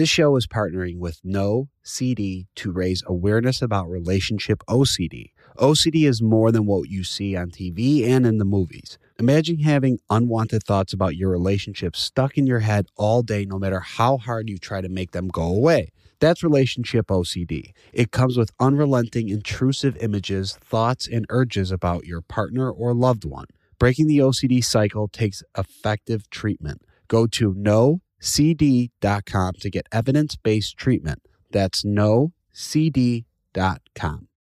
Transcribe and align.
This 0.00 0.08
show 0.08 0.34
is 0.36 0.46
partnering 0.46 0.96
with 0.96 1.20
No 1.22 1.68
CD 1.82 2.46
to 2.54 2.72
raise 2.72 3.02
awareness 3.06 3.60
about 3.60 3.90
relationship 3.90 4.62
OCD. 4.66 5.32
OCD 5.58 6.08
is 6.08 6.22
more 6.22 6.50
than 6.50 6.64
what 6.64 6.88
you 6.88 7.04
see 7.04 7.36
on 7.36 7.50
TV 7.50 8.08
and 8.08 8.24
in 8.24 8.38
the 8.38 8.46
movies. 8.46 8.96
Imagine 9.18 9.58
having 9.58 9.98
unwanted 10.08 10.62
thoughts 10.62 10.94
about 10.94 11.16
your 11.16 11.28
relationship 11.28 11.94
stuck 11.94 12.38
in 12.38 12.46
your 12.46 12.60
head 12.60 12.86
all 12.96 13.20
day, 13.20 13.44
no 13.44 13.58
matter 13.58 13.80
how 13.80 14.16
hard 14.16 14.48
you 14.48 14.56
try 14.56 14.80
to 14.80 14.88
make 14.88 15.10
them 15.10 15.28
go 15.28 15.42
away. 15.42 15.92
That's 16.18 16.42
relationship 16.42 17.08
OCD. 17.08 17.72
It 17.92 18.10
comes 18.10 18.38
with 18.38 18.52
unrelenting, 18.58 19.28
intrusive 19.28 19.98
images, 19.98 20.56
thoughts, 20.62 21.06
and 21.06 21.26
urges 21.28 21.70
about 21.70 22.06
your 22.06 22.22
partner 22.22 22.70
or 22.70 22.94
loved 22.94 23.26
one. 23.26 23.48
Breaking 23.78 24.06
the 24.06 24.20
OCD 24.20 24.64
cycle 24.64 25.08
takes 25.08 25.42
effective 25.58 26.30
treatment. 26.30 26.80
Go 27.06 27.26
to 27.26 27.52
nocd.com 28.20 29.52
to 29.60 29.70
get 29.70 29.86
evidence 29.92 30.36
based 30.36 30.76
treatment. 30.76 31.22
That's 31.50 31.82
nocd.com. 31.82 32.32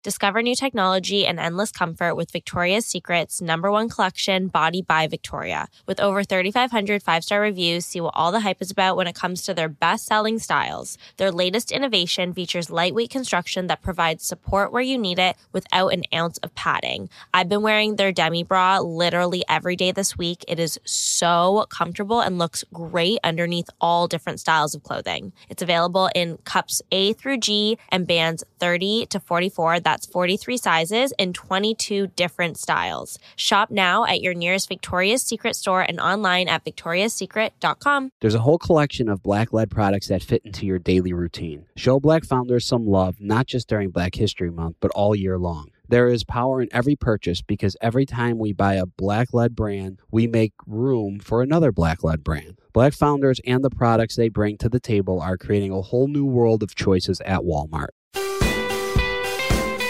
Discover 0.04 0.42
new 0.42 0.54
technology 0.54 1.24
and 1.24 1.40
endless 1.40 1.72
comfort 1.72 2.14
with 2.14 2.30
Victoria's 2.30 2.84
Secret's 2.84 3.40
number 3.40 3.70
one 3.70 3.88
collection, 3.88 4.48
Body 4.48 4.82
by 4.82 5.06
Victoria. 5.06 5.66
With 5.86 5.98
over 5.98 6.22
3,500 6.22 7.02
five 7.02 7.24
star 7.24 7.40
reviews, 7.40 7.86
see 7.86 8.02
what 8.02 8.12
all 8.14 8.30
the 8.30 8.40
hype 8.40 8.60
is 8.60 8.70
about 8.70 8.98
when 8.98 9.06
it 9.06 9.14
comes 9.14 9.40
to 9.44 9.54
their 9.54 9.70
best 9.70 10.04
selling 10.04 10.38
styles. 10.38 10.98
Their 11.16 11.32
latest 11.32 11.72
innovation 11.72 12.34
features 12.34 12.68
lightweight 12.68 13.08
construction 13.08 13.66
that 13.68 13.80
provides 13.80 14.26
support 14.26 14.74
where 14.74 14.82
you 14.82 14.98
need 14.98 15.18
it 15.18 15.38
without 15.52 15.94
an 15.94 16.02
ounce 16.12 16.36
of 16.42 16.54
padding. 16.54 17.08
I've 17.32 17.48
been 17.48 17.62
wearing 17.62 17.96
their 17.96 18.12
demi 18.12 18.42
bra 18.42 18.80
literally 18.80 19.42
every 19.48 19.74
day 19.74 19.90
this 19.90 20.18
week. 20.18 20.44
It 20.46 20.58
is 20.58 20.78
so 20.84 21.64
comfortable 21.70 22.20
and 22.20 22.38
looks 22.38 22.62
great 22.74 23.20
underneath 23.24 23.70
all 23.80 24.06
different 24.06 24.38
styles 24.38 24.74
of 24.74 24.82
clothing. 24.82 25.32
It's 25.48 25.62
available 25.62 26.10
in 26.14 26.36
cups 26.44 26.82
A 26.92 27.14
through 27.14 27.38
G 27.38 27.78
and 27.88 28.06
bands 28.06 28.44
30 28.58 29.06
to 29.06 29.18
44. 29.18 29.80
That's 29.80 29.93
43 30.02 30.56
sizes 30.56 31.12
in 31.18 31.32
22 31.32 32.08
different 32.08 32.58
styles. 32.58 33.18
Shop 33.36 33.70
now 33.70 34.04
at 34.04 34.20
your 34.20 34.34
nearest 34.34 34.68
Victoria's 34.68 35.22
Secret 35.22 35.54
store 35.56 35.82
and 35.82 36.00
online 36.00 36.48
at 36.48 36.64
victoriassecret.com. 36.64 38.10
There's 38.20 38.34
a 38.34 38.40
whole 38.40 38.58
collection 38.58 39.08
of 39.08 39.22
black 39.22 39.52
led 39.52 39.70
products 39.70 40.08
that 40.08 40.22
fit 40.22 40.42
into 40.44 40.66
your 40.66 40.78
daily 40.78 41.12
routine. 41.12 41.66
Show 41.76 42.00
black 42.00 42.24
founders 42.24 42.66
some 42.66 42.86
love, 42.86 43.16
not 43.20 43.46
just 43.46 43.68
during 43.68 43.90
Black 43.90 44.14
History 44.14 44.50
Month, 44.50 44.76
but 44.80 44.90
all 44.92 45.14
year 45.14 45.38
long. 45.38 45.70
There 45.86 46.08
is 46.08 46.24
power 46.24 46.62
in 46.62 46.68
every 46.72 46.96
purchase 46.96 47.42
because 47.42 47.76
every 47.80 48.06
time 48.06 48.38
we 48.38 48.54
buy 48.54 48.74
a 48.74 48.86
black 48.86 49.34
led 49.34 49.54
brand, 49.54 50.00
we 50.10 50.26
make 50.26 50.54
room 50.66 51.20
for 51.20 51.42
another 51.42 51.72
black 51.72 52.02
led 52.02 52.24
brand. 52.24 52.58
Black 52.72 52.94
founders 52.94 53.40
and 53.46 53.62
the 53.62 53.70
products 53.70 54.16
they 54.16 54.30
bring 54.30 54.56
to 54.58 54.68
the 54.70 54.80
table 54.80 55.20
are 55.20 55.36
creating 55.36 55.70
a 55.70 55.82
whole 55.82 56.08
new 56.08 56.24
world 56.24 56.62
of 56.62 56.74
choices 56.74 57.20
at 57.26 57.40
Walmart. 57.40 57.88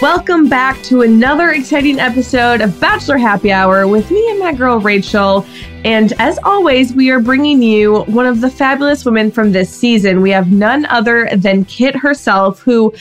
Welcome 0.01 0.49
back 0.49 0.81
to 0.83 1.03
another 1.03 1.51
exciting 1.51 2.01
episode 2.01 2.59
of 2.59 2.77
Bachelor 2.81 3.17
Happy 3.17 3.53
Hour 3.53 3.87
with 3.87 4.11
me 4.11 4.29
and 4.29 4.37
my 4.37 4.51
girl 4.51 4.77
Rachel. 4.77 5.45
And 5.85 6.11
as 6.19 6.37
always, 6.43 6.93
we 6.93 7.11
are 7.11 7.21
bringing 7.21 7.63
you 7.63 8.01
one 8.03 8.25
of 8.25 8.41
the 8.41 8.49
fabulous 8.49 9.05
women 9.05 9.31
from 9.31 9.53
this 9.53 9.69
season. 9.69 10.21
We 10.21 10.31
have 10.31 10.51
none 10.51 10.85
other 10.87 11.29
than 11.33 11.63
Kit 11.63 11.95
herself, 11.95 12.59
who, 12.59 12.93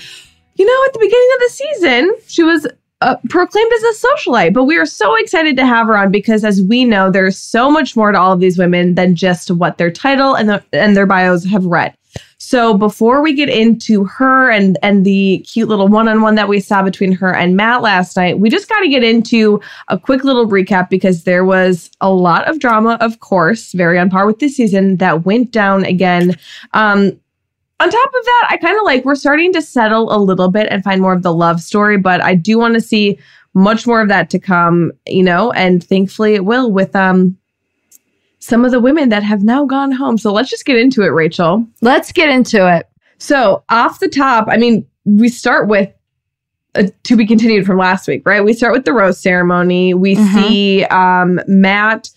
you 0.55 0.65
know, 0.65 0.85
at 0.87 0.93
the 0.93 1.01
beginning 1.01 1.29
of 1.35 1.41
the 1.41 1.51
season, 1.51 2.15
she 2.29 2.45
was 2.45 2.67
uh, 3.01 3.17
proclaimed 3.29 3.73
as 3.73 3.83
a 3.83 4.07
socialite, 4.07 4.55
but 4.55 4.65
we 4.65 4.79
are 4.79 4.87
so 4.87 5.17
excited 5.17 5.57
to 5.57 5.67
have 5.67 5.89
her 5.89 5.99
on 5.99 6.13
because, 6.13 6.45
as 6.45 6.63
we 6.63 6.85
know, 6.85 7.11
there's 7.11 7.37
so 7.37 7.71
much 7.73 7.97
more 7.97 8.13
to 8.13 8.19
all 8.19 8.33
of 8.33 8.41
these 8.41 8.57
women 8.57 8.95
than 8.95 9.17
just 9.17 9.51
what 9.51 9.79
their 9.79 9.91
title 9.91 10.37
and, 10.37 10.49
the, 10.49 10.65
and 10.73 10.97
their 10.97 11.07
bios 11.07 11.45
have 11.45 11.67
read. 11.67 11.93
So 12.39 12.77
before 12.77 13.23
we 13.23 13.33
get 13.33 13.49
into 13.49 14.05
her 14.05 14.51
and 14.51 14.77
and 14.83 15.05
the 15.05 15.39
cute 15.49 15.69
little 15.69 15.89
one-on-one 15.89 16.35
that 16.35 16.49
we 16.49 16.61
saw 16.61 16.83
between 16.83 17.13
her 17.13 17.35
and 17.35 17.57
Matt 17.57 17.83
last 17.83 18.17
night, 18.17 18.39
we 18.39 18.51
just 18.51 18.69
got 18.69 18.81
to 18.81 18.89
get 18.89 19.03
into 19.03 19.61
a 19.89 19.99
quick 19.99 20.25
little 20.25 20.47
recap 20.47 20.91
because 20.91 21.25
there 21.25 21.45
was 21.45 21.91
a 22.01 22.13
lot 22.13 22.47
of 22.49 22.59
drama, 22.59 22.99
of 23.01 23.21
course, 23.21 23.73
very 23.73 23.99
on 23.99 24.11
par 24.11 24.27
with 24.27 24.41
this 24.41 24.57
season 24.57 24.97
that 24.99 25.25
went 25.25 25.53
down 25.53 25.85
again. 25.85 26.37
Um, 26.75 27.19
on 27.81 27.91
top 27.91 28.09
of 28.09 28.25
that, 28.25 28.49
I 28.51 28.57
kind 28.59 28.77
of 28.77 28.85
like 28.85 29.05
we're 29.05 29.15
starting 29.15 29.53
to 29.55 29.63
settle 29.63 30.15
a 30.15 30.19
little 30.19 30.51
bit 30.51 30.69
and 30.71 30.85
find 30.85 31.01
more 31.01 31.13
of 31.13 31.23
the 31.23 31.35
love 31.35 31.61
story, 31.61 31.99
but 31.99 32.23
I 32.23 32.35
do 32.35 32.59
want 32.59 32.75
to 32.75 32.81
see 32.81 33.19
much 33.55 33.87
more 33.87 34.01
of 34.01 34.09
that 34.09 34.31
to 34.31 34.39
come, 34.39 34.93
you 35.07 35.23
know, 35.23 35.51
and 35.53 35.83
thankfully 35.83 36.35
it 36.35 36.45
will 36.45 36.71
with 36.71 36.95
um 36.95 37.37
some 38.45 38.65
of 38.65 38.71
the 38.71 38.81
women 38.81 39.09
that 39.09 39.23
have 39.23 39.43
now 39.43 39.65
gone 39.65 39.91
home. 39.91 40.19
So 40.19 40.31
let's 40.31 40.51
just 40.51 40.67
get 40.67 40.77
into 40.77 41.03
it, 41.03 41.09
Rachel. 41.09 41.67
Let's 41.81 42.13
get 42.13 42.29
into 42.29 42.71
it. 42.77 42.87
So, 43.17 43.65
off 43.71 44.01
the 44.01 44.09
top, 44.09 44.49
I 44.51 44.59
mean, 44.59 44.87
we 45.07 45.29
start 45.29 45.67
with 45.67 45.91
a, 46.75 46.89
to 46.89 47.17
be 47.17 47.27
continued 47.27 47.65
from 47.65 47.79
last 47.79 48.07
week, 48.07 48.27
right? 48.27 48.45
We 48.45 48.53
start 48.53 48.75
with 48.75 48.85
the 48.85 48.93
rose 48.93 49.19
ceremony. 49.19 49.95
We 49.95 50.17
mm-hmm. 50.17 50.39
see 50.39 50.85
um, 50.85 51.41
Matt 51.47 52.11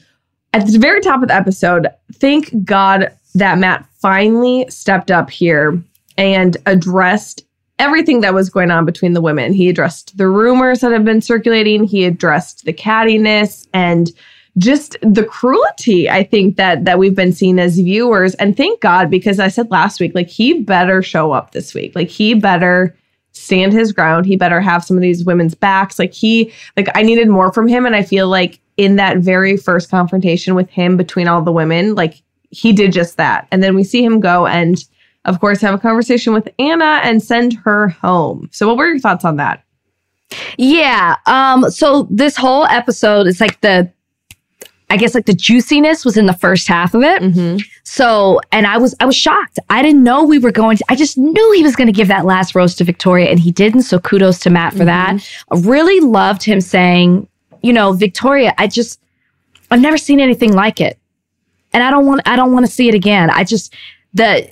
at 0.52 0.68
the 0.68 0.80
very 0.80 1.00
top 1.00 1.22
of 1.22 1.30
the 1.30 1.36
episode. 1.36 1.88
Thank 2.16 2.66
God 2.66 3.14
that 3.36 3.58
Matt 3.58 3.86
finally 4.02 4.66
stepped 4.70 5.12
up 5.12 5.30
here 5.30 5.82
and 6.18 6.58
addressed 6.66 7.46
everything 7.80 8.20
that 8.22 8.34
was 8.34 8.50
going 8.50 8.72
on 8.72 8.84
between 8.84 9.14
the 9.14 9.22
women. 9.22 9.54
He 9.54 9.70
addressed 9.70 10.18
the 10.18 10.28
rumors 10.28 10.82
that 10.82 10.92
have 10.92 11.06
been 11.06 11.22
circulating, 11.22 11.86
he 11.86 12.04
addressed 12.04 12.66
the 12.66 12.74
cattiness 12.74 13.68
and 13.74 14.12
just 14.58 14.98
the 15.02 15.24
cruelty 15.24 16.10
I 16.10 16.24
think 16.24 16.56
that 16.58 16.86
that 16.86 16.98
we've 16.98 17.16
been 17.16 17.34
seeing 17.34 17.60
as 17.60 17.76
viewers. 17.76 18.34
And 18.36 18.58
thank 18.58 18.82
God 18.82 19.10
because 19.10 19.40
I 19.40 19.50
said 19.50 19.70
last 19.70 20.00
week 20.00 20.16
like 20.16 20.30
he 20.30 20.62
better 20.62 21.02
show 21.02 21.32
up 21.32 21.52
this 21.52 21.74
week. 21.74 21.96
Like 21.96 22.10
he 22.10 22.34
better 22.34 22.96
stand 23.34 23.72
his 23.74 23.92
ground. 23.92 24.26
He 24.26 24.36
better 24.36 24.60
have 24.60 24.84
some 24.84 24.98
of 24.98 25.02
these 25.02 25.24
women's 25.24 25.54
backs. 25.54 26.00
Like 26.00 26.14
he 26.14 26.52
like 26.76 26.90
I 26.96 27.04
needed 27.04 27.30
more 27.30 27.54
from 27.54 27.68
him. 27.68 27.86
And 27.86 27.96
I 27.96 28.02
feel 28.02 28.28
like 28.28 28.60
in 28.78 28.96
that 28.96 29.18
very 29.18 29.58
first 29.58 29.90
confrontation 29.90 30.56
with 30.56 30.70
him 30.70 30.98
between 30.98 31.28
all 31.28 31.42
the 31.42 31.52
women 31.52 31.96
like 31.96 32.22
he 32.50 32.74
did 32.74 32.94
just 32.94 33.18
that. 33.18 33.48
And 33.52 33.62
then 33.62 33.76
we 33.76 33.84
see 33.84 34.04
him 34.04 34.20
go 34.20 34.48
and 34.48 34.84
of 35.26 35.40
course 35.40 35.62
have 35.62 35.76
a 35.76 35.80
conversation 35.80 36.34
with 36.34 36.48
Anna 36.58 37.02
and 37.04 37.22
send 37.22 37.54
her 37.54 37.90
home. 37.90 38.50
So 38.52 38.68
what 38.68 38.78
were 38.78 38.88
your 38.88 39.00
thoughts 39.00 39.26
on 39.26 39.36
that? 39.36 39.64
Yeah 40.58 41.16
um 41.28 41.70
so 41.70 42.08
this 42.10 42.36
whole 42.36 42.66
episode 42.66 43.28
is 43.28 43.40
like 43.40 43.62
the 43.62 43.92
I 44.90 44.96
guess 44.96 45.14
like 45.14 45.26
the 45.26 45.34
juiciness 45.34 46.06
was 46.06 46.16
in 46.16 46.28
the 46.28 46.34
first 46.34 46.68
half 46.68 46.94
of 46.94 47.04
it. 47.04 47.22
Mm-hmm. 47.22 47.58
So, 47.84 48.40
and 48.54 48.66
I 48.66 48.78
was, 48.78 48.96
I 49.02 49.06
was 49.06 49.16
shocked. 49.16 49.60
I 49.70 49.82
didn't 49.82 50.04
know 50.04 50.24
we 50.24 50.40
were 50.40 50.52
going 50.52 50.78
to, 50.78 50.86
I 50.88 50.96
just 50.96 51.18
knew 51.18 51.52
he 51.54 51.64
was 51.64 51.76
going 51.76 51.88
to 51.88 51.94
give 51.94 52.08
that 52.08 52.26
last 52.26 52.56
roast 52.56 52.78
to 52.78 52.86
Victoria 52.86 53.30
and 53.30 53.40
he 53.40 53.52
didn't. 53.52 53.82
So 53.82 54.00
kudos 54.00 54.40
to 54.40 54.50
Matt 54.50 54.74
for 54.74 54.86
mm-hmm. 54.86 55.18
that. 55.18 55.30
I 55.52 55.60
really 55.60 56.00
loved 56.00 56.42
him 56.42 56.62
saying, 56.62 57.28
you 57.62 57.74
know, 57.74 57.92
Victoria, 57.92 58.54
I 58.58 58.68
just, 58.68 59.02
I've 59.72 59.82
never 59.82 59.98
seen 59.98 60.22
anything 60.22 60.54
like 60.54 60.80
it. 60.80 60.98
And 61.74 61.84
I 61.84 61.92
don't 61.92 62.06
want, 62.06 62.22
I 62.26 62.38
don't 62.38 62.54
want 62.54 62.66
to 62.66 62.72
see 62.72 62.88
it 62.88 62.96
again. 62.96 63.30
I 63.30 63.44
just, 63.44 63.76
the, 64.14 64.50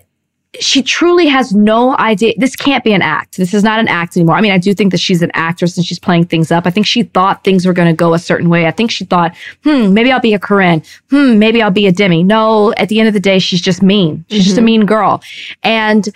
she 0.59 0.81
truly 0.83 1.27
has 1.27 1.53
no 1.53 1.97
idea. 1.97 2.33
This 2.37 2.55
can't 2.55 2.83
be 2.83 2.93
an 2.93 3.01
act. 3.01 3.37
This 3.37 3.53
is 3.53 3.63
not 3.63 3.79
an 3.79 3.87
act 3.87 4.15
anymore. 4.15 4.35
I 4.35 4.41
mean, 4.41 4.51
I 4.51 4.57
do 4.57 4.73
think 4.73 4.91
that 4.91 4.99
she's 4.99 5.21
an 5.21 5.31
actress 5.33 5.77
and 5.77 5.85
she's 5.85 5.99
playing 5.99 6.25
things 6.25 6.51
up. 6.51 6.65
I 6.65 6.69
think 6.69 6.85
she 6.85 7.03
thought 7.03 7.43
things 7.43 7.65
were 7.65 7.73
going 7.73 7.87
to 7.87 7.95
go 7.95 8.13
a 8.13 8.19
certain 8.19 8.49
way. 8.49 8.67
I 8.67 8.71
think 8.71 8.91
she 8.91 9.05
thought, 9.05 9.35
hmm, 9.63 9.93
maybe 9.93 10.11
I'll 10.11 10.19
be 10.19 10.33
a 10.33 10.39
Corinne. 10.39 10.83
Hmm, 11.09 11.39
maybe 11.39 11.61
I'll 11.61 11.71
be 11.71 11.87
a 11.87 11.91
Demi. 11.91 12.23
No, 12.23 12.73
at 12.73 12.89
the 12.89 12.99
end 12.99 13.07
of 13.07 13.13
the 13.13 13.19
day, 13.19 13.39
she's 13.39 13.61
just 13.61 13.81
mean. 13.81 14.25
She's 14.29 14.39
mm-hmm. 14.39 14.43
just 14.43 14.57
a 14.57 14.59
mm-hmm. 14.59 14.65
mean 14.65 14.85
girl. 14.85 15.21
And 15.63 16.09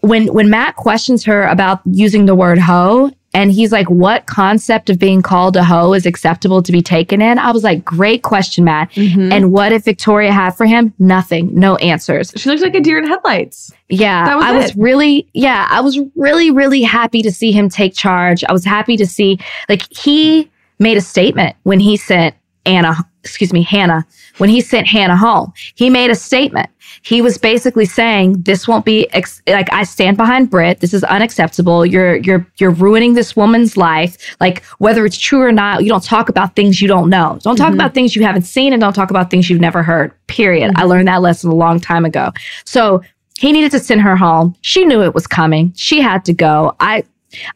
when 0.00 0.32
when 0.32 0.50
Matt 0.50 0.76
questions 0.76 1.24
her 1.24 1.44
about 1.44 1.80
using 1.84 2.26
the 2.26 2.34
word 2.34 2.58
hoe 2.58 3.10
and 3.36 3.52
he's 3.52 3.70
like, 3.70 3.90
what 3.90 4.24
concept 4.24 4.88
of 4.88 4.98
being 4.98 5.20
called 5.20 5.58
a 5.58 5.62
hoe 5.62 5.92
is 5.92 6.06
acceptable 6.06 6.62
to 6.62 6.72
be 6.72 6.80
taken 6.80 7.20
in? 7.20 7.38
I 7.38 7.50
was 7.50 7.62
like, 7.62 7.84
great 7.84 8.22
question, 8.22 8.64
Matt. 8.64 8.90
Mm-hmm. 8.92 9.30
And 9.30 9.52
what 9.52 9.68
did 9.68 9.84
Victoria 9.84 10.32
have 10.32 10.56
for 10.56 10.64
him? 10.64 10.94
Nothing, 10.98 11.50
no 11.54 11.76
answers. 11.76 12.32
She 12.34 12.48
looked 12.48 12.62
like 12.62 12.74
a 12.74 12.80
deer 12.80 12.96
in 12.96 13.06
headlights. 13.06 13.70
Yeah. 13.90 14.36
Was 14.36 14.44
I 14.44 14.54
it. 14.54 14.56
was 14.56 14.76
really, 14.76 15.28
yeah, 15.34 15.68
I 15.70 15.82
was 15.82 16.00
really, 16.16 16.50
really 16.50 16.80
happy 16.80 17.20
to 17.20 17.30
see 17.30 17.52
him 17.52 17.68
take 17.68 17.94
charge. 17.94 18.42
I 18.48 18.52
was 18.52 18.64
happy 18.64 18.96
to 18.96 19.06
see, 19.06 19.38
like, 19.68 19.82
he 19.94 20.50
made 20.78 20.96
a 20.96 21.02
statement 21.02 21.56
when 21.64 21.78
he 21.78 21.98
sent 21.98 22.34
Anna, 22.66 22.96
excuse 23.22 23.52
me, 23.52 23.62
Hannah, 23.62 24.06
when 24.38 24.50
he 24.50 24.60
sent 24.60 24.86
Hannah 24.86 25.16
home. 25.16 25.52
He 25.74 25.90
made 25.90 26.10
a 26.10 26.14
statement 26.14 26.70
he 27.02 27.22
was 27.22 27.38
basically 27.38 27.84
saying 27.84 28.42
this 28.42 28.66
won't 28.66 28.84
be 28.84 29.08
ex- 29.12 29.42
like 29.46 29.72
I 29.72 29.84
stand 29.84 30.16
behind 30.16 30.50
Britt. 30.50 30.80
This 30.80 30.94
is 30.94 31.04
unacceptable. 31.04 31.86
You're 31.86 32.16
you're 32.16 32.46
you're 32.56 32.70
ruining 32.70 33.14
this 33.14 33.36
woman's 33.36 33.76
life. 33.76 34.16
Like 34.40 34.64
whether 34.78 35.04
it's 35.06 35.18
true 35.18 35.40
or 35.40 35.52
not, 35.52 35.82
you 35.82 35.88
don't 35.88 36.02
talk 36.02 36.28
about 36.28 36.56
things 36.56 36.80
you 36.80 36.88
don't 36.88 37.08
know. 37.08 37.38
Don't 37.42 37.56
talk 37.56 37.68
mm-hmm. 37.68 37.74
about 37.74 37.94
things 37.94 38.16
you 38.16 38.22
haven't 38.22 38.42
seen, 38.42 38.72
and 38.72 38.80
don't 38.80 38.92
talk 38.92 39.10
about 39.10 39.30
things 39.30 39.48
you've 39.48 39.60
never 39.60 39.82
heard. 39.82 40.12
Period. 40.26 40.70
Mm-hmm. 40.70 40.80
I 40.80 40.84
learned 40.84 41.08
that 41.08 41.22
lesson 41.22 41.50
a 41.50 41.54
long 41.54 41.80
time 41.80 42.04
ago. 42.04 42.32
So 42.64 43.02
he 43.38 43.52
needed 43.52 43.70
to 43.72 43.78
send 43.78 44.00
her 44.00 44.16
home. 44.16 44.56
She 44.62 44.84
knew 44.84 45.02
it 45.02 45.14
was 45.14 45.26
coming. 45.26 45.72
She 45.76 46.00
had 46.00 46.24
to 46.24 46.32
go. 46.32 46.74
I 46.80 47.04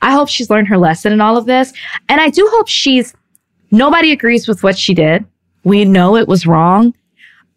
I 0.03 0.13
hope 0.13 0.29
she's 0.29 0.51
learned 0.51 0.69
her 0.69 0.79
lesson 0.79 1.13
in 1.13 1.21
all 1.21 1.37
of 1.37 1.47
this, 1.47 1.73
and 2.09 2.21
I 2.21 2.31
do 2.31 2.49
hope 2.53 2.69
she's. 2.69 3.15
Nobody 3.71 4.13
agrees 4.13 4.49
with 4.49 4.63
what 4.63 4.77
she 4.77 4.95
did. 4.95 5.25
We 5.65 5.85
know 5.85 6.17
it 6.17 6.29
was 6.29 6.47
wrong. 6.47 6.95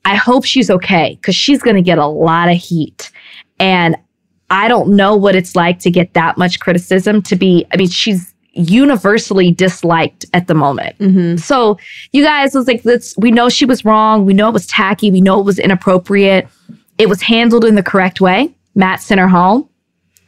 I 0.05 0.15
hope 0.15 0.45
she's 0.45 0.69
okay 0.69 1.17
because 1.19 1.35
she's 1.35 1.61
going 1.61 1.75
to 1.75 1.81
get 1.81 1.97
a 1.97 2.05
lot 2.05 2.49
of 2.49 2.57
heat. 2.57 3.11
And 3.59 3.95
I 4.49 4.67
don't 4.67 4.95
know 4.95 5.15
what 5.15 5.35
it's 5.35 5.55
like 5.55 5.79
to 5.79 5.91
get 5.91 6.13
that 6.13 6.37
much 6.37 6.59
criticism 6.59 7.21
to 7.23 7.35
be, 7.35 7.65
I 7.71 7.77
mean, 7.77 7.89
she's 7.89 8.33
universally 8.51 9.51
disliked 9.51 10.25
at 10.33 10.47
the 10.47 10.53
moment. 10.53 10.97
Mm-hmm. 10.99 11.37
So 11.37 11.77
you 12.11 12.23
guys 12.23 12.53
was 12.53 12.67
like, 12.67 12.83
let's, 12.83 13.17
we 13.17 13.31
know 13.31 13.49
she 13.49 13.65
was 13.65 13.83
wrong. 13.83 14.25
We 14.25 14.33
know 14.33 14.49
it 14.49 14.53
was 14.53 14.67
tacky. 14.67 15.09
We 15.09 15.21
know 15.21 15.39
it 15.39 15.45
was 15.45 15.57
inappropriate. 15.57 16.47
It 16.97 17.09
was 17.09 17.21
handled 17.21 17.65
in 17.65 17.75
the 17.75 17.81
correct 17.81 18.21
way. 18.21 18.53
Matt 18.75 19.01
sent 19.01 19.19
her 19.19 19.27
home 19.27 19.67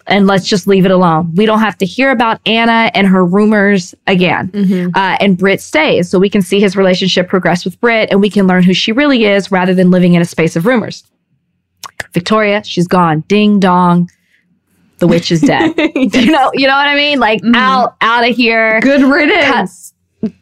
and 0.07 0.27
let's 0.27 0.47
just 0.47 0.67
leave 0.67 0.85
it 0.85 0.91
alone. 0.91 1.33
We 1.35 1.45
don't 1.45 1.59
have 1.59 1.77
to 1.79 1.85
hear 1.85 2.11
about 2.11 2.39
Anna 2.45 2.91
and 2.93 3.07
her 3.07 3.25
rumors 3.25 3.95
again. 4.07 4.49
Mm-hmm. 4.49 4.89
Uh, 4.95 5.17
and 5.19 5.37
Britt 5.37 5.61
stays 5.61 6.09
so 6.09 6.19
we 6.19 6.29
can 6.29 6.41
see 6.41 6.59
his 6.59 6.75
relationship 6.77 7.27
progress 7.27 7.65
with 7.65 7.79
Britt 7.81 8.09
and 8.11 8.21
we 8.21 8.29
can 8.29 8.45
learn 8.47 8.63
who 8.63 8.73
she 8.73 8.91
really 8.91 9.25
is 9.25 9.51
rather 9.51 9.73
than 9.73 9.89
living 9.91 10.13
in 10.13 10.21
a 10.21 10.25
space 10.25 10.55
of 10.55 10.65
rumors. 10.65 11.03
Victoria, 12.13 12.63
she's 12.63 12.87
gone. 12.87 13.21
Ding 13.27 13.59
dong. 13.59 14.09
The 14.99 15.07
witch 15.07 15.31
is 15.31 15.41
dead. 15.41 15.73
you 15.95 16.31
know, 16.31 16.51
you 16.53 16.67
know 16.67 16.73
what 16.75 16.87
I 16.87 16.95
mean? 16.95 17.19
Like 17.19 17.41
Mhm. 17.41 17.55
out, 17.55 17.95
out 18.01 18.29
of 18.29 18.35
here. 18.35 18.79
Good 18.81 19.01
riddance. 19.01 19.93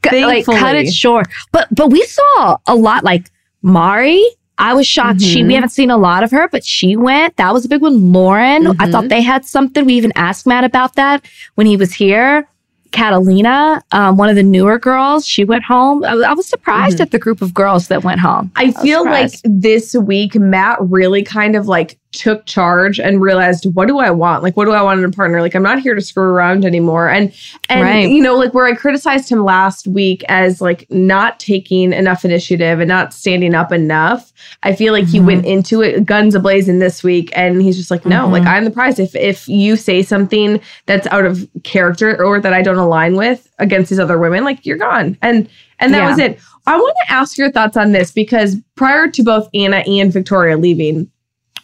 Cut- 0.02 0.14
like 0.14 0.46
cut 0.46 0.76
it 0.76 0.94
short. 0.94 1.28
But 1.52 1.68
but 1.74 1.90
we 1.90 2.04
saw 2.06 2.58
a 2.68 2.76
lot 2.76 3.04
like 3.04 3.30
Mari. 3.64 4.24
I 4.60 4.74
was 4.74 4.86
shocked. 4.88 5.22
She 5.22 5.42
Mhm. 5.42 5.48
we 5.48 5.54
haven't 5.56 5.70
seen 5.70 5.90
a 5.90 5.98
lot 5.98 6.24
of 6.24 6.32
her, 6.32 6.48
but 6.52 6.64
she 6.64 6.96
went. 6.96 7.36
That 7.38 7.54
was 7.54 7.66
a 7.66 7.68
big 7.70 7.82
one. 7.82 8.12
Lauren, 8.14 8.68
I 8.68 8.72
Mhm. 8.88 8.92
thought 8.92 9.10
they 9.10 9.22
had 9.22 9.46
something. 9.46 9.84
We 9.86 9.94
even 9.96 10.12
asked 10.16 10.46
Matt 10.46 10.64
about 10.64 10.96
that 10.96 11.24
when 11.56 11.66
he 11.68 11.76
was 11.76 11.94
here. 11.94 12.48
Catalina, 12.92 13.82
um, 13.92 14.18
one 14.18 14.30
of 14.30 14.36
the 14.36 14.44
newer 14.44 14.78
girls, 14.78 15.26
she 15.28 15.44
went 15.44 15.64
home. 15.64 16.04
I, 16.06 16.14
was- 16.14 16.24
I 16.26 16.34
was 16.34 16.46
surprised 16.48 17.00
Mhm. 17.00 17.02
at 17.02 17.12
the 17.12 17.18
group 17.18 17.42
of 17.42 17.52
girls 17.54 17.88
that 17.88 18.04
went 18.04 18.20
home. 18.20 18.52
I 18.56 18.66
was 18.66 18.78
feel 18.78 19.04
like 19.04 19.32
this 19.44 19.96
week 19.96 20.36
Matt 20.36 20.78
really 20.80 21.24
kind 21.24 21.56
of 21.56 21.68
like 21.68 21.98
took 22.14 22.46
charge 22.46 23.00
and 23.00 23.22
realized 23.22 23.66
what 23.74 23.88
do 23.88 24.00
I 24.00 24.10
want? 24.12 24.44
Like 24.44 24.56
what 24.56 24.66
do 24.66 24.72
I 24.72 24.82
want 24.82 25.00
in 25.00 25.06
a 25.06 25.12
partner? 25.12 25.42
Like 25.42 25.56
I'm 25.56 25.64
not 25.64 25.80
here 25.80 25.96
to 25.96 26.02
screw 26.02 26.24
around 26.24 26.64
anymore. 26.64 27.10
And 27.10 27.34
and 27.70 27.82
Right. 27.82 28.10
you 28.10 28.22
know 28.22 28.36
like 28.36 28.54
where 28.54 28.66
I 28.66 28.74
criticized 28.76 29.30
him 29.30 29.44
last 29.44 29.88
week 29.88 30.24
as 30.30 30.62
like 30.62 30.86
not 30.90 31.40
taking 31.40 31.92
enough 31.92 32.24
initiative 32.24 32.80
and 32.80 32.88
not 32.88 33.14
standing 33.14 33.56
up 33.56 33.72
enough. 33.72 34.32
I 34.64 34.74
feel 34.74 34.94
like 34.94 35.08
he 35.08 35.20
Mhm. 35.20 35.26
went 35.26 35.46
into 35.46 35.82
it 35.82 36.06
guns 36.06 36.36
ablazing 36.36 36.80
this 36.80 37.04
week 37.04 37.32
and 37.36 37.62
he's 37.62 37.76
just 37.78 37.92
like 37.92 38.06
no, 38.06 38.28
Mhm. 38.28 38.32
like 38.32 38.46
I'm 38.46 38.64
the 38.64 38.72
prize. 38.72 39.00
If 39.00 39.16
if 39.16 39.48
you 39.50 39.76
say 39.76 40.02
something 40.04 40.60
that's 40.86 41.08
out 41.08 41.26
of 41.26 41.48
character 41.64 42.24
or 42.24 42.40
that 42.40 42.54
I 42.54 42.62
don't 42.62 42.78
align 42.78 43.16
with 43.16 43.50
against 43.60 43.90
these 43.90 44.00
other 44.00 44.18
women, 44.20 44.44
like 44.44 44.66
you're 44.66 44.78
gone. 44.78 45.18
And 45.22 45.48
and 45.80 45.94
that 45.94 46.00
Yeah. 46.04 46.10
was 46.10 46.20
it. 46.20 46.40
I 46.66 46.78
want 46.78 46.96
to 47.08 47.14
ask 47.14 47.38
your 47.38 47.52
thoughts 47.52 47.76
on 47.76 47.92
this 47.92 48.12
because 48.12 48.56
prior 48.76 49.10
to 49.10 49.22
both 49.24 49.50
Anna 49.54 49.78
and 49.86 50.14
Victoria 50.14 50.56
leaving, 50.56 51.10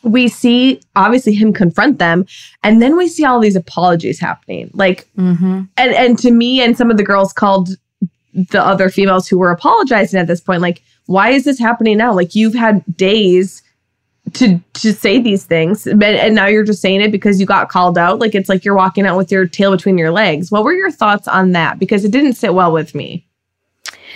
we 0.04 0.28
see 0.28 0.80
obviously 0.96 1.34
him 1.34 1.54
confront 1.54 2.00
them, 2.00 2.26
and 2.64 2.82
then 2.82 2.96
we 2.96 3.08
see 3.08 3.26
all 3.26 3.40
these 3.40 3.56
apologies 3.56 4.20
happening. 4.20 4.70
Like, 4.74 5.08
Mm-hmm. 5.18 5.62
and 5.78 5.94
and 5.94 6.18
to 6.20 6.32
me 6.32 6.62
and 6.62 6.78
some 6.78 6.90
of 6.92 6.98
the 6.98 7.04
girls 7.04 7.34
called 7.34 7.70
the 8.34 8.64
other 8.64 8.90
females 8.90 9.28
who 9.28 9.38
were 9.40 9.52
apologizing 9.52 10.20
at 10.20 10.28
this 10.28 10.40
point, 10.42 10.62
like, 10.62 10.82
why 11.08 11.30
is 11.32 11.44
this 11.46 11.60
happening 11.60 11.98
now? 11.98 12.14
Like, 12.14 12.36
you've 12.36 12.54
had 12.54 12.84
days 12.96 13.62
to 14.34 14.60
to 14.74 14.94
say 14.94 15.20
these 15.20 15.46
things, 15.46 15.88
and, 15.88 16.02
and 16.04 16.36
now 16.36 16.46
you're 16.46 16.64
just 16.64 16.82
saying 16.82 17.02
it 17.02 17.12
because 17.12 17.40
you 17.40 17.46
got 17.48 17.70
called 17.70 17.98
out. 17.98 18.20
Like, 18.20 18.36
it's 18.36 18.48
like 18.48 18.64
you're 18.64 18.76
walking 18.76 19.06
out 19.08 19.18
with 19.18 19.32
your 19.32 19.48
tail 19.48 19.72
between 19.72 19.98
your 19.98 20.12
legs. 20.12 20.52
What 20.52 20.64
were 20.64 20.74
your 20.74 20.92
thoughts 20.92 21.28
on 21.28 21.52
that? 21.54 21.80
Because 21.80 22.06
it 22.06 22.12
didn't 22.12 22.34
sit 22.34 22.54
well 22.54 22.72
with 22.72 22.94
me. 22.94 23.26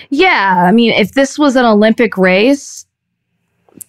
Yeah, 0.10 0.66
I 0.68 0.72
mean, 0.72 0.92
if 0.92 1.14
this 1.14 1.40
was 1.40 1.56
an 1.56 1.66
Olympic 1.66 2.18
race, 2.18 2.86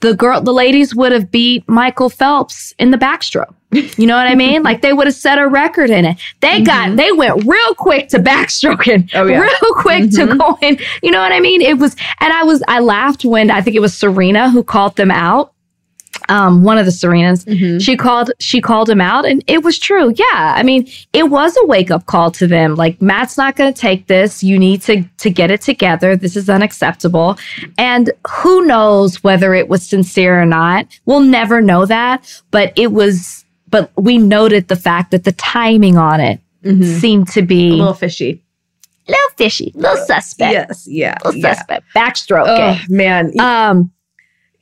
the 0.00 0.14
girl, 0.14 0.40
the 0.40 0.52
ladies 0.52 0.94
would 0.94 1.12
have 1.12 1.30
beat 1.30 1.66
Michael 1.68 2.10
Phelps 2.10 2.74
in 2.78 2.90
the 2.90 2.96
backstroke. 2.98 3.54
You 3.72 4.06
know 4.06 4.16
what 4.16 4.26
I 4.28 4.34
mean? 4.34 4.62
like 4.68 4.82
they 4.82 4.92
would 4.92 5.06
have 5.06 5.16
set 5.16 5.38
a 5.38 5.48
record 5.48 5.90
in 5.90 6.04
it. 6.04 6.16
They 6.40 6.60
got, 6.62 6.96
they 6.96 7.10
went 7.12 7.44
real 7.44 7.74
quick 7.74 8.08
to 8.10 8.18
backstroking, 8.18 9.10
Oh, 9.14 9.26
yeah. 9.26 9.40
real 9.40 9.74
quick 9.76 10.10
to 10.12 10.26
Mhm. 10.26 10.38
going. 10.60 10.78
You 11.02 11.10
know 11.10 11.20
what 11.20 11.32
I 11.32 11.40
mean? 11.40 11.60
It 11.62 11.78
was, 11.78 11.96
and 12.20 12.32
I 12.32 12.42
was, 12.44 12.62
I 12.68 12.80
laughed 12.80 13.24
when 13.24 13.50
I 13.50 13.60
think 13.62 13.74
it 13.76 13.80
was 13.80 13.96
Serena 13.96 14.50
who 14.50 14.62
called 14.62 14.96
them 14.96 15.10
out. 15.10 15.53
Um, 16.28 16.62
one 16.64 16.78
of 16.78 16.86
the 16.86 16.92
Serenas, 16.92 17.44
she 17.82 17.96
called 17.96 18.30
she 18.40 18.60
called 18.60 18.88
him 18.88 19.00
out 19.00 19.26
and 19.26 19.42
it 19.46 19.62
was 19.62 19.78
true. 19.78 20.12
Yeah 20.16 20.54
i 20.56 20.62
mean 20.62 20.86
it 21.12 21.24
was 21.30 21.56
a 21.62 21.66
wake 21.66 21.90
up 21.90 22.06
call 22.06 22.30
to 22.32 22.46
them. 22.46 22.74
Like 22.76 23.00
matt's 23.02 23.36
not 23.36 23.56
going 23.56 23.72
to 23.72 23.78
take 23.78 24.06
this. 24.06 24.42
You 24.42 24.58
need 24.58 24.80
to 24.82 25.02
to 25.18 25.30
get 25.30 25.50
it 25.50 25.60
together. 25.60 26.16
This 26.16 26.36
is 26.36 26.48
unacceptable. 26.48 27.36
And 27.78 28.10
who 28.28 28.64
knows 28.66 29.22
whether 29.22 29.54
it 29.54 29.68
was 29.68 29.82
sincere 29.86 30.40
or 30.40 30.46
not. 30.46 30.86
We'll 31.04 31.20
never 31.20 31.60
know 31.60 31.84
that 31.86 32.42
but 32.50 32.72
it 32.76 32.92
was 32.92 33.44
but 33.68 33.90
we 33.96 34.18
noted 34.18 34.68
the 34.68 34.76
fact 34.76 35.10
that 35.10 35.24
the 35.24 35.32
timing 35.32 35.96
on 35.98 36.20
it 36.20 36.40
Mhm. 36.64 37.00
seemed 37.00 37.28
to 37.28 37.42
be 37.42 37.70
A 37.70 37.74
little 37.74 37.92
fishy. 37.92 38.42
little 39.08 39.30
fishy 39.36 39.72
little 39.74 39.98
suspect. 40.06 40.52
Yes, 40.52 40.86
yeah. 40.88 41.16
little 41.24 41.38
yeah. 41.40 41.54
suspect. 41.54 41.84
Backstroke 41.94 42.46
Oh 42.48 42.78
man, 42.88 43.38
um, 43.40 43.90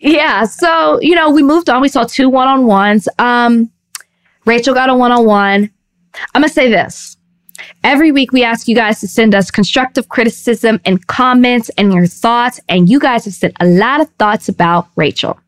yeah. 0.02 0.44
So 0.44 1.00
you 1.00 1.14
know, 1.14 1.30
we 1.30 1.42
moved 1.42 1.70
on. 1.70 1.80
We 1.80 1.88
saw 1.88 2.04
two 2.04 2.28
one 2.28 2.48
on 2.48 2.66
ones. 2.66 3.08
Um, 3.18 3.70
Rachel 4.44 4.74
got 4.74 4.90
a 4.90 4.94
one 4.94 5.12
on 5.12 5.24
one. 5.24 5.70
I'm 6.34 6.42
gonna 6.42 6.48
say 6.48 6.68
this. 6.68 7.16
Every 7.84 8.10
week 8.12 8.32
we 8.32 8.42
ask 8.42 8.66
you 8.66 8.74
guys 8.74 9.00
to 9.00 9.08
send 9.08 9.34
us 9.34 9.50
constructive 9.50 10.08
criticism 10.08 10.80
and 10.84 11.06
comments 11.06 11.70
and 11.78 11.92
your 11.92 12.06
thoughts, 12.06 12.60
and 12.68 12.88
you 12.88 12.98
guys 12.98 13.24
have 13.24 13.34
sent 13.34 13.54
a 13.60 13.66
lot 13.66 14.00
of 14.00 14.08
thoughts 14.18 14.48
about 14.48 14.88
Rachel. 14.96 15.38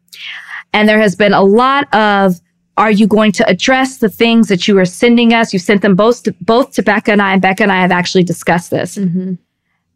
And 0.72 0.88
there 0.88 1.00
has 1.00 1.14
been 1.14 1.32
a 1.32 1.42
lot 1.42 1.92
of 1.94 2.40
are 2.76 2.90
you 2.90 3.06
going 3.06 3.30
to 3.32 3.48
address 3.48 3.98
the 3.98 4.08
things 4.08 4.48
that 4.48 4.66
you 4.66 4.76
are 4.78 4.84
sending 4.84 5.32
us? 5.32 5.52
You 5.52 5.60
sent 5.60 5.82
them 5.82 5.94
both 5.94 6.24
to, 6.24 6.34
both 6.40 6.72
to 6.72 6.82
Becca 6.82 7.12
and 7.12 7.22
I, 7.22 7.32
and 7.34 7.40
Becca 7.42 7.62
and 7.62 7.70
I 7.70 7.80
have 7.80 7.92
actually 7.92 8.24
discussed 8.24 8.70
this. 8.72 8.96
Mhm. 8.96 9.38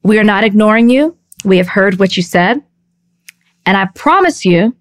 We 0.05 0.17
are 0.19 0.25
not 0.25 0.45
ignoring 0.45 0.89
you. 0.89 1.17
We 1.45 1.57
have 1.59 1.67
heard 1.67 1.99
what 1.99 2.17
you 2.17 2.23
said. 2.23 2.63
And 3.69 3.76
I 3.76 3.85
promise 3.94 4.47
you, 4.47 4.75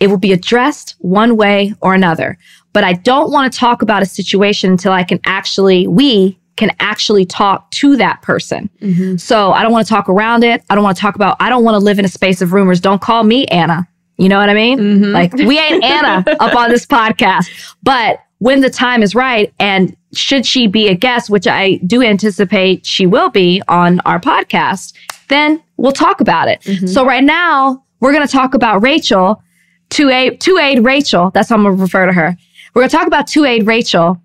it 0.00 0.08
will 0.08 0.18
be 0.18 0.32
addressed 0.32 0.96
one 0.98 1.36
way 1.36 1.72
or 1.80 1.94
another. 1.94 2.36
But 2.72 2.82
I 2.82 2.94
don't 2.94 3.30
want 3.30 3.52
to 3.52 3.56
talk 3.56 3.80
about 3.80 4.02
a 4.02 4.06
situation 4.06 4.72
until 4.72 4.90
I 4.90 5.04
can 5.04 5.20
actually, 5.24 5.86
we 5.86 6.36
can 6.56 6.72
actually 6.80 7.24
talk 7.24 7.70
to 7.70 7.96
that 7.98 8.20
person. 8.22 8.68
Mhm. 8.82 9.20
So 9.20 9.52
I 9.52 9.62
don't 9.62 9.70
want 9.70 9.86
to 9.86 9.92
talk 9.92 10.08
around 10.08 10.42
it. 10.42 10.64
I 10.68 10.74
don't 10.74 10.82
want 10.82 10.96
to 10.96 11.00
talk 11.00 11.14
about, 11.14 11.36
I 11.38 11.48
don't 11.48 11.62
want 11.62 11.76
to 11.76 11.78
live 11.78 12.00
in 12.00 12.04
a 12.04 12.08
space 12.08 12.42
of 12.42 12.52
rumors. 12.52 12.80
Don't 12.80 13.00
call 13.00 13.22
me 13.22 13.46
Anna. 13.46 13.86
You 14.18 14.28
know 14.28 14.38
what 14.40 14.50
I 14.50 14.54
mean? 14.54 14.80
Mhm. 14.80 15.12
Like 15.12 15.32
we 15.34 15.60
ain't 15.60 15.84
Anna 15.84 16.24
up 16.40 16.56
on 16.56 16.70
this 16.70 16.84
podcast. 16.84 17.48
But 17.84 18.18
when 18.38 18.62
the 18.62 18.70
time 18.70 19.04
is 19.04 19.14
right, 19.14 19.52
and 19.60 19.94
should 20.12 20.44
she 20.44 20.66
be 20.66 20.88
a 20.88 20.94
guest, 20.96 21.30
which 21.30 21.46
I 21.46 21.76
do 21.86 22.02
anticipate 22.02 22.84
she 22.84 23.06
will 23.06 23.30
be 23.30 23.62
on 23.68 24.00
our 24.00 24.18
podcast, 24.18 24.92
then 25.28 25.62
we'll 25.76 25.92
talk 25.92 26.20
about 26.20 26.48
it. 26.48 26.62
So 26.88 27.04
right 27.06 27.22
now, 27.24 27.84
we're 28.02 28.12
gonna 28.12 28.26
talk 28.28 28.52
about 28.52 28.82
Rachel, 28.82 29.42
2A, 29.90 30.38
two 30.40 30.58
aid 30.58 30.84
Rachel. 30.84 31.30
That's 31.30 31.48
how 31.48 31.56
I'm 31.56 31.62
gonna 31.62 31.76
refer 31.76 32.04
to 32.06 32.12
her. 32.12 32.36
We're 32.74 32.82
gonna 32.82 32.90
talk 32.90 33.06
about 33.06 33.26
two 33.26 33.44
aid 33.46 33.66
Rachel 33.66 34.20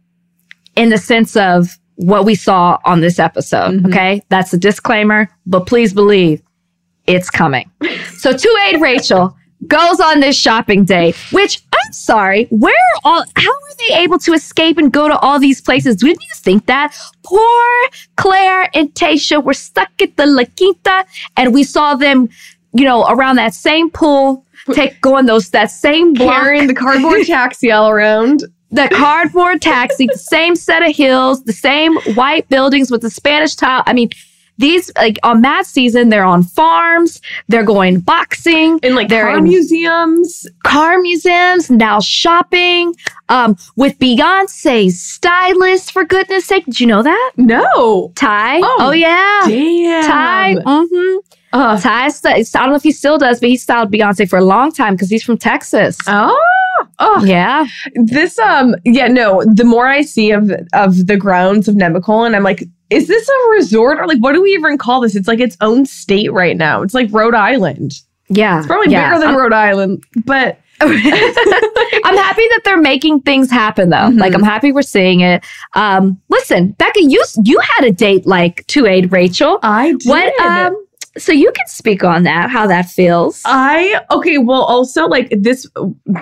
in 0.75 0.89
the 0.89 0.97
sense 0.97 1.35
of 1.37 1.77
what 1.95 2.25
we 2.25 2.35
saw 2.35 2.77
on 2.85 2.99
this 3.01 3.17
episode. 3.19 3.81
Mhm. 3.83 3.87
Okay. 3.87 4.21
That's 4.29 4.53
a 4.53 4.57
disclaimer, 4.57 5.29
but 5.45 5.65
please 5.65 5.93
believe 5.93 6.41
it's 7.07 7.29
coming. 7.29 7.69
So 8.17 8.33
two 8.35 8.53
aid 8.67 8.81
Rachel 8.81 9.35
goes 9.67 9.99
on 9.99 10.19
this 10.21 10.35
shopping 10.35 10.85
date, 10.85 11.15
which 11.31 11.61
I'm 11.71 11.93
sorry, 11.93 12.45
where 12.49 12.73
are 12.73 12.99
all 13.11 13.23
how 13.35 13.51
are 13.51 13.75
they 13.87 13.93
able 14.03 14.17
to 14.19 14.33
escape 14.33 14.77
and 14.79 14.91
go 14.91 15.07
to 15.07 15.17
all 15.19 15.39
these 15.39 15.61
places? 15.61 15.97
Didn't 15.97 16.21
you 16.23 16.33
think 16.35 16.65
that? 16.65 16.97
Poor 17.23 17.67
Claire 18.15 18.69
and 18.73 18.91
Tasha 18.95 19.43
were 19.43 19.53
stuck 19.53 19.89
at 20.01 20.17
the 20.17 20.25
La 20.25 20.43
Quinta 20.57 21.05
and 21.37 21.53
we 21.53 21.63
saw 21.63 21.93
them, 21.95 22.29
you 22.77 22.85
know, 22.85 23.05
around 23.07 23.35
that 23.37 23.53
same 23.53 23.89
pool, 23.89 24.45
take 24.73 24.99
going 25.01 25.25
those 25.25 25.49
that 25.51 25.71
same 25.71 26.13
block 26.13 26.43
carrying 26.43 26.67
the 26.67 26.73
cardboard 26.75 27.25
taxi 27.27 27.71
all 27.71 27.89
around. 27.89 28.43
the 28.71 28.89
cardboard 28.93 29.61
taxi, 29.61 30.07
the 30.07 30.17
same 30.17 30.55
set 30.55 30.83
of 30.83 30.95
hills, 30.95 31.43
the 31.45 31.53
same 31.53 31.95
white 32.15 32.47
buildings 32.49 32.91
with 32.91 33.01
the 33.01 33.09
Spanish 33.09 33.55
tile. 33.55 33.83
I 33.85 33.93
mean, 33.93 34.09
these 34.59 34.91
like 34.97 35.19
on 35.23 35.41
that 35.43 35.67
season, 35.67 36.09
they're 36.09 36.25
on 36.25 36.41
farms, 36.43 37.21
they're 37.47 37.63
going 37.63 37.99
boxing, 37.99 38.79
in 38.81 38.95
like 38.95 39.07
They're 39.07 39.27
car 39.27 39.37
in- 39.37 39.43
museums. 39.43 40.47
car 40.63 40.97
museums, 40.99 41.69
now 41.69 41.99
shopping, 41.99 42.95
um, 43.29 43.55
with 43.75 43.97
Beyonce's 43.99 44.99
stylist, 44.99 45.91
for 45.91 46.03
goodness 46.05 46.45
sake. 46.45 46.65
Did 46.65 46.79
you 46.79 46.87
know 46.87 47.03
that? 47.03 47.31
No. 47.37 48.11
Ty? 48.15 48.59
Oh, 48.63 48.77
Oh, 48.79 48.91
yeah. 48.91 49.43
Damn. 49.47 50.03
Ty. 50.09 50.55
Mm-hmm. 50.65 51.36
Uh, 51.57 51.79
Ty, 51.79 52.05
I 52.05 52.41
don't 52.43 52.69
know 52.69 52.75
if 52.75 52.83
he 52.83 52.91
still 52.91 53.17
does, 53.17 53.39
but 53.39 53.49
he 53.49 53.57
styled 53.57 53.91
Beyonce 53.91 54.29
for 54.29 54.37
a 54.39 54.43
long 54.43 54.71
time 54.71 54.93
because 54.95 55.09
he's 55.09 55.23
from 55.23 55.37
Texas. 55.37 55.97
oh. 56.07 56.43
Oh, 56.99 57.23
Yeah. 57.25 57.65
this 57.95 58.37
um 58.37 58.75
yeah 58.85 59.07
no 59.07 59.43
the 59.51 59.63
more 59.63 59.87
i 59.87 60.01
see 60.03 60.29
of 60.29 60.51
of 60.73 61.07
the 61.07 61.17
grounds 61.17 61.67
of 61.67 61.73
nemacolin 61.73 62.35
i'm 62.35 62.43
like 62.43 62.63
is 62.91 63.07
this 63.07 63.27
a 63.27 63.49
resort 63.49 63.97
or 63.99 64.05
like 64.07 64.19
what 64.19 64.33
do 64.33 64.41
we 64.43 64.51
even 64.51 64.77
call 64.77 65.01
this 65.01 65.15
it's 65.15 65.27
like 65.27 65.39
its 65.39 65.57
own 65.61 65.87
state 65.87 66.31
right 66.31 66.55
now 66.55 66.83
it's 66.83 66.93
like 66.93 67.11
rhode 67.11 67.33
island 67.33 67.93
Yeah. 68.29 68.59
it's 68.59 68.67
probably 68.67 68.91
yeah. 68.91 69.09
bigger 69.15 69.25
than 69.25 69.35
rhode 69.35 69.53
island 69.53 70.03
but 70.25 70.59
I'm 70.79 70.93
happy 70.93 72.47
that 72.49 72.61
they're 72.63 72.77
making 72.79 73.21
things 73.21 73.49
happen 73.49 73.89
though. 73.89 73.97
Mhm. 73.97 74.19
Like 74.19 74.35
I'm 74.35 74.43
happy 74.43 74.71
we're 74.71 74.83
seeing 74.83 75.21
it. 75.21 75.43
Um, 75.73 76.21
listen, 76.29 76.73
Becca, 76.73 77.01
you 77.01 77.23
you 77.43 77.59
had 77.59 77.85
a 77.85 77.91
date 77.91 78.27
like 78.27 78.65
to 78.67 78.85
aid 78.85 79.11
Rachel. 79.11 79.57
I 79.63 79.93
did. 79.93 80.05
What 80.07 80.39
um 80.39 80.75
so 81.17 81.31
you 81.31 81.51
can 81.51 81.67
speak 81.67 82.03
on 82.03 82.23
that, 82.23 82.49
how 82.49 82.67
that 82.67 82.89
feels. 82.89 83.41
I 83.45 84.01
okay, 84.11 84.37
well 84.37 84.63
also 84.63 85.07
like 85.07 85.29
this 85.31 85.67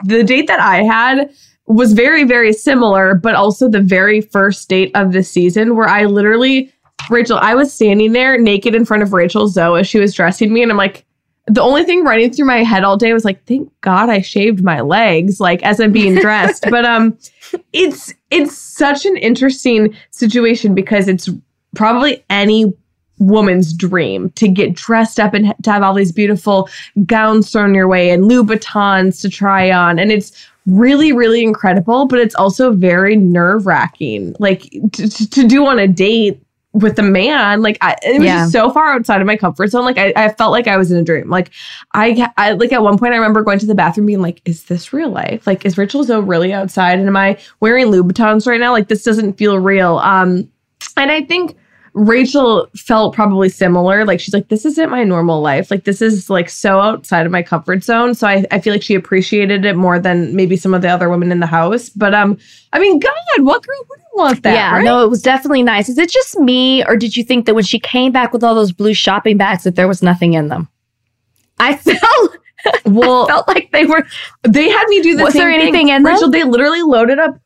the 0.04 0.24
date 0.24 0.48
that 0.48 0.60
I 0.60 0.84
had 0.84 1.32
was 1.68 1.94
very 1.94 2.24
very 2.24 2.54
similar, 2.54 3.16
but 3.16 3.36
also 3.36 3.70
the 3.70 3.82
very 3.82 4.22
first 4.22 4.70
date 4.70 4.92
of 4.96 5.12
the 5.12 5.24
season 5.24 5.76
where 5.76 5.88
I 5.88 6.06
literally 6.06 6.72
Rachel, 7.10 7.38
I 7.38 7.56
was 7.56 7.72
standing 7.72 8.14
there 8.14 8.38
naked 8.40 8.74
in 8.74 8.86
front 8.86 9.04
of 9.04 9.14
Rachel 9.14 9.48
Zoe 9.48 9.80
as 9.80 9.88
she 9.88 10.00
was 10.00 10.14
dressing 10.14 10.54
me 10.54 10.62
and 10.62 10.72
I'm 10.72 10.78
like 10.78 11.06
the 11.48 11.62
only 11.62 11.84
thing 11.84 12.04
running 12.04 12.34
through 12.34 12.48
my 12.48 12.64
head 12.64 12.84
all 12.84 12.98
day 12.98 13.14
was 13.14 13.24
like 13.24 13.44
thank 13.46 13.72
God 13.82 14.10
I 14.10 14.22
shaved 14.22 14.64
my 14.64 14.82
legs 14.82 15.40
like 15.40 15.62
as 15.64 15.80
I'm 15.80 15.92
being 15.92 16.16
dressed. 16.16 16.66
but 16.70 16.86
um 16.86 17.18
it's 17.74 18.14
it's 18.32 18.58
such 18.58 19.06
an 19.06 19.18
interesting 19.18 19.96
situation 20.12 20.74
because 20.74 21.08
it's 21.08 21.30
probably 21.76 22.24
any 22.30 22.74
woman's 23.20 23.74
dream 23.74 24.30
to 24.32 24.48
get 24.48 24.74
dressed 24.74 25.20
up 25.20 25.34
and 25.34 25.54
to 25.64 25.72
have 25.72 25.84
all 25.84 25.94
these 25.94 26.12
beautiful 26.12 26.70
gowns 27.06 27.52
thrown 27.52 27.74
your 27.74 27.88
way 27.88 28.10
and 28.10 28.26
Louboutins 28.26 29.22
to 29.22 29.30
try 29.30 29.72
on. 29.72 30.00
And 30.00 30.12
it's 30.12 30.48
really, 30.66 31.14
really 31.14 31.44
incredible, 31.44 32.08
but 32.08 32.20
it's 32.20 32.36
also 32.36 32.72
very 32.74 33.16
nerve 33.16 33.66
wracking. 33.66 34.36
Like 34.40 34.62
to, 34.94 35.30
to, 35.30 35.48
do 35.48 35.66
on 35.66 35.80
a 35.80 35.88
date 35.88 36.42
with 36.74 37.00
a 37.00 37.04
man, 37.04 37.62
like 37.62 37.78
I, 37.82 37.96
it 38.04 38.18
was 38.18 38.26
Yeah. 38.26 38.48
so 38.48 38.70
far 38.70 38.92
outside 38.94 39.22
of 39.22 39.28
my 39.28 39.38
comfort 39.38 39.68
zone. 39.68 39.86
Like 39.86 39.98
I, 39.98 40.12
I 40.16 40.30
felt 40.34 40.52
like 40.52 40.68
I 40.68 40.76
was 40.76 40.92
in 40.92 40.98
a 40.98 41.04
dream. 41.04 41.30
Like 41.30 41.52
I, 41.94 42.30
I, 42.38 42.52
like 42.54 42.74
at 42.74 42.82
one 42.82 42.98
point 42.98 43.14
I 43.14 43.18
remember 43.18 43.44
going 43.44 43.60
to 43.60 43.66
the 43.66 43.76
bathroom 43.76 44.08
being 44.08 44.22
like, 44.22 44.42
is 44.44 44.66
this 44.66 44.92
real 44.92 45.10
life? 45.10 45.48
Like, 45.48 45.66
is 45.66 45.78
Rachel 45.78 46.04
Zoe 46.04 46.22
really 46.22 46.52
outside? 46.52 47.00
And 47.00 47.08
am 47.08 47.16
I 47.16 47.38
wearing 47.62 47.88
Louboutins 47.88 48.46
right 48.46 48.60
now? 48.60 48.74
Like 48.74 48.90
this 48.90 49.04
doesn't 49.04 49.38
feel 49.38 49.58
real. 49.60 50.00
Um, 50.00 50.50
and 50.98 51.12
I 51.12 51.22
think 51.24 51.58
Rachel 51.98 52.68
felt 52.76 53.16
probably 53.16 53.48
similar. 53.48 54.04
Like 54.04 54.20
she's 54.20 54.34
like, 54.34 54.50
this 54.50 54.66
isn't 54.66 54.90
my 54.90 55.06
normal 55.06 55.40
life. 55.42 55.72
Like 55.72 55.86
this 55.86 56.02
is 56.02 56.30
like 56.30 56.50
so 56.50 56.82
outside 56.82 57.26
of 57.26 57.32
my 57.32 57.42
comfort 57.42 57.84
zone. 57.86 58.14
So 58.14 58.28
I, 58.28 58.46
I 58.52 58.60
feel 58.60 58.74
like 58.74 58.84
she 58.84 58.96
appreciated 58.96 59.64
it 59.64 59.78
more 59.78 59.98
than 59.98 60.36
maybe 60.36 60.58
some 60.58 60.74
of 60.74 60.82
the 60.82 60.90
other 60.90 61.08
women 61.10 61.32
in 61.32 61.40
the 61.40 61.48
house. 61.48 61.88
But 61.88 62.14
um, 62.14 62.38
I 62.74 62.80
mean, 62.80 63.00
God, 63.00 63.14
what 63.40 63.66
girl 63.66 63.80
wouldn't 63.90 64.08
want 64.14 64.44
that? 64.44 64.54
yeah, 64.54 64.74
right? 64.76 64.84
no, 64.84 65.06
it 65.06 65.10
was 65.10 65.22
definitely 65.22 65.64
nice. 65.64 65.88
Is 65.88 65.98
it 65.98 66.10
just 66.12 66.38
me, 66.38 66.84
or 66.86 66.98
did 66.98 67.16
you 67.16 67.24
think 67.24 67.46
that 67.46 67.56
when 67.56 67.64
she 67.64 67.80
came 67.80 68.12
back 68.12 68.34
with 68.34 68.44
all 68.44 68.56
those 68.56 68.74
blue 68.74 68.94
shopping 68.94 69.38
bags 69.38 69.64
that 69.64 69.76
there 69.76 69.88
was 69.88 70.04
nothing 70.04 70.34
in 70.34 70.50
them? 70.50 70.68
I 71.60 71.76
felt 71.78 72.38
Well, 72.86 73.26
felt 73.30 73.48
like 73.48 73.72
they 73.72 73.86
were. 73.86 74.06
they 74.44 74.70
had 74.70 74.86
me 74.90 75.02
do 75.02 75.16
the 75.16 75.24
Was 75.24 75.34
there 75.34 75.50
thing. 75.50 75.62
anything 75.62 75.88
in 75.90 76.04
them? 76.04 76.14
Rachel, 76.14 76.30
they 76.30 76.44
literally 76.44 76.82
loaded 76.82 77.20
up. 77.20 77.40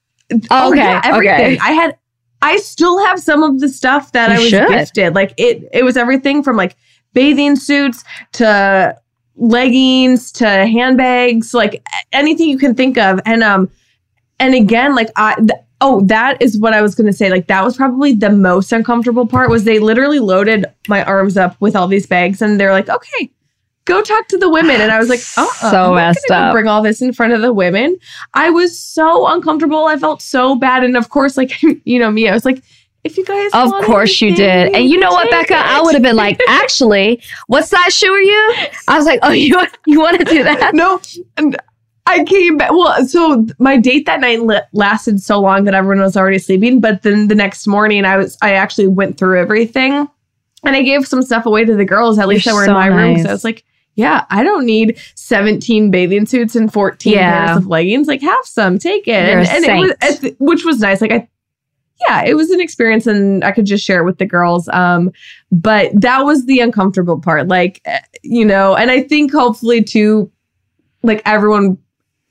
Oh, 0.50 0.70
okay, 0.72 0.79
yeah, 0.79 1.01
everything. 1.03 1.36
okay. 1.36 1.60
I 1.60 1.72
had. 1.72 1.98
I 2.41 2.58
still 2.58 3.03
have 3.05 3.19
some 3.19 3.43
of 3.43 3.60
the 3.60 3.67
stuff 3.69 4.12
that 4.13 4.29
You 4.29 4.36
I 4.36 4.38
was 4.39 4.50
should. 4.50 4.67
gifted. 4.69 5.15
Like 5.15 5.34
it. 5.38 5.67
It 5.74 5.84
was 5.84 5.98
everything 5.98 6.41
from 6.43 6.55
like 6.58 6.75
bathing 7.13 7.55
suits 7.55 8.03
to 8.34 8.96
leggings 9.36 10.31
to 10.34 10.46
handbags, 10.48 11.53
like 11.53 11.84
anything 12.13 12.50
you 12.50 12.58
can 12.58 12.75
think 12.75 12.98
of. 12.98 13.19
And 13.25 13.43
um, 13.43 13.69
and 14.39 14.53
again, 14.55 14.96
like 14.96 15.10
I. 15.15 15.36
Th- 15.36 15.51
Oh, 15.81 16.01
that 16.08 16.41
is 16.41 16.58
what 16.60 16.74
I 16.74 16.81
was 16.81 16.93
going 16.93 17.08
to 17.08 17.13
say. 17.13 17.29
Like 17.29 17.48
that 17.48 17.63
was 17.63 17.77
probably 17.77 18.12
the 18.12 18.29
most 18.29 18.74
uncomfortable 18.74 19.25
part 19.25 19.50
was 19.50 19.63
they 19.63 19.79
literally 19.79 20.19
loaded 20.19 20.65
my 20.89 21.05
arms 21.05 21.38
up 21.38 21.55
with 21.62 21.74
all 21.74 21.88
these 21.88 22.05
bags 22.05 22.41
and 22.41 22.60
they're 22.60 22.74
like, 22.74 22.89
"Okay, 22.89 23.31
go 23.89 24.01
talk 24.01 24.27
to 24.29 24.38
the 24.38 24.50
women." 24.50 24.79
And 24.81 24.91
I 24.91 25.00
was 25.00 25.10
like, 25.10 25.22
"Oh, 25.38 25.51
So 25.60 25.67
uh-uh, 25.91 25.96
messed 25.96 26.31
up. 26.31 26.53
Bring 26.53 26.67
all 26.67 26.81
this 26.81 27.01
in 27.01 27.12
front 27.13 27.34
of 27.34 27.41
the 27.41 27.51
women." 27.51 27.98
I 28.34 28.50
was 28.50 28.79
so 28.79 29.27
uncomfortable. 29.27 29.86
I 29.86 29.98
felt 29.98 30.22
so 30.22 30.55
bad, 30.55 30.84
and 30.84 30.96
of 30.96 31.10
course, 31.10 31.36
like 31.36 31.51
you 31.84 32.00
know 32.00 32.10
me, 32.12 32.27
I 32.29 32.34
was 32.34 32.46
like, 32.46 32.63
"If 33.03 33.17
you 33.17 33.25
guys, 33.25 33.51
Of 33.53 33.72
course 33.86 34.22
you 34.22 34.36
did. 34.36 34.74
And 34.75 34.86
you 34.89 35.00
know 35.00 35.12
what, 35.12 35.29
Becca? 35.29 35.55
I 35.58 35.81
would 35.81 35.93
have 35.93 36.03
been 36.03 36.15
like, 36.27 36.39
actually, 36.48 37.22
what 37.48 37.65
size 37.65 37.96
shoe 37.96 38.12
are 38.12 38.22
you? 38.22 38.55
I 38.88 38.98
was 38.98 39.05
like, 39.05 39.19
oh, 39.24 39.31
you 39.46 39.60
you 39.86 40.00
want 40.00 40.19
to 40.19 40.25
do 40.25 40.43
that? 40.43 40.74
no, 40.74 41.01
and 41.38 41.58
I 42.08 42.24
came 42.24 42.58
back. 42.58 42.72
Well, 42.72 43.05
so 43.05 43.46
my 43.60 43.77
date 43.77 44.08
that 44.08 44.19
night 44.19 44.41
li- 44.41 44.62
lasted 44.74 45.22
so 45.22 45.39
long 45.39 45.65
that 45.65 45.75
everyone 45.75 46.01
was 46.03 46.17
already 46.17 46.39
sleeping. 46.39 46.79
But 46.81 47.03
then 47.03 47.27
the 47.27 47.36
next 47.36 47.67
morning, 47.67 48.03
I 48.03 48.17
was 48.17 48.36
I 48.41 48.53
actually 48.53 48.88
went 48.88 49.17
through 49.19 49.39
everything, 49.39 50.08
and 50.63 50.75
I 50.75 50.81
gave 50.81 51.08
some 51.08 51.22
stuff 51.22 51.46
away 51.46 51.65
to 51.65 51.75
the 51.75 51.86
girls. 51.86 52.17
At 52.17 52.27
least 52.27 52.46
You're 52.48 52.53
that 52.55 52.60
were 52.62 52.65
so 52.65 52.72
in 52.72 52.77
my 52.77 52.88
room. 52.88 53.13
nice. 53.13 53.24
So 53.24 53.29
I 53.29 53.31
was 53.34 53.43
like, 53.43 53.63
yeah, 54.00 54.25
I 54.29 54.44
don't 54.44 54.65
need 54.65 54.98
seventeen 55.15 55.91
bathing 55.91 56.25
suits 56.25 56.56
and 56.56 56.72
fourteen 56.72 57.13
Yeah. 57.13 57.48
pairs 57.48 57.58
of 57.58 57.68
leggings. 57.68 58.08
Like, 58.08 58.22
have 58.22 58.46
some, 58.46 58.79
take 58.79 59.08
it, 59.08 59.29
You're 59.29 59.39
and, 59.39 59.48
and 59.50 59.65
it 59.65 59.98
was, 60.01 60.32
which 60.39 60.65
was 60.65 60.79
nice. 60.79 61.01
Like 61.01 61.12
I. 61.12 61.27
Yeah, 62.08 62.24
it 62.24 62.36
was 62.36 62.50
an 62.50 62.62
experience 62.62 63.08
and 63.08 63.44
I 63.44 63.51
could 63.51 63.65
just 63.65 63.84
share 63.84 64.00
it 64.00 64.06
with 64.06 64.20
the 64.20 64.25
girls. 64.25 64.70
Um, 64.70 65.12
but 65.51 65.91
that 66.00 66.24
was 66.24 66.46
the 66.46 66.62
uncomfortable 66.62 67.20
part. 67.20 67.50
Like, 67.50 67.82
eh, 67.84 68.00
you 68.24 68.46
know, 68.46 68.74
and 68.74 68.89
I 68.89 69.03
think 69.03 69.34
hopefully 69.34 69.84
too, 69.84 70.32
like 71.03 71.22
everyone 71.25 71.77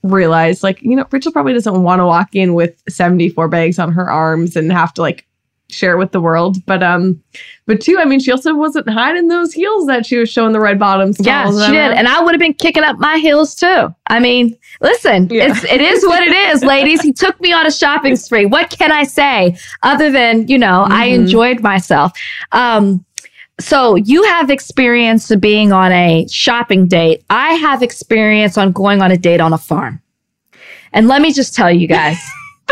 realized 0.05 0.63
like 0.63 0.81
you 0.81 0.95
know 0.95 1.05
rachel 1.11 1.33
probably 1.33 1.53
doesn't 1.53 1.83
want 1.83 1.99
to 1.99 2.07
walk 2.07 2.35
in 2.35 2.55
with 2.55 2.81
74 2.89 3.49
bags 3.49 3.81
on 3.81 3.91
her 3.93 4.09
arms 4.09 4.55
and 4.55 4.71
have 4.73 4.95
to 4.95 5.03
like 5.03 5.27
share 5.71 5.93
it 5.93 5.99
with 5.99 6.13
the 6.13 6.21
world 6.21 6.57
but 6.65 6.83
um 6.83 7.23
but 7.67 7.79
two 7.79 7.99
i 7.99 8.05
mean 8.07 8.19
she 8.19 8.33
also 8.33 8.55
wasn't 8.55 8.89
hiding 8.89 9.29
those 9.29 9.53
heels 9.53 9.87
that 9.87 10.07
she 10.07 10.17
was 10.17 10.31
showing 10.31 10.53
the 10.53 10.61
red 10.61 10.79
bottoms 10.79 11.19
to 11.19 11.23
Yeah, 11.25 11.45
she 11.51 11.73
did. 11.73 11.93
And 11.93 12.09
I 12.09 12.23
would 12.23 12.33
have 12.33 12.41
been 12.41 12.55
kicking 12.55 12.85
up 12.85 12.99
my 12.99 13.19
heels 13.19 13.55
too. 13.55 13.95
I 14.09 14.19
mean, 14.19 14.57
listen, 14.81 15.29
Yeah. 15.31 15.49
it's, 15.51 15.65
it 15.65 15.83
is 15.83 16.03
what 16.07 16.23
it 16.23 16.33
is, 16.33 16.65
ladies. 16.65 17.03
He 17.03 17.13
took 17.13 17.39
me 17.43 17.53
on 17.53 17.67
a 17.67 17.71
shopping 17.71 18.17
spree. 18.25 18.47
What 18.47 18.71
can 18.71 18.91
I 18.93 19.05
say 19.05 19.59
other 19.83 20.11
than, 20.11 20.49
you 20.49 20.57
know, 20.57 20.87
I 20.89 21.09
Mhm. 21.11 21.15
enjoyed 21.17 21.61
myself. 21.61 22.13
Um, 22.53 23.05
so 23.61 23.97
you 23.97 24.23
have 24.25 24.51
experience 24.51 25.31
of 25.31 25.41
being 25.41 25.71
on 25.73 25.93
a 25.93 26.27
shopping 26.29 26.87
date. 26.89 27.25
I 27.29 27.55
have 27.55 27.83
experience 27.83 28.57
on 28.57 28.73
going 28.73 29.03
on 29.03 29.11
a 29.11 29.19
date 29.19 29.41
on 29.43 29.53
a 29.53 29.59
farm. 29.59 30.01
And 30.95 31.09
let 31.09 31.21
me 31.21 31.31
just 31.33 31.55
tell 31.55 31.71
you 31.71 31.87
guys, 31.87 32.19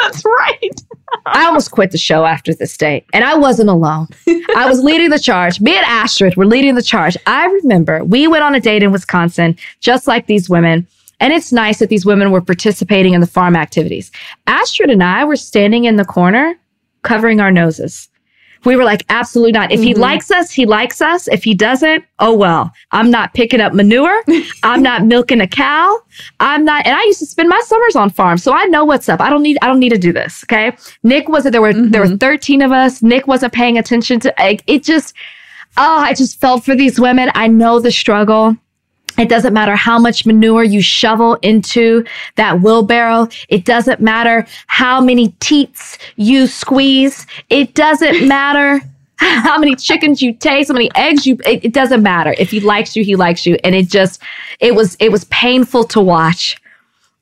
that's 0.03 0.23
right 0.25 0.83
I 1.25 1.45
almost 1.45 1.71
quit 1.71 1.91
the 1.91 1.99
show 1.99 2.25
after 2.25 2.55
this 2.55 2.77
date, 2.77 3.05
and 3.13 3.25
I 3.25 3.37
wasn't 3.37 3.71
alone. 3.71 4.09
I 4.57 4.67
was 4.69 4.83
leading 4.83 5.11
the 5.11 5.19
charge. 5.19 5.61
Me 5.61 5.77
and 5.77 5.87
Astrid 5.87 6.37
were 6.37 6.47
leading 6.47 6.75
the 6.75 6.83
charge. 6.83 7.17
I 7.27 7.47
remember 7.47 8.05
we 8.05 8.27
went 8.27 8.45
on 8.45 8.55
a 8.55 8.61
date 8.61 8.83
in 8.83 8.93
Wisconsin, 8.93 9.57
just 9.81 10.07
like 10.07 10.27
these 10.27 10.49
women. 10.49 10.87
And 11.19 11.33
it's 11.33 11.53
nice 11.53 11.79
that 11.79 11.89
these 11.89 12.05
women 12.05 12.31
were 12.31 12.43
participating 12.43 13.15
in 13.15 13.21
the 13.21 13.27
farm 13.27 13.57
activities. 13.57 14.11
Astrid 14.47 14.91
and 14.91 15.03
I 15.03 15.25
were 15.25 15.37
standing 15.37 15.85
in 15.85 15.97
the 15.97 16.05
corner, 16.05 16.55
covering 17.03 17.41
our 17.41 17.51
noses. 17.51 18.09
We 18.67 18.77
were 18.77 18.85
like, 18.85 19.05
absolutely 19.09 19.53
not. 19.53 19.73
If 19.73 19.81
he 19.81 19.95
Mhm. 19.95 19.99
likes 19.99 20.31
us, 20.31 20.51
he 20.51 20.67
likes 20.67 21.01
us. 21.01 21.29
If 21.29 21.45
he 21.45 21.55
doesn't, 21.55 22.05
oh 22.19 22.35
well. 22.35 22.73
I'm 22.93 23.11
not 23.11 23.33
picking 23.33 23.61
up 23.61 23.73
manure. 23.73 24.23
I'm 24.63 24.83
not 24.83 25.05
milking 25.07 25.41
a 25.41 25.47
cow. 25.47 25.99
I'm 26.41 26.65
not. 26.65 26.85
And 26.85 26.95
I 26.95 27.03
used 27.05 27.21
to 27.21 27.27
spend 27.27 27.49
my 27.49 27.61
summers 27.65 27.97
on 27.97 28.11
farms, 28.11 28.43
so 28.43 28.53
I 28.53 28.65
know 28.65 28.85
what's 28.85 29.09
up. 29.09 29.21
I 29.21 29.31
don't 29.31 29.43
need. 29.43 29.57
I 29.63 29.67
don't 29.69 29.79
need 29.81 29.91
to 29.91 29.99
do 29.99 30.13
this. 30.13 30.45
Okay. 30.45 30.77
Nick 31.03 31.29
wasn't. 31.29 31.53
There 31.53 31.63
were 31.63 31.73
there 31.73 32.03
were 32.03 32.17
13 32.17 32.61
of 32.61 32.73
us. 32.73 33.03
Nick 33.03 33.27
wasn't 33.27 33.53
paying 33.55 33.79
attention 33.79 34.21
to. 34.21 34.35
Like, 34.39 34.63
it 34.67 34.83
just. 34.83 35.15
Oh, 35.79 35.99
I 35.99 36.15
just 36.15 36.41
felt 36.41 36.65
for 36.65 36.75
these 36.75 36.99
women. 36.99 37.31
I 37.35 37.49
know 37.49 37.81
the 37.81 37.93
struggle. 37.93 38.57
It 39.19 39.29
doesn't 39.29 39.55
matter 39.55 39.77
how 39.77 39.99
much 39.99 40.27
manure 40.27 40.65
you 40.65 40.83
shovel 40.83 41.35
into 41.43 42.05
that 42.37 42.61
wheelbarrow. 42.61 43.29
It 43.49 43.65
doesn't 43.65 44.01
matter 44.01 44.47
how 44.67 45.01
many 45.01 45.29
teats 45.41 45.99
you 46.17 46.47
squeeze. 46.47 47.27
It 47.49 47.75
doesn't 47.75 48.29
matter 48.29 48.81
how 49.19 49.59
many 49.59 49.75
chickens 49.75 50.21
you 50.21 50.35
taste, 50.35 50.69
how 50.69 50.75
many 50.75 50.91
eggs 50.95 51.27
you, 51.27 51.39
it, 51.47 51.65
it 51.65 51.73
doesn't 51.73 52.03
matter. 52.03 52.35
If 52.39 52.51
he 52.51 52.61
likes 52.61 52.95
you, 52.95 53.03
he 53.03 53.17
likes 53.17 53.47
you. 53.47 53.57
And 53.65 53.75
it 53.75 53.89
just, 53.89 54.21
it 54.61 54.75
was, 54.75 54.97
it 55.01 55.11
was 55.11 55.25
painful 55.25 55.85
to 55.85 56.01
watch. 56.01 56.61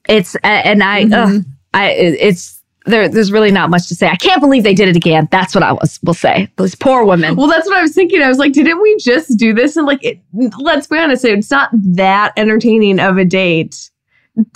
It's, 0.09 0.35
and 0.43 0.83
I, 0.83 1.05
mm-hmm. 1.05 1.39
ugh, 1.39 1.45
I, 1.73 1.91
it's, 1.91 2.54
there, 2.87 3.09
there's 3.09 3.33
really 3.33 3.51
not 3.51 3.71
much 3.71 3.89
to 3.89 3.95
say. 3.95 4.09
I 4.09 4.17
can't 4.17 4.41
believe 4.41 4.63
they 4.63 4.75
did 4.75 4.89
it 4.89 4.97
again. 4.97 5.27
That's 5.31 5.55
what 5.55 5.65
I 5.65 5.73
was, 5.73 5.99
will 6.03 6.13
say. 6.15 6.49
Those 6.57 6.75
poor 6.75 7.05
women. 7.05 7.35
well 7.37 7.47
that's 7.49 7.67
what 7.67 7.77
i 7.77 7.83
was 7.83 7.95
thinking 7.95 8.23
i 8.23 8.29
was 8.29 8.39
like 8.39 8.53
didn't 8.53 8.81
we 8.83 8.97
just 8.99 9.37
do 9.39 9.53
this 9.55 9.77
and 9.77 9.87
like 9.87 10.03
it, 10.05 10.19
let's 10.59 10.87
be 10.87 10.99
honest 10.99 11.25
it's 11.25 11.51
not 11.51 11.71
that 11.73 12.33
entertaining 12.37 12.99
of 13.01 13.17
a 13.19 13.25
date 13.25 13.91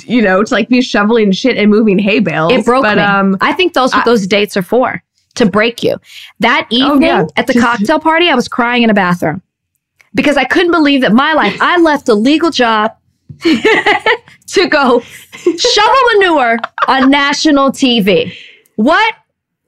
you 0.05 0.21
know 0.21 0.43
to 0.43 0.53
like 0.53 0.69
be 0.69 0.81
shoveling 0.81 1.31
shit 1.33 1.57
and 1.57 1.71
moving 1.71 1.99
hay 1.99 2.19
bales 2.21 2.53
It 2.53 2.65
broke 2.65 2.83
but 2.83 2.97
me. 2.97 3.03
um 3.03 3.37
I 3.41 3.53
think 3.53 3.75
those 3.75 3.93
what 3.95 4.03
I- 4.03 4.11
those 4.11 4.27
dates 4.27 4.57
are 4.57 4.63
for 4.63 5.03
to 5.37 5.47
break 5.47 5.83
you. 5.85 5.97
That 6.41 6.67
evening 6.71 7.05
Oh, 7.11 7.21
yeah. 7.21 7.27
at 7.37 7.47
the 7.47 7.53
Just- 7.53 7.65
cocktail 7.65 8.01
party, 8.01 8.29
I 8.29 8.35
was 8.35 8.49
crying 8.49 8.83
in 8.83 8.91
a 8.91 8.95
bathroom 8.95 9.41
because 10.15 10.37
I 10.37 10.43
couldn't 10.45 10.73
believe 10.73 11.03
that 11.03 11.13
my 11.13 11.33
life. 11.33 11.57
I 11.61 11.79
left 11.79 12.09
a 12.09 12.15
legal 12.15 12.51
job 12.51 12.91
to 14.47 14.69
go 14.69 15.01
shovel 15.01 16.01
manure 16.15 16.59
on 16.87 17.11
national 17.11 17.71
TV. 17.71 18.37
What 18.77 19.15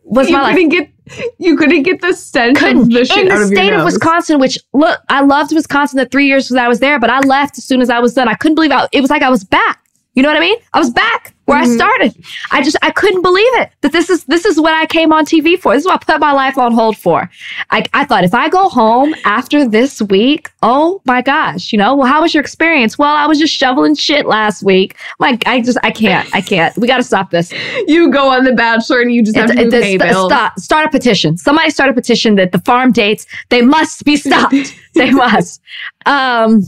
was 0.04 0.28
you 0.28 0.36
my 0.36 0.42
life? 0.54 0.70
get 0.70 0.90
you 1.38 1.56
couldn't 1.56 1.82
get 1.82 2.00
the 2.00 2.12
stench 2.12 2.58
couldn't. 2.58 2.82
of 2.82 2.90
the 2.90 3.04
shit 3.04 3.26
in 3.26 3.32
out 3.32 3.38
the 3.38 3.42
of 3.44 3.48
state 3.48 3.66
your 3.66 3.78
of. 3.78 3.84
Wisconsin, 3.84 4.38
which 4.38 4.58
look, 4.72 5.00
I 5.08 5.22
loved 5.22 5.52
Wisconsin 5.54 5.98
the 5.98 6.06
three 6.06 6.26
years 6.26 6.48
that 6.48 6.64
I 6.64 6.68
was 6.68 6.80
there, 6.80 6.98
but 7.00 7.10
I 7.10 7.20
left 7.20 7.58
as 7.58 7.64
soon 7.64 7.80
as 7.80 7.90
I 7.90 7.98
was 7.98 8.14
done. 8.14 8.28
I 8.28 8.34
couldn't 8.34 8.54
believe 8.54 8.70
I, 8.70 8.88
it 8.92 9.00
was 9.00 9.10
like 9.10 9.22
I 9.22 9.30
was 9.30 9.44
back. 9.44 9.79
You 10.14 10.22
know 10.24 10.28
what 10.28 10.36
I 10.36 10.40
mean? 10.40 10.58
I 10.72 10.78
was 10.78 10.90
back 10.90 11.34
where 11.44 11.60
Mm-hmm. 11.62 11.72
I 11.72 11.74
started. 11.76 12.24
I 12.52 12.62
just 12.62 12.76
I 12.82 12.90
couldn't 12.90 13.22
believe 13.22 13.54
it 13.60 13.70
that 13.80 13.90
this 13.92 14.08
is 14.10 14.24
this 14.24 14.44
is 14.44 14.60
what 14.60 14.72
I 14.72 14.86
came 14.86 15.12
on 15.12 15.24
TV 15.24 15.58
for. 15.58 15.72
This 15.74 15.82
is 15.82 15.86
what 15.86 16.02
I 16.08 16.12
put 16.12 16.20
my 16.20 16.32
life 16.32 16.56
on 16.58 16.72
hold 16.72 16.96
for. 16.96 17.28
I, 17.70 17.84
I 17.92 18.04
thought 18.04 18.22
if 18.24 18.34
I 18.34 18.48
go 18.48 18.68
home 18.68 19.14
after 19.24 19.66
this 19.68 20.00
week, 20.02 20.50
oh 20.62 21.00
my 21.06 21.22
gosh, 21.22 21.72
you 21.72 21.78
know, 21.78 21.94
well, 21.96 22.06
how 22.06 22.22
was 22.22 22.34
your 22.34 22.40
experience? 22.40 22.98
Well, 22.98 23.14
I 23.14 23.26
was 23.26 23.38
just 23.38 23.54
shoveling 23.54 23.94
shit 23.96 24.26
last 24.26 24.62
week. 24.62 24.96
Like 25.18 25.46
I 25.46 25.60
just 25.60 25.78
I 25.82 25.90
can't 25.90 26.28
I 26.34 26.40
can't. 26.40 26.76
We 26.76 26.86
got 26.88 26.98
to 26.98 27.02
stop 27.04 27.30
this. 27.30 27.52
You 27.88 28.10
go 28.10 28.28
on 28.28 28.44
The 28.44 28.52
Bachelor 28.52 29.00
and 29.00 29.12
you 29.12 29.22
just 29.22 29.36
have 29.36 29.50
It's- 29.50 29.62
to 29.62 29.66
it's- 29.68 29.82
pay 29.82 29.98
st- 29.98 30.10
bills. 30.12 30.30
stop. 30.32 30.58
Start 30.58 30.86
a 30.86 30.90
petition. 30.90 31.36
Somebody 31.36 31.70
start 31.70 31.90
a 31.90 31.94
petition 31.94 32.34
that 32.36 32.52
the 32.52 32.60
farm 32.60 32.92
dates 32.92 33.26
they 33.48 33.62
must 33.62 34.04
be 34.04 34.16
stopped. 34.16 34.54
they 34.94 35.10
must. 35.10 35.60
Um, 36.06 36.62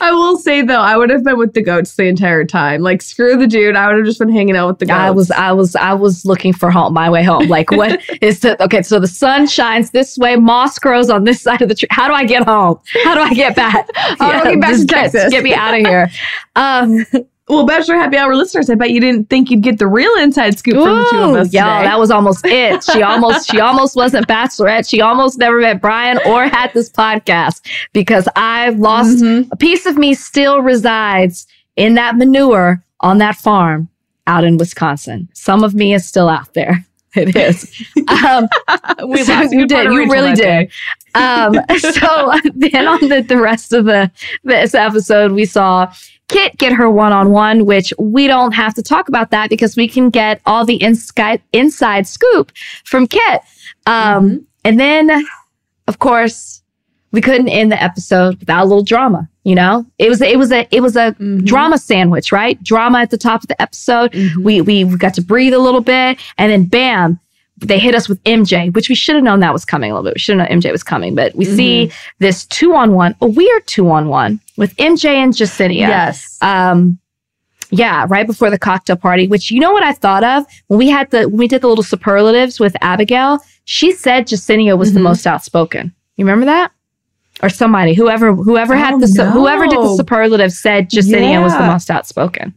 I 0.00 0.10
will 0.10 0.36
say 0.38 0.62
though, 0.62 0.80
I 0.80 0.96
would 0.96 1.10
have 1.10 1.22
been 1.22 1.38
with 1.38 1.54
the 1.54 1.62
goats 1.62 1.94
the 1.94 2.04
entire 2.04 2.44
time. 2.44 2.82
Like 2.82 3.00
screw 3.00 3.36
the 3.36 3.46
dude. 3.46 3.76
I 3.76 3.86
would 3.86 3.98
have 3.98 4.04
just 4.04 4.18
been 4.18 4.28
hanging 4.28 4.56
out 4.56 4.66
with 4.66 4.78
the 4.80 4.86
goats. 4.86 4.98
I 4.98 5.10
was 5.10 5.30
I 5.30 5.52
was 5.52 5.76
I 5.76 5.92
was 5.94 6.24
looking 6.24 6.52
for 6.52 6.70
home 6.70 6.92
my 6.94 7.08
way 7.08 7.22
home. 7.22 7.46
Like 7.46 7.70
what 7.70 8.00
is 8.22 8.40
the 8.40 8.60
okay? 8.64 8.82
So 8.82 8.98
the 8.98 9.06
sun 9.06 9.46
shines 9.46 9.90
this 9.90 10.18
way, 10.18 10.36
moss 10.36 10.78
grows 10.78 11.10
on 11.10 11.24
this 11.24 11.40
side 11.40 11.62
of 11.62 11.68
the 11.68 11.74
tree. 11.76 11.88
How 11.90 12.08
do 12.08 12.14
I 12.14 12.24
get 12.24 12.44
home? 12.44 12.80
How 13.04 13.14
do 13.14 13.20
I 13.20 13.34
get 13.34 13.54
back? 13.54 13.88
How 13.94 14.32
do 14.32 14.48
I 14.48 14.52
get 14.52 14.60
back 14.60 14.76
to 14.76 14.86
Texas? 14.86 15.30
Get 15.30 15.44
me 15.44 15.54
out 15.54 15.74
of 15.74 15.80
here. 15.80 16.10
Um, 16.54 17.06
well, 17.48 17.66
Bachelor 17.66 17.96
Happy 17.96 18.16
Hour 18.16 18.34
listeners, 18.36 18.70
I 18.70 18.74
bet 18.76 18.90
you 18.90 19.00
didn't 19.00 19.28
think 19.28 19.50
you'd 19.50 19.62
get 19.62 19.78
the 19.78 19.86
real 19.86 20.12
inside 20.20 20.56
scoop 20.58 20.74
from 20.74 20.98
the 20.98 21.08
two 21.10 21.18
of 21.18 21.34
us. 21.36 21.48
Today. 21.48 21.58
that 21.58 21.98
was 21.98 22.10
almost 22.10 22.44
it. 22.46 22.82
She 22.84 23.02
almost 23.02 23.50
she 23.50 23.60
almost 23.60 23.96
wasn't 23.96 24.26
bachelorette. 24.28 24.88
She 24.88 25.00
almost 25.00 25.38
never 25.38 25.60
met 25.60 25.80
Bryan 25.80 26.18
or 26.26 26.44
had 26.44 26.72
this 26.72 26.88
podcast 26.90 27.60
because 27.92 28.28
I've 28.36 28.78
lost 28.78 29.18
Mhm. 29.18 29.48
a 29.50 29.56
piece 29.56 29.86
of 29.86 29.96
me 29.98 30.14
still 30.14 30.60
resides 30.62 31.46
in 31.76 31.94
that 31.94 32.16
manure 32.16 32.84
on 33.00 33.18
that 33.18 33.36
farm 33.36 33.88
out 34.26 34.44
in 34.44 34.56
Wisconsin. 34.56 35.28
Some 35.34 35.64
of 35.64 35.74
me 35.74 35.92
is 35.94 36.06
still 36.06 36.28
out 36.28 36.54
there. 36.54 36.84
It 37.14 37.36
is. 37.36 37.70
Um, 38.24 38.48
we 39.08 39.22
so 39.22 39.34
lost 39.34 39.52
you 39.52 39.66
did. 39.66 39.92
You 39.92 40.10
really 40.10 40.32
did. 40.32 40.70
Um, 41.14 41.56
so 41.78 42.32
then 42.54 42.88
on 42.88 43.06
the, 43.10 43.20
the 43.28 43.36
rest 43.38 43.74
of 43.74 43.84
the 43.84 44.10
this 44.44 44.74
episode, 44.74 45.32
we 45.32 45.44
saw 45.44 45.92
Kit 46.32 46.56
get 46.58 46.72
her 46.72 46.90
one 46.90 47.12
on 47.12 47.30
one, 47.30 47.66
which 47.66 47.92
we 47.98 48.26
don't 48.26 48.52
have 48.52 48.74
to 48.74 48.82
talk 48.82 49.08
about 49.08 49.30
that 49.30 49.50
because 49.50 49.76
we 49.76 49.86
can 49.86 50.10
get 50.10 50.40
all 50.46 50.64
the 50.64 50.82
inside 50.82 51.40
inside 51.52 52.06
scoop 52.06 52.52
from 52.84 53.06
Kit. 53.06 53.42
Um, 53.86 54.46
And 54.64 54.78
then, 54.78 55.10
of 55.88 55.98
course, 55.98 56.62
we 57.10 57.20
couldn't 57.20 57.48
end 57.48 57.72
the 57.72 57.82
episode 57.82 58.38
without 58.38 58.62
a 58.62 58.68
little 58.68 58.84
drama. 58.84 59.28
You 59.44 59.56
know, 59.56 59.84
it 59.98 60.08
was 60.08 60.20
it 60.22 60.38
was 60.38 60.52
a 60.52 60.68
it 60.70 60.80
was 60.82 60.94
a 60.96 61.12
Mhm. 61.20 61.44
drama 61.44 61.76
sandwich, 61.78 62.30
right? 62.30 62.62
Drama 62.62 63.00
at 63.00 63.10
the 63.10 63.18
top 63.18 63.42
of 63.42 63.48
the 63.48 63.60
episode. 63.60 64.12
Mhm. 64.12 64.36
We 64.44 64.60
we 64.60 64.84
got 64.84 65.14
to 65.14 65.20
breathe 65.22 65.52
a 65.52 65.58
little 65.58 65.80
bit, 65.80 66.18
and 66.38 66.52
then 66.52 66.64
bam, 66.66 67.18
they 67.62 67.78
hit 67.78 67.94
us 67.94 68.08
with 68.08 68.22
MJ, 68.24 68.74
which 68.74 68.88
we 68.88 68.94
should 68.94 69.14
have 69.14 69.24
known 69.24 69.40
that 69.40 69.52
was 69.52 69.64
coming 69.64 69.90
a 69.90 69.94
little 69.94 70.04
bit. 70.04 70.14
We 70.14 70.18
should 70.20 70.38
have 70.38 70.48
known 70.50 70.60
MJ 70.60 70.70
was 70.72 70.82
coming, 70.82 71.14
but 71.14 71.34
we 71.34 71.44
see 71.44 71.90
this 72.18 72.44
two 72.46 72.74
on 72.74 72.92
one, 72.92 73.14
a 73.20 73.26
weird 73.26 73.66
two 73.66 73.88
on 73.90 74.08
one 74.08 74.40
with 74.56 74.74
MJ 74.76 75.06
and 75.14 75.32
Jessenia. 75.32 75.72
Yes. 75.88 76.38
Um, 76.42 76.98
yeah, 77.70 78.04
right 78.08 78.26
before 78.26 78.50
the 78.50 78.58
cocktail 78.58 78.96
party, 78.96 79.26
which 79.28 79.50
you 79.50 79.58
know 79.58 79.72
what 79.72 79.82
I 79.82 79.92
thought 79.92 80.24
of 80.24 80.44
when 80.66 80.76
we 80.78 80.88
had 80.90 81.10
the 81.10 81.28
when 81.28 81.38
we 81.38 81.48
did 81.48 81.62
the 81.62 81.68
little 81.68 81.84
superlatives 81.84 82.60
with 82.60 82.76
Abigail. 82.82 83.38
She 83.64 83.92
said 83.92 84.26
Jessenia 84.26 84.76
was 84.76 84.92
the 84.92 85.00
Mhm. 85.00 85.04
most 85.04 85.26
outspoken. 85.26 85.94
You 86.16 86.24
remember 86.26 86.46
that? 86.46 86.70
Or 87.42 87.48
somebody, 87.48 87.94
whoever 87.94 88.34
whoever 88.34 88.76
had 88.76 88.94
Oh, 88.94 89.00
the 89.00 89.08
su- 89.08 89.24
whoever 89.24 89.66
did 89.66 89.78
the 89.78 89.96
superlative 89.96 90.52
said 90.52 90.90
Jessenia 90.90 91.42
was 91.42 91.52
the 91.54 91.66
most 91.66 91.90
outspoken. 91.90 92.52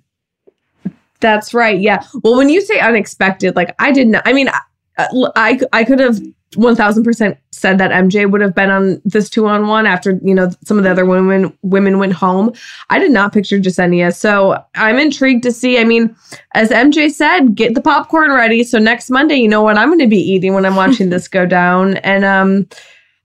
That's 1.21 1.53
right. 1.53 1.79
Yeah. 1.79 2.03
Well, 2.23 2.35
when 2.35 2.49
you 2.49 2.61
say 2.61 2.79
unexpected, 2.79 3.55
like 3.55 3.73
I 3.79 3.91
didn't. 3.91 4.17
I 4.25 4.33
mean, 4.33 4.49
I 4.97 5.07
I, 5.35 5.59
I 5.73 5.83
could 5.83 5.99
have 5.99 6.19
one 6.55 6.75
thousand 6.75 7.03
percent 7.03 7.37
said 7.51 7.77
that 7.79 7.91
MJ 7.91 8.29
would 8.29 8.41
have 8.41 8.55
been 8.55 8.69
on 8.69 9.01
this 9.03 9.29
two 9.29 9.47
on 9.47 9.67
one 9.67 9.85
after 9.85 10.19
you 10.23 10.33
know 10.33 10.49
some 10.63 10.77
of 10.77 10.83
the 10.83 10.91
other 10.91 11.05
women 11.05 11.57
women 11.63 11.99
went 11.99 12.13
home. 12.13 12.53
I 12.89 12.99
did 12.99 13.11
not 13.11 13.33
picture 13.33 13.59
Jessenia, 13.59 14.15
so 14.15 14.63
I'm 14.75 14.97
intrigued 14.97 15.43
to 15.43 15.51
see. 15.51 15.79
I 15.79 15.83
mean, 15.83 16.15
as 16.53 16.69
MJ 16.69 17.11
said, 17.11 17.55
get 17.55 17.75
the 17.75 17.81
popcorn 17.81 18.31
ready. 18.31 18.63
So 18.63 18.79
next 18.79 19.09
Monday, 19.09 19.35
you 19.35 19.47
know 19.47 19.61
what 19.61 19.77
I'm 19.77 19.89
going 19.89 19.99
to 19.99 20.07
be 20.07 20.19
eating 20.19 20.53
when 20.53 20.65
I'm 20.65 20.75
watching 20.75 21.09
this 21.09 21.27
go 21.27 21.45
down. 21.47 21.97
And 21.97 22.23
um, 22.23 22.67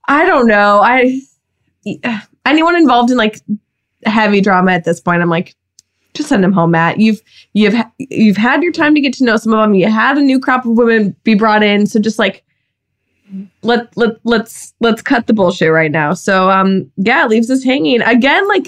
I 0.07 0.25
don't 0.25 0.47
know. 0.47 0.81
I 0.81 1.21
anyone 2.45 2.75
involved 2.75 3.11
in 3.11 3.17
like 3.17 3.39
heavy 4.05 4.41
drama 4.41 4.71
at 4.71 4.83
this 4.83 4.99
point, 4.99 5.21
I'm 5.21 5.29
like, 5.29 5.55
just 6.13 6.29
send 6.29 6.43
them 6.43 6.51
home, 6.51 6.71
Matt. 6.71 6.99
You've 6.99 7.21
you've 7.53 7.75
you've 7.97 8.37
had 8.37 8.63
your 8.63 8.71
time 8.71 8.95
to 8.95 9.01
get 9.01 9.13
to 9.13 9.23
know 9.23 9.37
some 9.37 9.53
of 9.53 9.59
them. 9.59 9.73
You 9.73 9.89
had 9.89 10.17
a 10.17 10.21
new 10.21 10.39
crop 10.39 10.65
of 10.65 10.71
women 10.73 11.15
be 11.23 11.35
brought 11.35 11.63
in, 11.63 11.87
so 11.87 11.99
just 11.99 12.19
like 12.19 12.43
let 13.63 13.95
let 13.95 14.17
let's 14.25 14.73
let's 14.81 15.01
cut 15.01 15.27
the 15.27 15.33
bullshit 15.33 15.71
right 15.71 15.91
now. 15.91 16.13
So 16.13 16.49
um 16.49 16.91
yeah, 16.97 17.23
it 17.25 17.29
leaves 17.29 17.49
us 17.49 17.63
hanging 17.63 18.01
again. 18.01 18.47
Like 18.47 18.65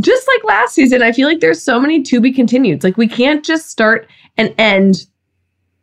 just 0.00 0.28
like 0.28 0.44
last 0.44 0.74
season, 0.74 1.02
I 1.02 1.12
feel 1.12 1.28
like 1.28 1.40
there's 1.40 1.62
so 1.62 1.78
many 1.78 2.02
to 2.02 2.20
be 2.20 2.32
continued. 2.32 2.82
Like 2.82 2.96
we 2.96 3.08
can't 3.08 3.44
just 3.44 3.68
start 3.68 4.08
and 4.38 4.54
end 4.58 5.06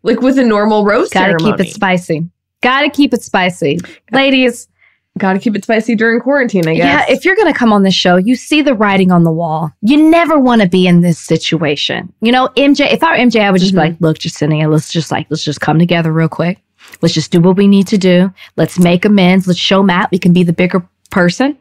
like 0.02 0.22
with 0.22 0.38
a 0.40 0.44
normal 0.44 0.84
rose 0.84 1.10
Got 1.10 1.28
to 1.28 1.32
ceremony. 1.32 1.58
keep 1.58 1.68
it 1.68 1.74
spicy. 1.74 2.28
Got 2.62 2.82
to 2.82 2.90
keep 2.90 3.14
it 3.14 3.22
spicy, 3.22 3.80
ladies. 4.12 4.68
Got 5.20 5.34
to 5.34 5.40
keep 5.40 5.56
it 5.56 5.64
spicy 5.64 5.96
during 5.96 6.20
quarantine. 6.20 6.68
I 6.68 6.74
guess. 6.74 6.86
Yeah, 7.08 7.14
if 7.16 7.24
you're 7.24 7.36
going 7.36 7.52
to 7.52 7.58
come 7.58 7.72
on 7.72 7.84
this 7.84 7.94
show, 7.94 8.16
you 8.16 8.36
see 8.36 8.64
the 8.64 8.74
writing 8.74 9.12
on 9.12 9.24
the 9.24 9.32
wall. 9.32 9.72
You 9.82 10.10
never 10.10 10.40
want 10.40 10.62
to 10.64 10.68
be 10.68 10.88
in 10.88 11.02
this 11.02 11.20
situation. 11.20 12.12
You 12.22 12.32
know, 12.32 12.48
MJ, 12.58 12.92
if 12.92 13.04
I 13.04 13.12
were 13.12 13.18
MJ, 13.24 13.42
I 13.42 13.52
would 13.52 13.62
just 13.62 13.74
Mhm. 13.74 13.76
be 13.76 13.80
like, 13.90 13.96
look, 14.00 14.18
Jessenia, 14.18 14.72
let's 14.72 14.92
just 14.92 15.12
like, 15.12 15.28
let's 15.30 15.44
just 15.44 15.62
come 15.62 15.78
together 15.78 16.12
real 16.12 16.28
quick. 16.30 16.58
Let's 17.02 17.14
just 17.14 17.32
do 17.32 17.40
what 17.40 17.58
we 17.58 17.68
need 17.68 17.88
to 17.88 17.98
do. 17.98 18.34
Let's 18.58 18.80
make 18.80 19.06
amends. 19.06 19.46
Let's 19.48 19.60
show 19.60 19.84
Matt 19.84 20.10
we 20.12 20.18
can 20.18 20.34
be 20.34 20.42
the 20.44 20.52
bigger 20.54 20.84
person. 21.12 21.58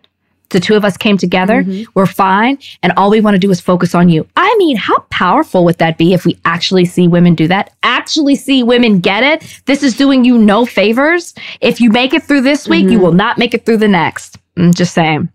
The 0.52 0.60
two 0.60 0.74
of 0.76 0.84
us 0.84 0.96
came 0.96 1.16
together. 1.18 1.64
Mhm. 1.64 1.86
We're 1.94 2.06
fine. 2.06 2.58
And 2.82 2.92
all 2.96 3.10
we 3.10 3.20
want 3.20 3.34
to 3.34 3.38
do 3.38 3.50
is 3.50 3.60
focus 3.60 3.94
on 3.94 4.08
you. 4.08 4.26
I 4.36 4.54
mean, 4.58 4.76
how 4.76 4.98
powerful 5.10 5.64
would 5.64 5.78
that 5.78 5.98
be 5.98 6.12
if 6.14 6.24
we 6.24 6.38
actually 6.44 6.84
see 6.84 7.08
women 7.08 7.34
do 7.34 7.48
that? 7.48 7.70
Actually 7.82 8.36
see 8.36 8.62
women 8.62 9.00
get 9.00 9.22
it? 9.24 9.60
This 9.66 9.82
is 9.82 9.96
doing 9.96 10.24
you 10.24 10.38
no 10.38 10.64
favors. 10.64 11.34
If 11.60 11.80
you 11.80 11.90
make 11.90 12.14
it 12.14 12.22
through 12.22 12.42
this 12.42 12.68
week, 12.68 12.88
you 12.88 12.98
Mhm. 12.98 13.02
will 13.02 13.12
not 13.12 13.38
make 13.38 13.54
it 13.54 13.66
through 13.66 13.78
the 13.78 13.88
next. 13.88 14.38
I'm 14.56 14.72
just 14.72 14.94
saying. 14.94 15.28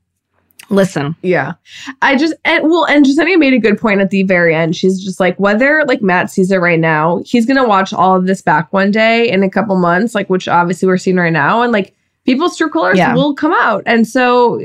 Listen. 0.69 1.15
Yeah. 1.21 1.53
I 2.01 2.17
just 2.17 2.33
and 2.43 2.65
well, 2.65 2.85
and 2.85 3.05
Jessenia 3.05 3.37
made 3.39 3.53
a 3.53 3.59
good 3.59 3.79
point 3.79 4.01
at 4.01 4.09
the 4.09 4.23
very 4.23 4.53
end. 4.53 4.75
She's 4.75 5.01
just 5.01 5.17
like, 5.19 5.39
whether 5.39 5.83
like 5.87 6.01
Matt 6.01 6.29
sees 6.29 6.51
it 6.51 6.57
right 6.57 6.79
now, 6.79 7.21
he's 7.25 7.45
gonna 7.45 7.65
watch 7.67 7.93
all 7.93 8.17
of 8.17 8.27
this 8.27 8.41
back 8.41 8.71
one 8.73 8.91
day 8.91 9.29
in 9.29 9.43
a 9.43 9.49
couple 9.49 9.77
months, 9.77 10.13
like 10.13 10.29
which 10.29 10.47
obviously 10.49 10.87
we're 10.87 10.97
seeing 10.97 11.15
right 11.15 11.31
now, 11.31 11.61
and 11.61 11.71
like 11.71 11.93
people's 12.27 12.55
true 12.57 12.69
colors 12.69 12.97
Yeah. 12.97 13.15
will 13.15 13.33
come 13.33 13.53
out. 13.53 13.81
And 13.87 14.05
so 14.07 14.61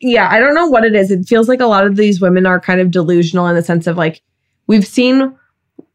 yeah, 0.00 0.28
I 0.28 0.40
don't 0.40 0.54
know 0.54 0.66
what 0.66 0.84
it 0.84 0.96
is. 0.96 1.10
It 1.12 1.26
feels 1.28 1.48
like 1.48 1.60
a 1.60 1.66
lot 1.66 1.86
of 1.86 1.94
these 1.94 2.20
women 2.20 2.46
are 2.46 2.58
kind 2.58 2.80
of 2.80 2.90
delusional 2.90 3.46
in 3.46 3.54
the 3.54 3.62
sense 3.62 3.86
of 3.86 3.96
like, 3.96 4.22
we've 4.66 4.86
seen 4.86 5.32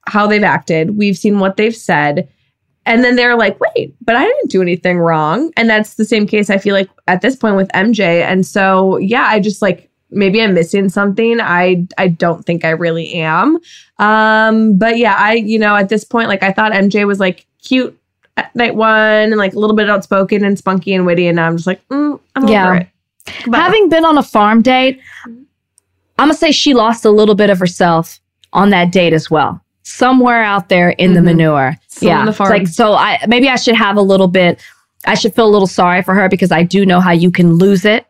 how 0.08 0.28
they've 0.28 0.44
acted, 0.44 0.96
we've 0.98 1.18
seen 1.18 1.40
what 1.40 1.58
they've 1.58 1.76
said. 1.76 2.30
And 2.86 3.04
then 3.04 3.16
they're 3.16 3.36
like, 3.38 3.58
wait, 3.60 3.96
but 4.02 4.16
I 4.16 4.24
didn't 4.24 4.52
do 4.52 4.62
anything 4.62 4.98
wrong. 5.00 5.52
And 5.58 5.70
that's 5.70 5.96
the 5.96 6.06
same 6.06 6.28
case 6.28 6.50
I 6.50 6.58
feel 6.58 6.76
like 6.76 6.90
at 7.08 7.22
this 7.22 7.36
point 7.36 7.56
with 7.56 7.70
MJ. 7.70 8.22
And 8.22 8.46
so, 8.46 8.98
yeah, 8.98 9.24
I 9.28 9.40
just 9.40 9.62
like 9.62 9.90
maybe 10.12 10.42
I'm 10.42 10.54
missing 10.54 10.90
something. 10.90 11.40
I 11.42 11.88
I 11.98 12.08
don't 12.10 12.46
think 12.46 12.66
I 12.66 12.70
really 12.72 13.14
am. 13.14 13.58
Um, 14.00 14.78
but 14.78 14.98
yeah, 14.98 15.16
I, 15.18 15.34
you 15.36 15.58
know, 15.58 15.76
at 15.76 15.90
this 15.90 16.04
point, 16.04 16.28
like 16.28 16.44
I 16.44 16.52
thought 16.52 16.72
MJ 16.74 17.08
was 17.08 17.20
like 17.20 17.46
cute 17.64 17.98
at 18.38 18.56
night 18.56 18.76
one 18.76 18.90
and 19.32 19.38
like 19.38 19.54
a 19.54 19.60
little 19.60 19.76
bit 19.76 19.90
outspoken 19.90 20.44
and 20.44 20.58
spunky 20.58 20.94
and 20.94 21.06
witty. 21.06 21.28
And 21.28 21.36
now 21.36 21.48
I'm 21.48 21.56
just 21.58 21.68
like, 21.68 21.86
mm, 21.90 22.20
I'm 22.36 22.48
Yeah. 22.48 22.66
over 22.66 22.76
it. 22.78 22.88
Goodbye. 23.44 23.58
Having 23.60 23.90
been 23.90 24.06
on 24.06 24.18
a 24.18 24.24
farm 24.24 24.62
date, 24.62 25.00
I'm 26.20 26.30
to 26.30 26.34
say 26.34 26.52
she 26.52 26.74
lost 26.74 27.06
a 27.06 27.12
little 27.12 27.36
bit 27.36 27.50
of 27.50 27.60
herself 27.60 28.20
on 28.54 28.70
that 28.72 28.92
date 28.92 29.14
as 29.14 29.30
well. 29.32 29.60
Somewhere 29.84 30.44
out 30.44 30.70
there 30.70 30.90
in 30.92 31.14
the 31.14 31.20
Mhm. 31.20 31.26
manure. 31.26 31.78
Still 31.88 32.10
yeah. 32.10 32.26
the 32.26 32.34
farm. 32.34 32.50
Like 32.50 32.68
so 32.68 32.94
I 32.94 33.20
maybe 33.28 33.50
I 33.50 33.56
should 33.56 33.76
have 33.76 33.98
a 33.98 34.02
little 34.02 34.28
bit 34.28 34.60
I 35.06 35.16
should 35.16 35.36
feel 35.36 35.46
a 35.46 35.52
little 35.52 35.68
sorry 35.68 36.02
for 36.02 36.14
her 36.14 36.30
because 36.30 36.52
I 36.52 36.64
do 36.64 36.86
know 36.86 37.02
how 37.02 37.12
you 37.12 37.30
can 37.30 37.56
lose 37.56 37.84
it 37.84 38.06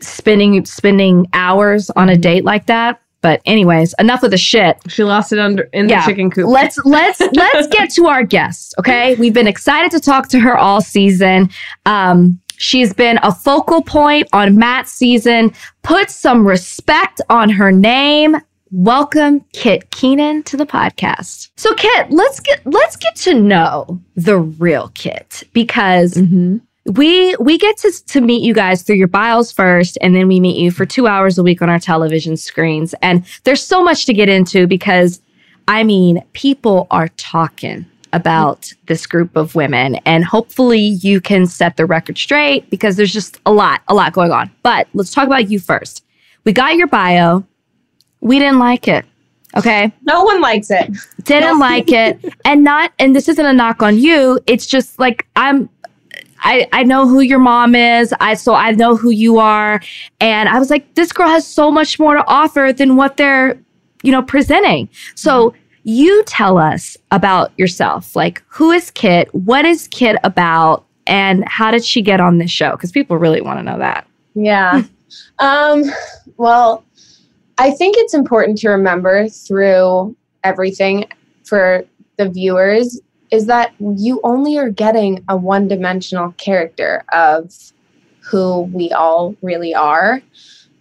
spending 0.00 0.64
spending 0.64 1.26
hours 1.34 1.90
on 1.90 2.08
a 2.08 2.12
Mm-hmm. 2.12 2.20
date 2.22 2.44
like 2.44 2.66
that. 2.66 3.00
But 3.22 3.42
anyways, 3.44 3.94
enough 3.98 4.22
of 4.22 4.30
the 4.30 4.38
shit. 4.38 4.78
she 4.88 5.04
lost 5.04 5.32
it 5.32 5.38
under 5.38 5.64
in 5.72 5.88
Yeah. 5.88 6.00
the 6.04 6.10
chicken 6.12 6.30
coop. 6.30 6.46
Let's 6.48 6.78
let's 6.84 7.20
let's 7.34 7.66
get 7.68 7.90
to 7.90 8.06
our 8.06 8.22
guest. 8.24 8.74
Okay, 8.78 9.14
we've 9.16 9.34
been 9.34 9.46
excited 9.46 9.90
to 9.92 10.00
talk 10.00 10.28
to 10.28 10.40
her 10.40 10.56
all 10.56 10.80
season. 10.80 11.50
Um, 11.86 12.40
she's 12.56 12.92
been 12.94 13.18
a 13.22 13.34
focal 13.34 13.82
point 13.82 14.28
on 14.32 14.56
Matt's 14.56 14.92
season. 14.92 15.52
Put 15.82 16.10
some 16.10 16.46
respect 16.46 17.20
on 17.28 17.50
her 17.50 17.70
name. 17.70 18.36
Welcome 18.72 19.44
Kit 19.52 19.90
Keenan 19.90 20.44
to 20.44 20.56
the 20.56 20.64
podcast. 20.64 21.48
So 21.56 21.74
Kit, 21.74 22.10
let's 22.10 22.38
get 22.40 22.60
let's 22.64 22.96
get 22.96 23.16
to 23.16 23.34
know 23.34 24.00
the 24.14 24.38
real 24.38 24.92
Kit 24.94 25.42
because 25.52 26.14
Mhm. 26.14 26.60
We 26.86 27.36
we 27.36 27.58
get 27.58 27.76
to, 27.78 27.92
to 28.06 28.20
meet 28.20 28.42
you 28.42 28.54
guys 28.54 28.82
through 28.82 28.96
your 28.96 29.08
bios 29.08 29.52
first 29.52 29.98
and 30.00 30.14
then 30.14 30.28
we 30.28 30.40
meet 30.40 30.56
you 30.56 30.70
for 30.70 30.86
two 30.86 31.06
hours 31.06 31.36
a 31.36 31.42
week 31.42 31.60
on 31.60 31.68
our 31.68 31.78
television 31.78 32.36
screens. 32.36 32.94
And 33.02 33.24
there's 33.44 33.62
so 33.62 33.82
much 33.82 34.06
to 34.06 34.14
get 34.14 34.28
into 34.28 34.66
because 34.66 35.20
i 35.68 35.84
mean 35.84 36.24
people 36.32 36.86
are 36.90 37.08
talking 37.08 37.86
about 38.12 38.72
this 38.86 39.06
group 39.06 39.36
of 39.36 39.54
women 39.54 39.94
and 40.04 40.24
hopefully 40.24 40.80
you 40.80 41.20
can 41.20 41.46
set 41.46 41.76
the 41.76 41.86
record 41.86 42.18
straight 42.18 42.68
because 42.68 42.96
there's 42.96 43.12
just 43.12 43.38
a 43.46 43.52
lot 43.52 43.82
a 43.88 43.94
lot 43.94 44.12
going 44.12 44.32
on. 44.32 44.50
But 44.62 44.88
let's 44.94 45.12
talk 45.12 45.26
about 45.26 45.50
you 45.50 45.58
first. 45.58 46.04
We 46.44 46.52
got 46.52 46.76
your 46.76 46.86
bio. 46.86 47.44
We 48.20 48.38
didn't 48.38 48.58
like 48.58 48.88
it 48.88 49.04
okay? 49.56 49.92
No 50.02 50.22
one 50.22 50.40
likes 50.40 50.70
it. 50.70 50.96
didn't 51.24 51.58
like 51.58 51.90
it. 51.90 52.18
And 52.44 52.64
not 52.64 52.92
and 52.98 53.14
this 53.14 53.28
isn't 53.28 53.44
a 53.44 53.52
knock 53.52 53.82
on 53.82 53.98
you. 53.98 54.40
It's 54.46 54.66
just 54.66 54.98
like 54.98 55.26
i'm 55.36 55.68
I, 56.40 56.68
I 56.72 56.82
know 56.84 57.06
who 57.06 57.20
your 57.20 57.38
mom 57.38 57.74
is. 57.74 58.14
I 58.20 58.34
so 58.34 58.54
I 58.54 58.72
know 58.72 58.96
who 58.96 59.10
you 59.10 59.38
are. 59.38 59.80
And 60.20 60.48
I 60.48 60.58
was 60.58 60.70
like, 60.70 60.94
this 60.94 61.12
girl 61.12 61.28
has 61.28 61.46
so 61.46 61.70
much 61.70 61.98
more 61.98 62.14
to 62.14 62.26
offer 62.26 62.72
than 62.76 62.96
what 62.96 63.16
they're, 63.16 63.60
you 64.02 64.12
know, 64.12 64.22
presenting. 64.22 64.88
So 65.14 65.54
you 65.84 66.22
tell 66.24 66.58
us 66.58 66.96
about 67.10 67.52
yourself. 67.58 68.14
Like, 68.14 68.42
who 68.48 68.70
is 68.70 68.90
Kit? 68.90 69.32
What 69.34 69.64
is 69.64 69.88
Kit 69.88 70.16
about? 70.24 70.84
And 71.06 71.44
how 71.48 71.70
did 71.70 71.84
she 71.84 72.02
get 72.02 72.20
on 72.20 72.38
this 72.38 72.50
show? 72.50 72.72
Because 72.72 72.92
people 72.92 73.16
really 73.16 73.40
want 73.40 73.58
to 73.58 73.62
know 73.62 73.78
that. 73.78 74.06
Yeah. 74.34 74.82
um, 75.38 75.84
well, 76.36 76.84
I 77.58 77.72
think 77.72 77.96
it's 77.98 78.14
important 78.14 78.58
to 78.58 78.70
remember 78.70 79.28
through 79.28 80.16
everything 80.44 81.06
for 81.44 81.84
the 82.16 82.28
viewers 82.28 83.00
is 83.30 83.46
that 83.46 83.74
you 83.78 84.20
only 84.24 84.58
are 84.58 84.70
getting 84.70 85.24
a 85.28 85.36
one 85.36 85.68
dimensional 85.68 86.32
character 86.32 87.04
of 87.12 87.52
who 88.20 88.62
we 88.72 88.90
all 88.92 89.36
really 89.42 89.74
are. 89.74 90.20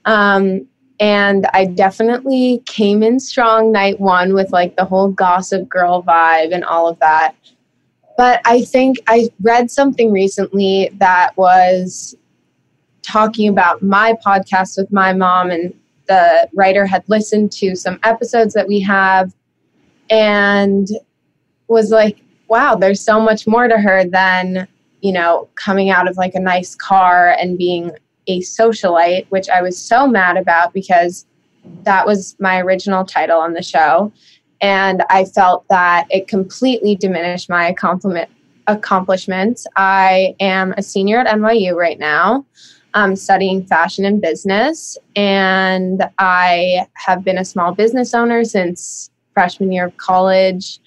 Um, 0.05 0.67
and 0.99 1.47
I 1.53 1.65
definitely 1.65 2.61
came 2.65 3.03
in 3.03 3.19
strong 3.19 3.71
night 3.71 3.99
one 3.99 4.33
with 4.33 4.51
like 4.51 4.75
the 4.75 4.85
whole 4.85 5.09
gossip 5.09 5.69
girl 5.69 6.03
vibe 6.03 6.53
and 6.53 6.63
all 6.63 6.87
of 6.87 6.99
that. 6.99 7.35
But 8.17 8.41
I 8.43 8.63
think 8.63 8.97
I 9.07 9.29
read 9.41 9.71
something 9.71 10.11
recently 10.11 10.89
that 10.97 11.37
was 11.37 12.17
talking 13.01 13.47
about 13.47 13.81
my 13.81 14.13
podcast 14.25 14.77
with 14.77 14.91
my 14.91 15.13
mom, 15.13 15.51
and 15.51 15.73
the 16.07 16.49
writer 16.53 16.85
had 16.85 17.03
listened 17.07 17.51
to 17.53 17.75
some 17.75 17.97
episodes 18.03 18.53
that 18.55 18.67
we 18.67 18.81
have 18.81 19.33
and 20.09 20.89
was 21.69 21.91
like, 21.91 22.19
wow, 22.49 22.75
there's 22.75 23.01
so 23.01 23.19
much 23.19 23.47
more 23.47 23.67
to 23.67 23.77
her 23.77 24.03
than, 24.05 24.67
you 25.01 25.11
know, 25.11 25.47
coming 25.55 25.89
out 25.89 26.09
of 26.09 26.17
like 26.17 26.35
a 26.35 26.39
nice 26.39 26.75
car 26.75 27.35
and 27.39 27.57
being 27.57 27.91
a 28.27 28.41
socialite, 28.41 29.25
which 29.29 29.49
I 29.49 29.61
was 29.61 29.77
so 29.77 30.07
mad 30.07 30.37
about 30.37 30.73
because 30.73 31.25
that 31.83 32.05
was 32.05 32.35
my 32.39 32.59
original 32.59 33.05
title 33.05 33.39
on 33.39 33.53
the 33.53 33.63
show. 33.63 34.11
And 34.61 35.03
I 35.09 35.25
felt 35.25 35.65
that 35.69 36.07
it 36.09 36.27
completely 36.27 36.95
diminished 36.95 37.49
my 37.49 37.73
compliment, 37.73 38.29
accomplishments. 38.67 39.65
I 39.75 40.35
am 40.39 40.73
a 40.77 40.83
senior 40.83 41.19
at 41.19 41.27
NYU 41.27 41.75
right 41.75 41.99
now. 41.99 42.45
I'm 42.93 43.15
studying 43.15 43.65
fashion 43.65 44.03
and 44.03 44.19
business, 44.19 44.97
and 45.15 46.03
I 46.17 46.87
have 46.95 47.23
been 47.23 47.37
a 47.37 47.45
small 47.45 47.71
business 47.71 48.15
owner 48.15 48.43
since 48.43 49.11
freshman 49.33 49.71
year 49.71 49.85
of 49.85 49.97
college. 49.97 50.79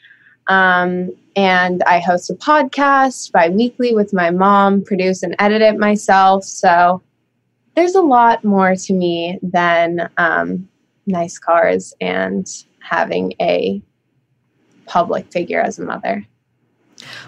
Um, 0.48 1.10
and 1.34 1.82
I 1.84 1.98
host 2.00 2.30
a 2.30 2.34
podcast 2.34 3.32
bi 3.32 3.48
weekly 3.48 3.94
with 3.94 4.12
my 4.12 4.30
mom, 4.30 4.82
produce 4.82 5.22
and 5.22 5.34
edit 5.38 5.62
it 5.62 5.78
myself. 5.78 6.44
So 6.44 7.02
there's 7.74 7.94
a 7.94 8.02
lot 8.02 8.44
more 8.44 8.76
to 8.76 8.92
me 8.92 9.38
than 9.42 10.10
um, 10.18 10.68
nice 11.06 11.38
cars 11.38 11.94
and 12.00 12.46
having 12.80 13.32
a 13.40 13.80
public 14.86 15.32
figure 15.32 15.60
as 15.60 15.78
a 15.78 15.84
mother. 15.84 16.26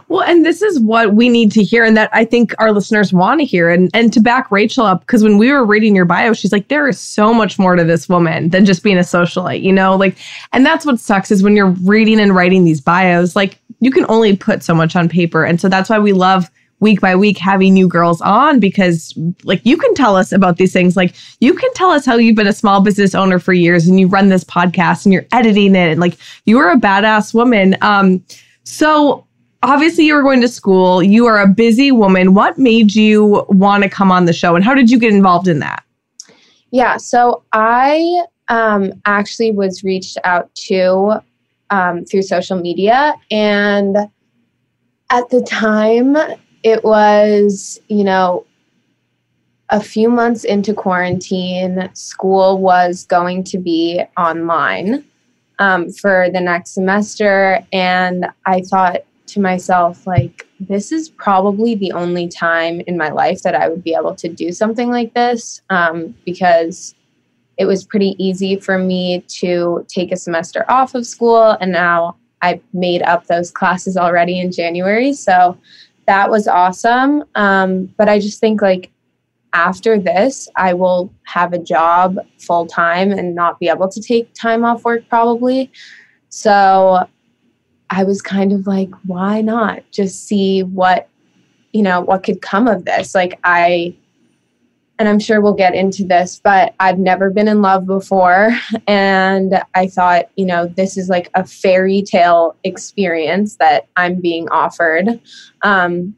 Well, 0.08 0.22
and 0.22 0.44
this 0.44 0.62
is 0.62 0.80
what 0.80 1.14
we 1.14 1.28
need 1.28 1.52
to 1.52 1.62
hear, 1.62 1.84
and 1.84 1.96
that 1.96 2.10
I 2.12 2.24
think 2.24 2.54
our 2.58 2.72
listeners 2.72 3.12
want 3.12 3.40
to 3.40 3.44
hear. 3.44 3.70
And 3.70 3.90
and 3.94 4.12
to 4.12 4.20
back 4.20 4.50
Rachel 4.50 4.84
up, 4.84 5.00
because 5.00 5.22
when 5.22 5.38
we 5.38 5.50
were 5.52 5.64
reading 5.64 5.94
your 5.94 6.04
bio, 6.04 6.32
she's 6.32 6.52
like, 6.52 6.68
there 6.68 6.88
is 6.88 6.98
so 6.98 7.32
much 7.32 7.58
more 7.58 7.76
to 7.76 7.84
this 7.84 8.08
woman 8.08 8.50
than 8.50 8.64
just 8.64 8.82
being 8.82 8.98
a 8.98 9.00
socialite, 9.00 9.62
you 9.62 9.72
know? 9.72 9.96
Like, 9.96 10.16
and 10.52 10.64
that's 10.64 10.86
what 10.86 11.00
sucks 11.00 11.30
is 11.30 11.42
when 11.42 11.56
you're 11.56 11.70
reading 11.70 12.20
and 12.20 12.34
writing 12.34 12.64
these 12.64 12.80
bios, 12.80 13.34
like 13.34 13.58
you 13.80 13.90
can 13.90 14.06
only 14.08 14.36
put 14.36 14.62
so 14.62 14.74
much 14.74 14.96
on 14.96 15.08
paper. 15.08 15.44
And 15.44 15.60
so 15.60 15.68
that's 15.68 15.90
why 15.90 15.98
we 15.98 16.12
love 16.12 16.50
week 16.80 17.00
by 17.00 17.16
week 17.16 17.38
having 17.38 17.72
new 17.72 17.88
girls 17.88 18.20
on 18.20 18.60
because 18.60 19.16
like 19.44 19.60
you 19.64 19.76
can 19.76 19.94
tell 19.94 20.16
us 20.16 20.32
about 20.32 20.56
these 20.56 20.72
things 20.72 20.96
like 20.96 21.14
you 21.40 21.54
can 21.54 21.72
tell 21.74 21.90
us 21.90 22.04
how 22.04 22.16
you've 22.16 22.36
been 22.36 22.46
a 22.46 22.52
small 22.52 22.82
business 22.82 23.14
owner 23.14 23.38
for 23.38 23.52
years 23.52 23.86
and 23.86 23.98
you 23.98 24.06
run 24.06 24.28
this 24.28 24.44
podcast 24.44 25.06
and 25.06 25.12
you're 25.12 25.24
editing 25.32 25.74
it 25.74 25.92
and 25.92 26.00
like 26.00 26.16
you 26.44 26.58
are 26.58 26.70
a 26.72 26.76
badass 26.76 27.32
woman 27.32 27.76
um 27.80 28.22
so 28.64 29.26
obviously 29.64 30.04
you 30.04 30.14
were 30.14 30.22
going 30.22 30.40
to 30.40 30.48
school 30.48 31.02
you 31.02 31.26
are 31.26 31.40
a 31.40 31.48
busy 31.48 31.90
woman 31.90 32.34
what 32.34 32.58
made 32.58 32.94
you 32.94 33.44
want 33.48 33.82
to 33.82 33.88
come 33.88 34.12
on 34.12 34.24
the 34.24 34.32
show 34.32 34.54
and 34.54 34.64
how 34.64 34.74
did 34.74 34.90
you 34.90 34.98
get 34.98 35.12
involved 35.12 35.48
in 35.48 35.58
that 35.58 35.84
Yeah, 36.74 36.96
so 36.96 37.44
I 37.52 38.24
um, 38.48 39.00
actually 39.04 39.52
was 39.52 39.84
reached 39.84 40.18
out 40.24 40.52
to 40.66 41.22
um, 41.70 42.04
through 42.04 42.22
social 42.22 42.58
media, 42.60 43.14
and 43.30 43.96
at 45.08 45.30
the 45.30 45.40
time, 45.42 46.16
it 46.64 46.82
was, 46.82 47.78
you 47.86 48.02
know, 48.02 48.44
a 49.68 49.80
few 49.80 50.10
months 50.10 50.42
into 50.42 50.74
quarantine, 50.74 51.88
school 51.94 52.58
was 52.58 53.06
going 53.06 53.44
to 53.44 53.58
be 53.58 54.02
online 54.16 55.04
um, 55.60 55.92
for 55.92 56.26
the 56.32 56.40
next 56.40 56.72
semester. 56.74 57.60
And 57.72 58.26
I 58.46 58.62
thought 58.62 59.04
to 59.26 59.40
myself, 59.40 60.06
like, 60.06 60.46
this 60.60 60.92
is 60.92 61.08
probably 61.08 61.74
the 61.74 61.92
only 61.92 62.28
time 62.28 62.80
in 62.82 62.96
my 62.96 63.10
life 63.10 63.42
that 63.42 63.54
I 63.54 63.68
would 63.68 63.82
be 63.82 63.94
able 63.94 64.14
to 64.16 64.28
do 64.28 64.52
something 64.52 64.90
like 64.90 65.14
this 65.14 65.60
um, 65.70 66.14
because 66.24 66.94
it 67.56 67.66
was 67.66 67.84
pretty 67.84 68.14
easy 68.18 68.56
for 68.56 68.78
me 68.78 69.24
to 69.28 69.84
take 69.88 70.12
a 70.12 70.16
semester 70.16 70.64
off 70.68 70.94
of 70.94 71.06
school. 71.06 71.56
And 71.60 71.72
now 71.72 72.16
I 72.42 72.60
made 72.72 73.02
up 73.02 73.26
those 73.26 73.50
classes 73.50 73.96
already 73.96 74.40
in 74.40 74.52
January. 74.52 75.12
So 75.12 75.56
that 76.06 76.30
was 76.30 76.46
awesome. 76.46 77.24
Um, 77.34 77.86
but 77.96 78.08
I 78.08 78.18
just 78.18 78.40
think 78.40 78.60
like 78.60 78.90
after 79.54 79.98
this, 79.98 80.48
I 80.56 80.74
will 80.74 81.12
have 81.24 81.52
a 81.52 81.58
job 81.58 82.18
full 82.38 82.66
time 82.66 83.12
and 83.12 83.34
not 83.34 83.60
be 83.60 83.68
able 83.68 83.88
to 83.88 84.02
take 84.02 84.34
time 84.34 84.64
off 84.64 84.84
work 84.84 85.08
probably. 85.08 85.70
So 86.28 87.08
I 87.90 88.04
was 88.04 88.22
kind 88.22 88.52
of 88.52 88.66
like, 88.66 88.90
why 89.04 89.40
not 89.40 89.82
just 89.90 90.26
see 90.26 90.62
what, 90.62 91.08
you 91.72 91.82
know, 91.82 92.00
what 92.00 92.22
could 92.22 92.40
come 92.42 92.66
of 92.66 92.84
this? 92.84 93.14
Like, 93.14 93.38
I, 93.44 93.94
and 94.98 95.08
I'm 95.08 95.18
sure 95.18 95.40
we'll 95.40 95.54
get 95.54 95.74
into 95.74 96.04
this, 96.04 96.40
but 96.42 96.74
I've 96.80 96.98
never 96.98 97.30
been 97.30 97.48
in 97.48 97.62
love 97.62 97.86
before. 97.86 98.50
And 98.86 99.60
I 99.74 99.86
thought, 99.88 100.30
you 100.36 100.46
know, 100.46 100.66
this 100.66 100.96
is 100.96 101.08
like 101.08 101.30
a 101.34 101.44
fairy 101.46 102.02
tale 102.02 102.54
experience 102.64 103.56
that 103.56 103.88
I'm 103.96 104.20
being 104.20 104.48
offered. 104.50 105.20
Um, 105.62 106.14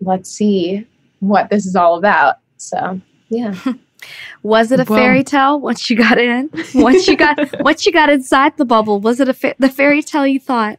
let's 0.00 0.30
see 0.30 0.86
what 1.20 1.50
this 1.50 1.64
is 1.66 1.76
all 1.76 1.96
about. 1.96 2.36
So, 2.56 3.00
yeah. 3.28 3.54
Was 4.42 4.70
it 4.72 4.80
a 4.80 4.84
Well- 4.84 4.98
fairy 4.98 5.24
tale 5.24 5.60
once 5.60 5.88
you 5.90 5.96
got 5.96 6.18
in? 6.18 6.50
Once 6.74 7.08
you 7.08 7.16
got 7.16 7.36
once 7.62 7.84
you 7.84 7.90
got 7.92 8.08
inside 8.08 8.56
the 8.56 8.64
bubble, 8.64 9.00
was 9.00 9.18
it 9.18 9.28
a 9.28 9.34
fa- 9.34 9.56
the 9.58 9.68
fairy 9.68 10.02
tale 10.02 10.26
you 10.26 10.38
thought? 10.38 10.78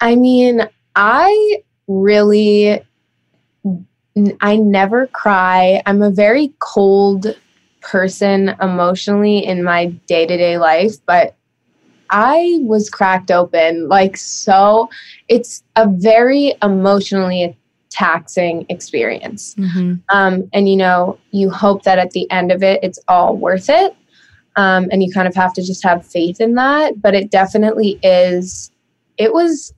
I 0.00 0.16
mean, 0.16 0.68
I 0.94 1.62
really, 1.86 2.80
I 4.40 4.56
never 4.56 5.06
cry. 5.08 5.82
I'm 5.86 6.02
a 6.02 6.10
very 6.10 6.52
cold 6.58 7.36
person 7.80 8.54
emotionally 8.60 9.44
in 9.44 9.62
my 9.62 9.86
day 10.06 10.26
to 10.26 10.36
day 10.36 10.58
life, 10.58 10.94
but 11.06 11.36
I 12.10 12.58
was 12.62 12.90
cracked 12.90 13.30
open. 13.30 13.88
Like, 13.88 14.16
so 14.16 14.88
it's 15.28 15.62
a 15.76 15.88
very 15.88 16.54
emotionally 16.62 17.56
taxing 17.90 18.66
experience. 18.68 19.54
Um, 20.10 20.48
and, 20.52 20.68
you 20.68 20.76
know, 20.76 21.18
you 21.30 21.50
hope 21.50 21.84
that 21.84 21.98
at 21.98 22.10
the 22.10 22.30
end 22.30 22.52
of 22.52 22.62
it, 22.62 22.80
it's 22.82 22.98
all 23.08 23.36
worth 23.36 23.68
it. 23.70 23.96
Um, 24.56 24.88
and 24.90 25.02
you 25.02 25.12
kind 25.12 25.26
of 25.28 25.34
have 25.34 25.52
to 25.54 25.62
just 25.62 25.82
have 25.82 26.06
faith 26.06 26.40
in 26.40 26.54
that. 26.54 27.00
But 27.00 27.14
it 27.14 27.30
definitely 27.30 27.98
is, 28.02 28.70
it 29.18 29.32
was 29.32 29.72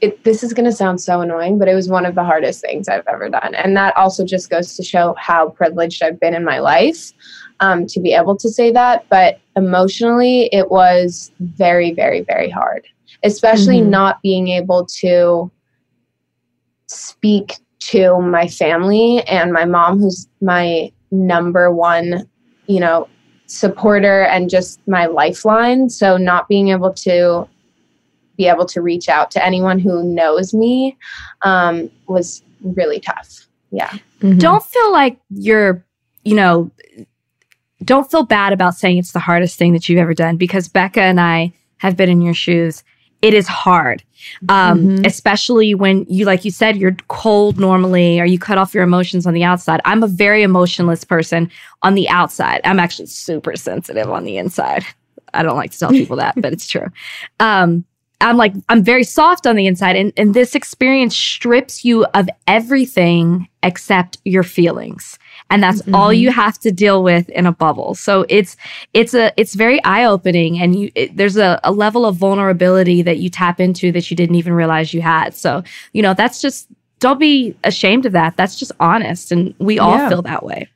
it, 0.00 0.24
this 0.24 0.42
is 0.42 0.52
going 0.52 0.64
to 0.64 0.72
sound 0.72 1.00
so 1.00 1.20
annoying, 1.20 1.58
but 1.58 1.68
it 1.68 1.74
was 1.74 1.88
one 1.88 2.06
of 2.06 2.14
the 2.14 2.24
hardest 2.24 2.62
things 2.62 2.88
I've 2.88 3.06
ever 3.06 3.28
done. 3.28 3.54
And 3.54 3.76
that 3.76 3.96
also 3.96 4.24
just 4.24 4.48
goes 4.48 4.76
to 4.76 4.82
show 4.82 5.14
how 5.18 5.50
privileged 5.50 6.02
I've 6.02 6.18
been 6.18 6.34
in 6.34 6.44
my 6.44 6.58
life 6.58 7.12
um, 7.60 7.86
to 7.86 8.00
be 8.00 8.14
able 8.14 8.36
to 8.38 8.48
say 8.48 8.70
that. 8.72 9.04
But 9.10 9.40
emotionally, 9.56 10.48
it 10.52 10.70
was 10.70 11.30
very, 11.40 11.92
very, 11.92 12.22
very 12.22 12.48
hard, 12.48 12.86
especially 13.22 13.80
Mhm. 13.80 13.88
not 13.88 14.22
being 14.22 14.48
able 14.48 14.86
to 15.00 15.50
speak 16.86 17.56
to 17.80 18.20
my 18.20 18.46
family 18.46 19.22
and 19.22 19.52
my 19.52 19.64
mom, 19.64 19.98
who's 20.00 20.28
my 20.40 20.90
number 21.10 21.72
one, 21.72 22.26
you 22.66 22.80
know, 22.80 23.08
supporter 23.46 24.22
and 24.22 24.48
just 24.48 24.80
my 24.86 25.06
lifeline. 25.06 25.90
So 25.90 26.16
not 26.16 26.48
being 26.48 26.68
able 26.68 26.92
to 26.94 27.48
be 28.40 28.48
able 28.48 28.64
to 28.64 28.80
reach 28.80 29.10
out 29.10 29.30
to 29.30 29.44
anyone 29.44 29.78
who 29.78 30.02
knows 30.02 30.54
me 30.54 30.96
um, 31.42 31.90
was 32.06 32.42
really 32.62 32.98
tough. 32.98 33.46
Yeah. 33.70 33.90
Mm-hmm. 34.22 34.38
Don't 34.38 34.64
feel 34.64 34.90
like 34.90 35.18
you're, 35.28 35.84
you 36.24 36.34
know, 36.34 36.70
don't 37.84 38.10
feel 38.10 38.22
bad 38.22 38.54
about 38.54 38.74
saying 38.74 38.96
it's 38.96 39.12
the 39.12 39.18
hardest 39.18 39.58
thing 39.58 39.74
that 39.74 39.90
you've 39.90 39.98
ever 39.98 40.14
done 40.14 40.38
because 40.38 40.68
Becca 40.68 41.02
and 41.02 41.20
I 41.20 41.52
have 41.76 41.98
been 41.98 42.08
in 42.08 42.22
your 42.22 42.32
shoes. 42.32 42.82
It 43.20 43.34
is 43.34 43.46
hard, 43.46 44.02
um, 44.48 44.78
mm-hmm. 44.78 45.04
especially 45.04 45.74
when 45.74 46.06
you, 46.08 46.24
like 46.24 46.42
you 46.46 46.50
said, 46.50 46.78
you're 46.78 46.96
cold 47.08 47.60
normally, 47.60 48.18
or 48.18 48.24
you 48.24 48.38
cut 48.38 48.56
off 48.56 48.72
your 48.72 48.84
emotions 48.84 49.26
on 49.26 49.34
the 49.34 49.44
outside. 49.44 49.82
I'm 49.84 50.02
a 50.02 50.06
very 50.06 50.42
emotionless 50.42 51.04
person 51.04 51.50
on 51.82 51.94
the 51.94 52.08
outside. 52.08 52.62
I'm 52.64 52.80
actually 52.80 53.06
super 53.06 53.54
sensitive 53.56 54.08
on 54.08 54.24
the 54.24 54.38
inside. 54.38 54.86
I 55.34 55.42
don't 55.42 55.56
like 55.56 55.72
to 55.72 55.78
tell 55.78 55.90
people 55.90 56.16
that, 56.16 56.40
but 56.40 56.54
it's 56.54 56.66
true. 56.66 56.86
Um, 57.40 57.84
I'm 58.20 58.36
like, 58.36 58.52
I'm 58.68 58.84
very 58.84 59.04
soft 59.04 59.46
on 59.46 59.56
the 59.56 59.66
inside. 59.66 59.96
And, 59.96 60.12
and 60.16 60.34
this 60.34 60.54
experience 60.54 61.16
strips 61.16 61.84
you 61.84 62.04
of 62.14 62.28
everything 62.46 63.48
except 63.62 64.18
your 64.24 64.42
feelings. 64.42 65.18
And 65.48 65.62
that's 65.62 65.82
mm-hmm. 65.82 65.94
all 65.94 66.12
you 66.12 66.30
have 66.30 66.58
to 66.60 66.70
deal 66.70 67.02
with 67.02 67.28
in 67.30 67.46
a 67.46 67.52
bubble. 67.52 67.94
So 67.94 68.26
it's, 68.28 68.56
it's 68.94 69.14
a, 69.14 69.32
it's 69.36 69.54
very 69.54 69.82
eye 69.84 70.04
opening. 70.04 70.60
And 70.60 70.78
you, 70.78 70.92
it, 70.94 71.16
there's 71.16 71.36
a, 71.36 71.58
a 71.64 71.72
level 71.72 72.04
of 72.04 72.16
vulnerability 72.16 73.02
that 73.02 73.18
you 73.18 73.30
tap 73.30 73.58
into 73.58 73.90
that 73.92 74.10
you 74.10 74.16
didn't 74.16 74.36
even 74.36 74.52
realize 74.52 74.92
you 74.92 75.02
had. 75.02 75.34
So, 75.34 75.62
you 75.92 76.02
know, 76.02 76.14
that's 76.14 76.40
just, 76.40 76.68
don't 76.98 77.18
be 77.18 77.56
ashamed 77.64 78.04
of 78.04 78.12
that. 78.12 78.36
That's 78.36 78.56
just 78.56 78.72
honest. 78.80 79.32
And 79.32 79.54
we 79.58 79.78
all 79.78 79.96
yeah. 79.96 80.08
feel 80.10 80.22
that 80.22 80.44
way. 80.44 80.68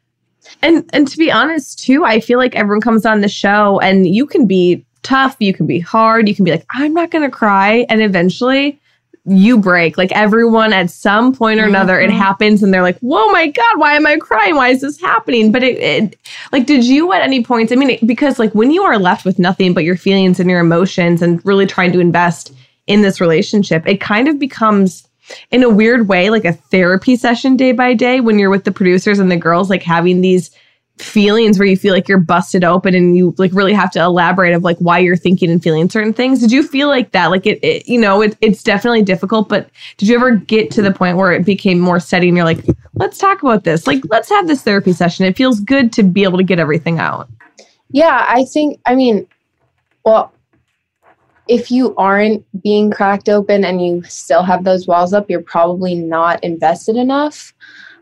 And, 0.62 0.88
and 0.92 1.06
to 1.08 1.18
be 1.18 1.30
honest 1.30 1.78
too, 1.78 2.04
I 2.04 2.20
feel 2.20 2.38
like 2.38 2.56
everyone 2.56 2.80
comes 2.80 3.04
on 3.04 3.20
the 3.20 3.28
show 3.28 3.80
and 3.80 4.06
you 4.06 4.26
can 4.26 4.46
be 4.46 4.84
tough, 5.04 5.36
you 5.38 5.54
can 5.54 5.66
be 5.66 5.78
hard, 5.78 6.28
you 6.28 6.34
can 6.34 6.44
be 6.44 6.50
like, 6.50 6.66
I'm 6.70 6.92
not 6.92 7.10
going 7.10 7.24
to 7.24 7.30
cry. 7.30 7.86
And 7.88 8.02
eventually 8.02 8.80
you 9.26 9.58
break. 9.58 9.96
Like 9.96 10.12
everyone 10.12 10.72
at 10.72 10.90
some 10.90 11.34
point 11.34 11.58
or 11.58 11.64
another, 11.64 11.94
mm-hmm. 11.94 12.10
it 12.10 12.16
happens 12.16 12.62
and 12.62 12.74
they're 12.74 12.82
like, 12.82 12.98
whoa, 12.98 13.26
my 13.32 13.46
God, 13.46 13.78
why 13.78 13.94
am 13.94 14.06
I 14.06 14.16
crying? 14.16 14.54
Why 14.54 14.68
is 14.68 14.82
this 14.82 15.00
happening? 15.00 15.50
But 15.50 15.62
it, 15.62 15.78
it 15.78 16.18
like, 16.52 16.66
did 16.66 16.84
you 16.84 17.12
at 17.12 17.22
any 17.22 17.42
points, 17.42 17.72
I 17.72 17.76
mean, 17.76 17.90
it, 17.90 18.06
because 18.06 18.38
like 18.38 18.54
when 18.54 18.70
you 18.70 18.82
are 18.82 18.98
left 18.98 19.24
with 19.24 19.38
nothing 19.38 19.72
but 19.72 19.84
your 19.84 19.96
feelings 19.96 20.40
and 20.40 20.50
your 20.50 20.60
emotions 20.60 21.22
and 21.22 21.44
really 21.46 21.66
trying 21.66 21.92
to 21.92 22.00
invest 22.00 22.52
in 22.86 23.00
this 23.00 23.20
relationship, 23.20 23.86
it 23.86 24.00
kind 24.00 24.28
of 24.28 24.38
becomes 24.38 25.08
in 25.50 25.62
a 25.62 25.70
weird 25.70 26.06
way 26.06 26.28
like 26.28 26.44
a 26.44 26.52
therapy 26.52 27.16
session 27.16 27.56
day 27.56 27.72
by 27.72 27.94
day 27.94 28.20
when 28.20 28.38
you're 28.38 28.50
with 28.50 28.64
the 28.64 28.72
producers 28.72 29.18
and 29.18 29.30
the 29.30 29.36
girls 29.38 29.70
like 29.70 29.82
having 29.82 30.20
these 30.20 30.50
feelings 30.98 31.58
where 31.58 31.66
you 31.66 31.76
feel 31.76 31.92
like 31.92 32.08
you're 32.08 32.20
busted 32.20 32.62
open 32.62 32.94
and 32.94 33.16
you 33.16 33.34
like 33.36 33.52
really 33.52 33.72
have 33.72 33.90
to 33.90 34.00
elaborate 34.00 34.54
of 34.54 34.62
like 34.62 34.78
why 34.78 34.98
you're 34.98 35.16
thinking 35.16 35.50
and 35.50 35.62
feeling 35.62 35.90
certain 35.90 36.12
things. 36.12 36.38
Did 36.38 36.52
you 36.52 36.62
feel 36.62 36.88
like 36.88 37.10
that? 37.12 37.30
Like 37.32 37.46
it, 37.46 37.58
it 37.64 37.88
you 37.88 38.00
know 38.00 38.22
it, 38.22 38.36
it's 38.40 38.62
definitely 38.62 39.02
difficult 39.02 39.48
but 39.48 39.68
did 39.96 40.08
you 40.08 40.14
ever 40.14 40.36
get 40.36 40.70
to 40.72 40.82
the 40.82 40.92
point 40.92 41.16
where 41.16 41.32
it 41.32 41.44
became 41.44 41.80
more 41.80 41.98
steady 41.98 42.28
and 42.28 42.36
you're 42.36 42.46
like 42.46 42.64
let's 42.94 43.18
talk 43.18 43.42
about 43.42 43.64
this. 43.64 43.88
Like 43.88 44.02
let's 44.08 44.28
have 44.28 44.46
this 44.46 44.62
therapy 44.62 44.92
session. 44.92 45.26
It 45.26 45.36
feels 45.36 45.58
good 45.60 45.92
to 45.94 46.04
be 46.04 46.22
able 46.22 46.38
to 46.38 46.44
get 46.44 46.60
everything 46.60 47.00
out. 47.00 47.28
Yeah 47.90 48.24
i 48.28 48.44
think 48.44 48.80
i 48.86 48.94
mean 48.94 49.26
well 50.04 50.32
if 51.46 51.70
you 51.70 51.94
aren't 51.96 52.44
being 52.62 52.90
cracked 52.90 53.28
open 53.28 53.64
and 53.64 53.84
you 53.84 54.02
still 54.04 54.42
have 54.42 54.64
those 54.64 54.86
walls 54.86 55.12
up 55.12 55.28
you're 55.28 55.42
probably 55.42 55.94
not 55.94 56.42
invested 56.44 56.96
enough. 56.96 57.52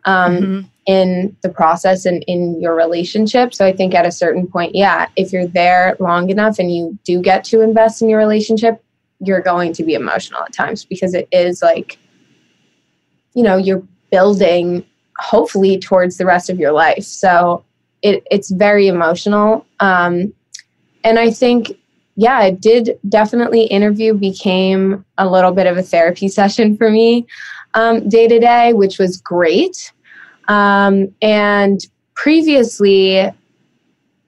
Um, 0.05 0.37
mm-hmm 0.37 0.61
in 0.87 1.37
the 1.43 1.49
process 1.49 2.05
and 2.05 2.25
in 2.27 2.61
your 2.61 2.75
relationship. 2.75 3.55
So 3.55 3.65
I 3.65 3.73
think 3.73 3.95
at 3.95 4.07
a 4.07 4.13
certain 4.13 4.47
point, 4.47 4.75
yeah, 4.75 5.07
if 5.17 5.33
you're 5.33 5.47
there 5.47 5.97
long 6.01 6.31
enough 6.31 6.59
and 6.59 6.75
you 6.75 6.99
do 7.05 7.21
get 7.21 7.45
to 7.45 7.61
invest 7.61 8.03
in 8.03 8.09
your 8.09 8.19
relationship, 8.19 8.83
you're 9.21 9.41
going 9.41 9.73
to 9.75 9.85
be 9.85 9.95
emotional 9.95 10.43
at 10.43 10.53
times 10.53 10.85
because 10.85 11.15
it 11.15 11.29
is 11.31 11.63
like, 11.63 11.99
you 13.35 13.43
know, 13.43 13.57
you're 13.57 13.83
building 14.11 14.85
hopefully 15.19 15.79
towards 15.79 16.17
the 16.17 16.27
rest 16.27 16.51
of 16.51 16.59
your 16.59 16.73
life. 16.73 17.05
So 17.05 17.65
it, 18.03 18.25
it's 18.31 18.51
very 18.51 18.89
emotional. 18.89 19.65
Um, 19.79 20.33
and 21.05 21.19
I 21.19 21.31
think, 21.31 21.79
yeah, 22.17 22.43
it 22.43 22.61
did 22.61 22.99
definitely 23.09 23.65
interview 23.65 24.15
became 24.15 25.05
a 25.17 25.29
little 25.29 25.53
bit 25.53 25.67
of 25.67 25.77
a 25.77 25.83
therapy 25.83 26.29
session 26.41 26.77
for 26.77 26.91
me 26.91 27.27
um, 27.75 28.09
day 28.09 28.27
to 28.27 28.41
day, 28.41 28.73
which 28.73 28.99
was 28.99 29.17
great. 29.17 29.93
Um, 30.53 31.15
and 31.23 31.81
previously, 32.15 33.33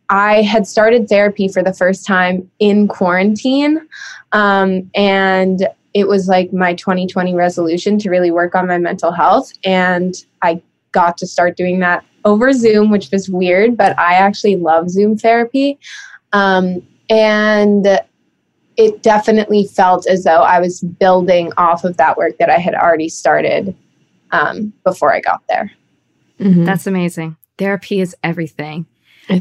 I 0.09 0.41
had 0.41 0.67
started 0.67 1.07
therapy 1.07 1.49
for 1.49 1.63
the 1.63 1.75
first 1.75 2.07
time 2.07 2.51
in 2.59 2.89
quarantine. 2.89 3.87
Um, 4.33 4.91
and 4.95 5.69
it 5.93 6.09
was 6.09 6.27
like 6.27 6.51
my 6.51 6.73
2020 6.75 7.35
resolution 7.35 7.99
to 7.99 8.09
really 8.09 8.31
work 8.31 8.55
on 8.55 8.67
my 8.67 8.79
mental 8.79 9.13
health. 9.13 9.53
And 9.65 10.15
I 10.41 10.63
got 10.93 11.19
to 11.19 11.27
start 11.27 11.59
doing 11.59 11.81
that 11.81 12.07
over 12.25 12.55
Zoom, 12.55 12.91
which 12.91 13.11
was 13.11 13.29
weird, 13.29 13.77
but 13.77 13.99
I 13.99 14.15
actually 14.15 14.57
love 14.57 14.89
Zoom 14.89 15.19
therapy. 15.19 15.79
Um, 16.33 16.83
and 17.11 17.87
it 18.79 19.03
definitely 19.03 19.67
felt 19.67 20.07
as 20.07 20.25
though 20.25 20.41
I 20.41 20.59
was 20.59 20.81
building 20.81 21.53
off 21.59 21.85
of 21.85 21.99
that 21.99 22.17
work 22.17 22.39
that 22.39 22.49
I 22.49 22.57
had 22.57 22.75
already 22.75 23.11
started 23.11 23.77
um, 24.33 24.73
before 24.85 25.13
I 25.13 25.21
got 25.21 25.43
there. 25.51 25.71
Mm-hmm. 26.41 26.65
That's 26.65 26.87
amazing. 26.87 27.37
Therapy 27.59 28.01
is 28.01 28.17
everything. 28.23 28.87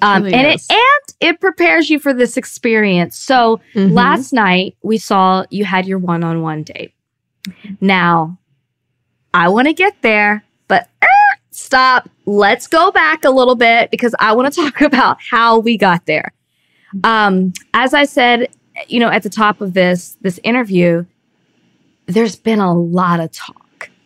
Um, 0.01 0.25
and 0.25 0.47
is. 0.47 0.65
it 0.69 0.73
and 0.73 1.15
it 1.19 1.41
prepares 1.41 1.89
you 1.89 1.99
for 1.99 2.13
this 2.13 2.37
experience. 2.37 3.17
So 3.17 3.59
mm-hmm. 3.73 3.93
last 3.93 4.31
night 4.31 4.77
we 4.81 4.97
saw 4.97 5.45
you 5.49 5.65
had 5.65 5.85
your 5.85 5.99
one-on-one 5.99 6.63
date. 6.63 6.93
Now, 7.81 8.37
I 9.33 9.49
want 9.49 9.67
to 9.67 9.73
get 9.73 10.01
there, 10.01 10.45
but 10.67 10.89
er, 11.03 11.37
stop. 11.51 12.09
Let's 12.25 12.67
go 12.67 12.91
back 12.91 13.25
a 13.25 13.29
little 13.29 13.55
bit 13.55 13.91
because 13.91 14.15
I 14.19 14.33
want 14.33 14.53
to 14.53 14.61
talk 14.71 14.81
about 14.81 15.17
how 15.21 15.59
we 15.59 15.77
got 15.77 16.05
there. 16.05 16.31
Um, 17.03 17.53
as 17.73 17.93
I 17.93 18.05
said, 18.05 18.49
you 18.87 18.99
know, 18.99 19.09
at 19.09 19.23
the 19.23 19.29
top 19.29 19.61
of 19.61 19.73
this 19.73 20.17
this 20.21 20.39
interview, 20.43 21.05
there's 22.05 22.35
been 22.35 22.59
a 22.59 22.73
lot 22.73 23.19
of 23.19 23.31
talk 23.31 23.62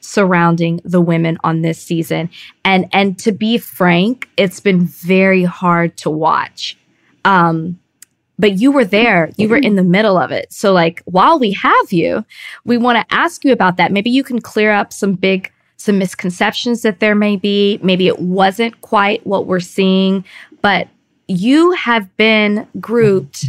surrounding 0.08 0.80
the 0.86 1.02
women 1.02 1.38
on 1.44 1.62
this 1.62 1.80
season. 1.82 2.30
And 2.64 2.88
and 2.94 3.20
to 3.20 3.32
be 3.32 3.58
frank, 3.58 4.30
it's 4.38 4.60
been 4.60 4.86
very 4.86 5.44
hard 5.44 5.98
to 5.98 6.10
watch. 6.10 6.78
Um, 7.26 7.80
but 8.40 8.54
you 8.54 8.72
were 8.72 8.86
there, 8.86 9.32
you 9.36 9.50
were 9.50 9.58
in 9.58 9.76
the 9.76 9.84
middle 9.84 10.18
of 10.18 10.32
it. 10.32 10.54
So 10.54 10.72
like 10.72 11.02
while 11.06 11.40
we 11.40 11.52
have 11.54 11.92
you, 11.92 12.24
we 12.66 12.78
want 12.78 12.98
to 13.00 13.16
ask 13.16 13.44
you 13.44 13.52
about 13.52 13.78
that. 13.78 13.92
Maybe 13.92 14.10
you 14.10 14.24
can 14.24 14.40
clear 14.40 14.72
up 14.72 14.94
some 14.94 15.14
big 15.14 15.52
some 15.80 16.00
misconceptions 16.00 16.82
that 16.84 17.00
there 17.00 17.16
may 17.16 17.36
be. 17.36 17.80
Maybe 17.84 18.08
it 18.08 18.20
wasn't 18.20 18.80
quite 18.82 19.26
what 19.28 19.46
we're 19.46 19.60
seeing, 19.60 20.24
but 20.62 20.88
you 21.28 21.72
have 21.74 22.16
been 22.18 22.68
grouped 22.80 23.46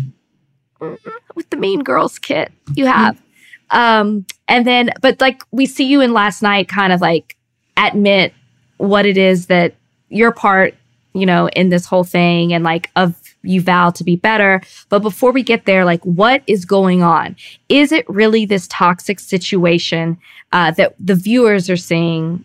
with 1.34 1.48
the 1.50 1.56
Mean 1.56 1.80
Girls 1.82 2.18
kit. 2.18 2.52
You 2.74 2.86
have. 2.86 3.20
Um, 3.70 4.26
and 4.46 4.66
then, 4.66 4.90
but 5.00 5.20
like 5.20 5.42
we 5.50 5.66
see 5.66 5.84
you 5.84 6.00
in 6.00 6.12
last 6.12 6.42
night 6.42 6.68
kind 6.68 6.92
of 6.92 7.00
like 7.00 7.36
admit 7.76 8.32
what 8.78 9.06
it 9.06 9.16
is 9.16 9.46
that 9.46 9.74
your 10.08 10.32
part, 10.32 10.74
you 11.12 11.26
know, 11.26 11.48
in 11.48 11.68
this 11.68 11.86
whole 11.86 12.04
thing 12.04 12.52
and 12.52 12.64
like 12.64 12.90
of 12.96 13.14
you 13.42 13.60
vow 13.60 13.90
to 13.90 14.04
be 14.04 14.16
better. 14.16 14.60
But 14.88 15.00
before 15.00 15.32
we 15.32 15.42
get 15.42 15.64
there, 15.64 15.84
like 15.84 16.02
what 16.04 16.42
is 16.46 16.64
going 16.64 17.02
on? 17.02 17.36
Is 17.68 17.92
it 17.92 18.08
really 18.08 18.46
this 18.46 18.66
toxic 18.68 19.20
situation 19.20 20.18
uh, 20.52 20.70
that 20.72 20.94
the 20.98 21.14
viewers 21.14 21.68
are 21.70 21.76
seeing 21.76 22.44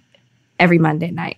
every 0.59 0.77
Monday 0.77 1.11
night? 1.11 1.37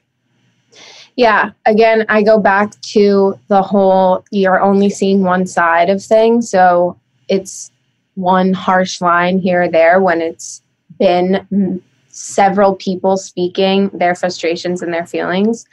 Yeah, 1.16 1.52
again, 1.66 2.06
I 2.10 2.24
go 2.24 2.40
back 2.40 2.80
to 2.82 3.40
the 3.48 3.62
whole 3.62 4.26
you're 4.32 4.60
only 4.60 4.90
seeing 4.90 5.24
one 5.24 5.48
side 5.48 5.90
of 5.90 6.04
things. 6.04 6.50
So 6.50 7.00
it's 7.30 7.72
one 8.16 8.54
harsh 8.54 9.02
line 9.02 9.40
here 9.40 9.64
or 9.64 9.70
there 9.70 10.02
when 10.02 10.22
it's 10.22 10.62
been 11.00 11.82
several 12.08 12.76
people 12.76 13.18
speaking 13.18 13.90
their 13.94 14.16
frustrations 14.16 14.82
and 14.82 14.94
their 14.94 15.06
feelings. 15.06 15.66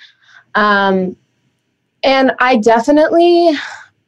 Um, 0.54 1.16
and 2.02 2.32
I 2.40 2.56
definitely, 2.56 3.52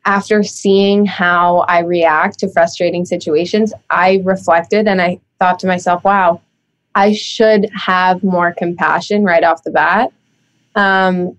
after 0.04 0.42
seeing 0.42 1.06
how 1.06 1.60
I 1.60 1.80
react 1.80 2.40
to 2.40 2.48
frustrating 2.48 3.04
situations, 3.04 3.72
I 3.90 4.20
reflected 4.24 4.88
and 4.88 5.00
I 5.00 5.20
thought 5.38 5.60
to 5.60 5.66
myself, 5.66 6.02
wow, 6.04 6.40
I 6.94 7.12
should 7.12 7.70
have 7.72 8.22
more 8.22 8.52
compassion 8.52 9.24
right 9.24 9.44
off 9.44 9.62
the 9.62 9.70
bat. 9.70 10.12
Um, 10.74 11.38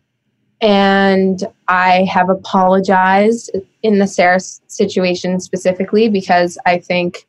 and 0.61 1.43
I 1.67 2.05
have 2.05 2.29
apologized 2.29 3.51
in 3.81 3.99
the 3.99 4.07
Sarah 4.07 4.39
situation 4.39 5.39
specifically 5.39 6.09
because 6.09 6.57
I 6.65 6.79
think 6.79 7.27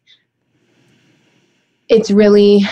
it's 1.88 2.11
really 2.11 2.62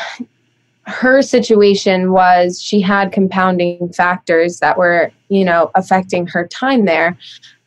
her 0.86 1.22
situation 1.22 2.12
was 2.12 2.60
she 2.60 2.80
had 2.80 3.12
compounding 3.12 3.92
factors 3.92 4.58
that 4.58 4.76
were, 4.76 5.10
you 5.28 5.44
know, 5.44 5.70
affecting 5.74 6.26
her 6.26 6.46
time 6.48 6.84
there. 6.84 7.16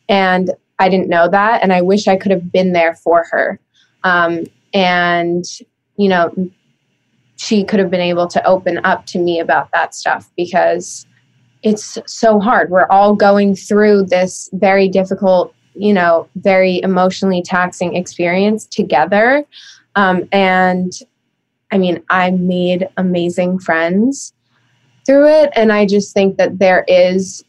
And 0.08 0.52
I 0.78 0.88
didn't 0.88 1.08
know 1.08 1.28
that. 1.28 1.62
And 1.62 1.72
I 1.72 1.82
wish 1.82 2.06
I 2.06 2.16
could 2.16 2.30
have 2.30 2.52
been 2.52 2.72
there 2.72 2.94
for 2.94 3.26
her. 3.30 3.58
Um, 4.04 4.44
and, 4.72 5.44
you 5.96 6.08
know, 6.08 6.32
she 7.36 7.64
could 7.64 7.80
have 7.80 7.90
been 7.90 8.00
able 8.00 8.28
to 8.28 8.44
open 8.44 8.80
up 8.84 9.06
to 9.06 9.18
me 9.18 9.40
about 9.40 9.70
that 9.72 9.94
stuff 9.94 10.30
because 10.36 11.06
it's 11.62 11.98
so 12.06 12.40
hard. 12.40 12.70
We're 12.70 12.86
all 12.88 13.14
going 13.14 13.56
through 13.56 14.04
this 14.06 14.48
very 14.52 14.88
difficult, 14.88 15.54
you 15.74 15.92
know, 15.92 16.28
very 16.36 16.80
emotionally 16.82 17.42
taxing 17.42 17.96
experience 17.96 18.66
together. 18.66 19.44
Um, 19.96 20.28
and 20.32 20.92
I 21.70 21.78
mean, 21.78 22.02
I 22.10 22.30
made 22.30 22.88
amazing 22.96 23.58
friends 23.58 24.32
through 25.04 25.26
it. 25.26 25.50
And 25.54 25.72
I 25.72 25.86
just 25.86 26.14
think 26.14 26.36
that 26.36 26.58
there 26.58 26.84
is, 26.86 27.42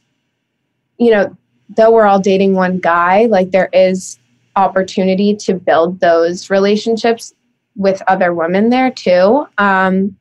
you 0.97 1.11
know, 1.11 1.35
though 1.75 1.91
we're 1.91 2.05
all 2.05 2.19
dating 2.19 2.55
one 2.55 2.79
guy, 2.79 3.25
like 3.25 3.51
there 3.51 3.69
is 3.73 4.17
opportunity 4.55 5.35
to 5.35 5.53
build 5.53 5.99
those 5.99 6.49
relationships 6.49 7.33
with 7.75 8.01
other 8.07 8.33
women 8.33 8.69
there 8.69 8.91
too. 8.91 9.45
Um, 9.57 10.17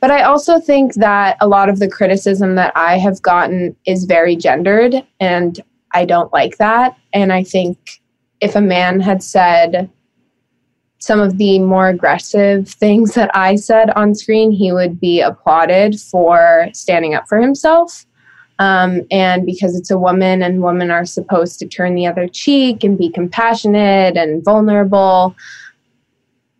but 0.00 0.10
I 0.10 0.22
also 0.22 0.60
think 0.60 0.94
that 0.94 1.36
a 1.40 1.48
lot 1.48 1.68
of 1.68 1.78
the 1.78 1.88
criticism 1.88 2.54
that 2.54 2.72
I 2.76 2.98
have 2.98 3.20
gotten 3.22 3.76
is 3.86 4.04
very 4.04 4.36
gendered, 4.36 4.94
and 5.20 5.60
I 5.92 6.04
don't 6.04 6.32
like 6.32 6.58
that. 6.58 6.96
And 7.12 7.32
I 7.32 7.42
think 7.42 8.00
if 8.40 8.54
a 8.54 8.60
man 8.60 9.00
had 9.00 9.22
said, 9.22 9.90
some 11.00 11.20
of 11.20 11.38
the 11.38 11.60
more 11.60 11.88
aggressive 11.88 12.68
things 12.68 13.14
that 13.14 13.30
I 13.34 13.56
said 13.56 13.90
on 13.90 14.14
screen, 14.14 14.50
he 14.50 14.72
would 14.72 15.00
be 15.00 15.20
applauded 15.20 15.98
for 16.00 16.68
standing 16.72 17.14
up 17.14 17.28
for 17.28 17.40
himself. 17.40 18.04
Um, 18.58 19.02
and 19.10 19.46
because 19.46 19.76
it's 19.76 19.90
a 19.90 19.98
woman 19.98 20.42
and 20.42 20.62
women 20.62 20.90
are 20.90 21.06
supposed 21.06 21.60
to 21.60 21.66
turn 21.68 21.94
the 21.94 22.06
other 22.06 22.26
cheek 22.26 22.82
and 22.82 22.98
be 22.98 23.08
compassionate 23.08 24.16
and 24.16 24.44
vulnerable, 24.44 25.36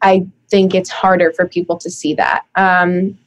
I 0.02 0.26
think 0.48 0.74
it's 0.74 0.90
harder 0.90 1.32
for 1.32 1.48
people 1.48 1.76
to 1.78 1.90
see 1.90 2.14
that. 2.14 2.44
Um, 2.54 3.18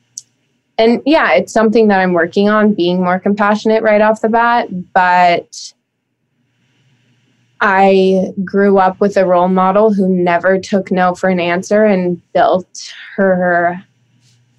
and 0.78 1.02
yeah, 1.06 1.34
it's 1.34 1.54
something 1.54 1.88
that 1.90 2.00
I'm 2.00 2.14
working 2.14 2.50
on 2.50 2.74
being 2.74 3.04
more 3.04 3.20
compassionate 3.20 3.84
right 3.84 4.02
off 4.02 4.22
the 4.22 4.30
bat, 4.30 4.68
but 4.94 5.74
I 7.62 8.34
grew 8.44 8.80
up 8.80 9.00
with 9.00 9.18
a 9.18 9.26
role 9.26 9.48
model 9.48 9.94
who 9.94 10.10
never 10.10 10.58
took 10.58 10.92
no 10.92 11.14
for 11.14 11.30
an 11.30 11.40
answer 11.40 11.86
and 11.86 12.20
built 12.34 12.92
her 13.16 13.84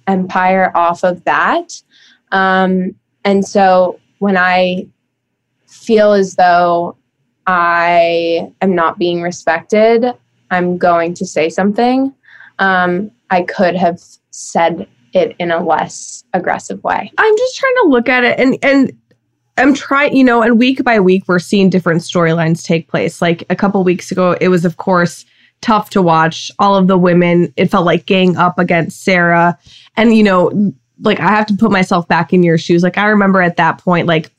empire 0.07 0.71
off 0.75 1.03
of 1.03 1.23
that. 1.25 1.81
Um, 2.31 2.95
and 3.25 3.45
so 3.45 3.99
when 4.19 4.37
I 4.37 4.87
feel 5.67 6.13
as 6.13 6.35
though 6.35 6.95
I 7.45 8.51
am 8.61 8.73
not 8.73 8.97
being 8.97 9.21
respected, 9.21 10.05
I'm 10.49 10.77
going 10.77 11.13
to 11.15 11.25
say 11.25 11.49
something. 11.49 12.13
Um, 12.59 13.11
I 13.29 13.43
could 13.43 13.75
have 13.75 13.99
said 14.29 14.87
it 15.13 15.35
in 15.39 15.51
a 15.51 15.63
less 15.63 16.23
aggressive 16.33 16.83
way. 16.83 17.11
I'm 17.17 17.37
just 17.37 17.57
trying 17.57 17.75
to 17.83 17.89
look 17.89 18.09
at 18.09 18.23
it 18.23 18.39
and 18.39 18.57
and 18.63 18.97
I'm 19.57 19.73
trying, 19.73 20.15
you 20.15 20.23
know, 20.23 20.41
and 20.41 20.57
week 20.57 20.83
by 20.83 20.99
week, 20.99 21.25
we're 21.27 21.39
seeing 21.39 21.69
different 21.69 22.01
storylines 22.01 22.63
take 22.63 22.87
place. 22.87 23.21
Like 23.21 23.43
a 23.49 23.55
couple 23.55 23.83
weeks 23.83 24.11
ago, 24.11 24.35
it 24.41 24.47
was, 24.47 24.65
of 24.65 24.77
course, 24.77 25.25
tough 25.61 25.91
to 25.91 26.01
watch 26.01 26.51
all 26.57 26.75
of 26.75 26.87
the 26.87 26.97
women. 26.97 27.53
It 27.55 27.69
felt 27.69 27.85
like 27.85 28.07
gang 28.07 28.35
up 28.35 28.57
against 28.57 29.03
Sarah. 29.03 29.57
And, 29.95 30.15
you 30.15 30.23
know, 30.23 30.73
like 31.01 31.19
I 31.19 31.29
have 31.29 31.45
to 31.47 31.55
put 31.55 31.71
myself 31.71 32.07
back 32.07 32.33
in 32.33 32.41
your 32.41 32.57
shoes. 32.57 32.81
Like 32.81 32.97
I 32.97 33.05
remember 33.05 33.41
at 33.41 33.57
that 33.57 33.77
point, 33.77 34.07
like 34.07 34.31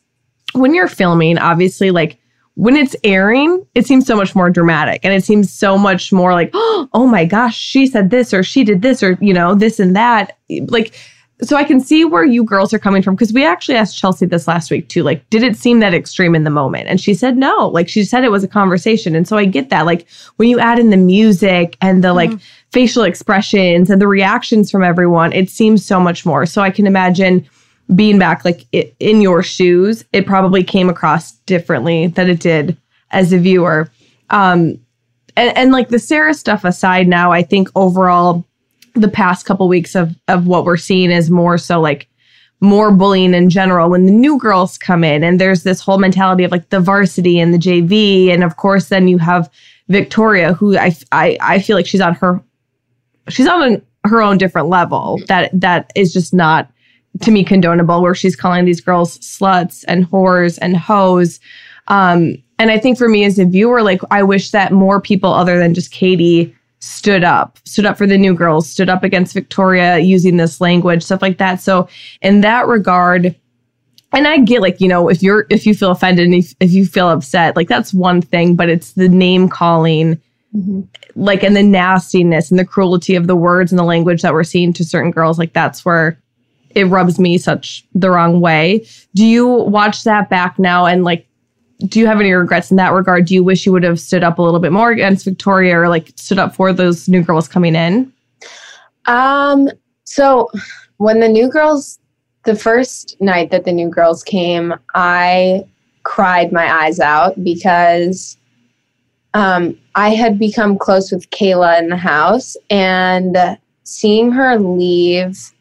when 0.53 0.75
you're 0.75 0.89
filming, 0.89 1.39
obviously, 1.39 1.91
like 1.93 2.19
when 2.55 2.77
it's 2.77 2.95
airing, 3.03 3.67
it 3.75 3.87
seems 3.87 4.07
so 4.07 4.17
much 4.17 4.35
more 4.35 4.49
dramatic 4.49 5.01
and 5.05 5.13
it 5.13 5.25
seems 5.25 5.53
so 5.53 5.77
much 5.77 6.13
more 6.13 6.33
like, 6.33 6.51
oh 6.55 7.09
my 7.11 7.25
gosh, 7.25 7.57
she 7.57 7.87
said 7.87 8.11
this 8.11 8.33
or 8.33 8.43
she 8.43 8.65
did 8.65 8.83
this 8.83 9.03
or, 9.03 9.19
you 9.21 9.35
know, 9.35 9.55
this 9.55 9.81
and 9.81 9.97
that. 9.97 10.39
Like, 10.69 10.95
so 11.43 11.57
I 11.57 11.65
can 11.65 11.81
see 11.81 12.05
where 12.05 12.25
you 12.25 12.45
girls 12.45 12.73
are 12.73 12.79
coming 12.79 13.03
from 13.03 13.17
because 13.17 13.33
we 13.33 13.45
actually 13.45 13.77
asked 13.77 13.99
Chelsea 13.99 14.25
this 14.25 14.47
last 14.47 14.71
week 14.71 14.89
too. 14.89 15.03
Like, 15.03 15.29
did 15.31 15.43
it 15.43 15.57
seem 15.57 15.81
that 15.81 15.93
extreme 15.93 16.37
in 16.37 16.45
the 16.45 16.51
moment? 16.51 16.89
And 16.89 17.01
she 17.01 17.13
said 17.13 17.37
no. 17.37 17.69
Like, 17.69 17.89
she 17.89 18.05
said 18.05 18.23
it 18.23 18.31
was 18.31 18.45
a 18.45 18.49
conversation. 18.49 19.17
And 19.17 19.27
so 19.27 19.37
I 19.37 19.45
get 19.45 19.69
that. 19.71 19.85
Like, 19.85 20.07
when 20.37 20.49
you 20.49 20.61
add 20.61 20.79
in 20.79 20.91
the 20.91 20.97
music 20.97 21.77
and 21.81 22.05
the 22.05 22.09
mm-hmm. 22.15 22.33
like 22.33 22.41
facial 22.71 23.03
expressions 23.03 23.91
and 23.91 24.01
the 24.01 24.07
reactions 24.07 24.71
from 24.71 24.85
everyone, 24.85 25.33
it 25.33 25.51
seems 25.51 25.85
so 25.85 25.99
much 25.99 26.25
more. 26.25 26.47
So 26.47 26.63
I 26.63 26.71
can 26.71 26.87
imagine 26.87 27.49
being 27.95 28.19
back 28.19 28.45
like 28.45 28.65
it, 28.73 28.95
in 28.99 29.21
your 29.21 29.43
shoes, 29.43 30.05
it 30.13 30.27
probably 30.27 30.65
came 30.65 30.89
across 30.89 31.33
differently 31.33 32.07
than 32.07 32.31
it 32.31 32.41
did 32.41 32.77
as 33.11 33.33
a 33.33 33.39
viewer. 33.39 33.91
Um, 34.31 34.79
and, 35.37 35.57
and 35.57 35.73
like 35.73 35.89
the 35.89 35.99
Sarah 35.99 36.35
stuff 36.35 36.65
aside, 36.65 37.09
now 37.09 37.33
I 37.33 37.43
think 37.43 37.69
overall 37.75 38.45
the 38.95 39.09
past 39.09 39.45
couple 39.45 39.69
weeks 39.69 39.95
of 39.95 40.15
of 40.29 40.47
what 40.47 40.65
we're 40.65 40.77
seeing 40.77 41.11
is 41.11 41.31
more 41.31 41.59
so 41.59 41.81
like 41.81 42.09
more 42.61 42.93
bullying 42.93 43.35
in 43.35 43.51
general 43.51 43.91
when 43.91 44.07
the 44.07 44.13
new 44.13 44.39
girls 44.39 44.79
come 44.79 45.05
in 45.05 45.25
and 45.25 45.41
there's 45.41 45.65
this 45.65 45.81
whole 45.81 45.99
mentality 45.99 46.45
of 46.45 46.53
like 46.53 46.71
the 46.71 46.81
varsity 46.81 47.39
and 47.39 47.53
the 47.53 47.59
JV 47.59 48.29
and 48.33 48.45
of 48.45 48.57
course 48.57 48.89
then 48.89 49.09
you 49.09 49.19
have 49.19 49.51
Victoria 49.89 50.55
who 50.55 50.79
I 50.79 50.97
I, 51.11 51.37
I 51.41 51.59
feel 51.59 51.77
like 51.77 51.87
she's 51.87 52.01
on 52.01 52.15
her 52.15 52.41
she's 53.29 53.49
on 53.49 53.63
an, 53.63 53.87
her 54.05 54.23
own 54.23 54.39
different 54.39 54.69
level 54.69 55.21
that 55.27 55.51
that 55.61 55.91
is 55.95 56.13
just 56.13 56.33
not 56.33 56.71
to 57.21 57.31
me 57.31 57.45
condonable 57.45 58.03
where 58.03 58.15
she's 58.15 58.37
calling 58.37 58.65
these 58.65 58.81
girls 58.81 59.19
sluts 59.19 59.85
and 59.89 60.09
whores 60.11 60.59
and 60.61 60.77
hoes 60.77 61.41
um 61.89 62.37
and 62.59 62.71
I 62.71 62.79
think 62.79 62.99
for 62.99 63.09
me 63.09 63.25
as 63.25 63.39
a 63.39 63.45
viewer 63.45 63.83
like 63.83 64.01
I 64.11 64.23
wish 64.23 64.51
that 64.51 64.73
more 64.73 65.01
people 65.01 65.33
other 65.33 65.59
than 65.59 65.75
just 65.75 65.91
Katie 65.91 66.55
stood 66.85 67.25
up, 67.25 67.59
stood 67.65 67.87
up 67.87 67.97
for 67.97 68.07
the 68.07 68.19
new 68.19 68.35
girls, 68.35 68.69
stood 68.69 68.91
up 68.91 69.03
against 69.03 69.33
Victoria 69.33 69.99
using 69.99 70.37
this 70.37 70.61
language, 70.61 71.03
stuff 71.03 71.23
like 71.23 71.39
that. 71.39 71.61
So 71.61 71.89
in 72.21 72.43
that 72.43 72.67
regard, 72.67 73.35
and 74.13 74.29
I 74.29 74.39
get 74.39 74.61
like, 74.61 74.81
you 74.81 74.89
know, 74.89 75.09
if 75.09 75.23
you're 75.23 75.47
if 75.51 75.67
you 75.67 75.75
feel 75.75 75.91
offended 75.91 76.27
and 76.27 76.35
if, 76.35 76.55
if 76.61 76.73
you 76.73 76.85
feel 76.85 77.09
upset, 77.09 77.57
like 77.57 77.69
that's 77.69 77.95
one 77.95 78.21
thing, 78.21 78.55
but 78.55 78.69
it's 78.69 78.93
the 78.93 79.09
name 79.09 79.49
calling, 79.49 80.21
mm-hmm. 80.55 80.83
like 81.17 81.43
and 81.43 81.57
the 81.57 81.63
nastiness 81.63 82.51
and 82.51 82.61
the 82.61 82.67
cruelty 82.67 83.17
of 83.17 83.27
the 83.27 83.35
words 83.35 83.73
and 83.73 83.79
the 83.79 83.85
language 83.85 84.23
that 84.23 84.35
we're 84.35 84.45
seeing 84.45 84.73
to 84.75 84.85
certain 84.85 85.11
girls, 85.11 85.39
like 85.39 85.55
that's 85.55 85.85
where 85.85 86.21
it 86.75 86.85
rubs 86.85 87.19
me 87.19 87.39
such 87.39 87.85
the 87.95 88.11
wrong 88.11 88.41
way. 88.41 88.87
Do 89.15 89.27
you 89.27 89.47
watch 89.47 90.05
that 90.05 90.29
back 90.29 90.59
now 90.59 90.87
and 90.87 91.05
like 91.05 91.27
do 91.89 91.99
you 91.99 92.07
have 92.07 92.21
any 92.21 92.33
regrets 92.33 92.71
in 92.71 92.77
that 92.77 92.93
regard? 92.93 93.27
Do 93.27 93.35
you 93.35 93.43
wish 93.45 93.67
you 93.67 93.73
would 93.73 93.83
have 93.83 94.01
stood 94.01 94.23
up 94.23 94.39
a 94.39 94.43
little 94.43 94.61
bit 94.61 94.73
more 94.73 94.91
against 94.91 95.25
Victoria 95.25 95.79
or 95.79 95.89
like 95.89 96.13
stood 96.17 96.39
up 96.39 96.55
for 96.55 96.73
those 96.73 97.09
new 97.09 97.23
girls 97.23 97.49
coming 97.49 97.75
in? 97.75 98.13
Um, 99.07 99.69
so 100.05 100.51
when 100.99 101.21
the 101.21 101.29
new 101.29 101.49
girls, 101.49 101.99
the 102.45 102.55
first 102.55 103.17
night 103.21 103.51
that 103.51 103.65
the 103.65 103.73
new 103.73 103.89
girls 103.89 104.23
came, 104.23 104.75
I 104.95 105.67
cried 106.05 106.53
my 106.53 106.73
eyes 106.73 107.01
out 107.01 107.43
because 107.43 108.37
um, 109.35 109.77
I 109.95 110.11
had 110.11 110.39
become 110.39 110.79
close 110.79 111.11
with 111.11 111.29
Kayla 111.31 111.79
in 111.81 111.89
the 111.89 111.97
house 111.97 112.57
and 112.71 113.37
seeing 113.83 114.31
her 114.31 114.59
leave, 114.59 115.53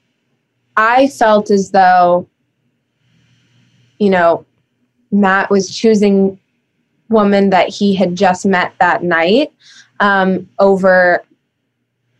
I 0.75 1.07
felt 1.07 1.51
as 1.51 1.71
though, 1.71 2.27
you 3.99 4.09
know, 4.09 4.45
Matt 5.12 5.49
was 5.49 5.75
choosing 5.75 6.39
woman 7.09 7.51
that 7.51 7.69
he 7.69 7.93
had 7.93 8.15
just 8.15 8.45
met 8.45 8.73
that 8.79 9.03
night 9.03 9.53
um, 9.99 10.49
over 10.59 11.23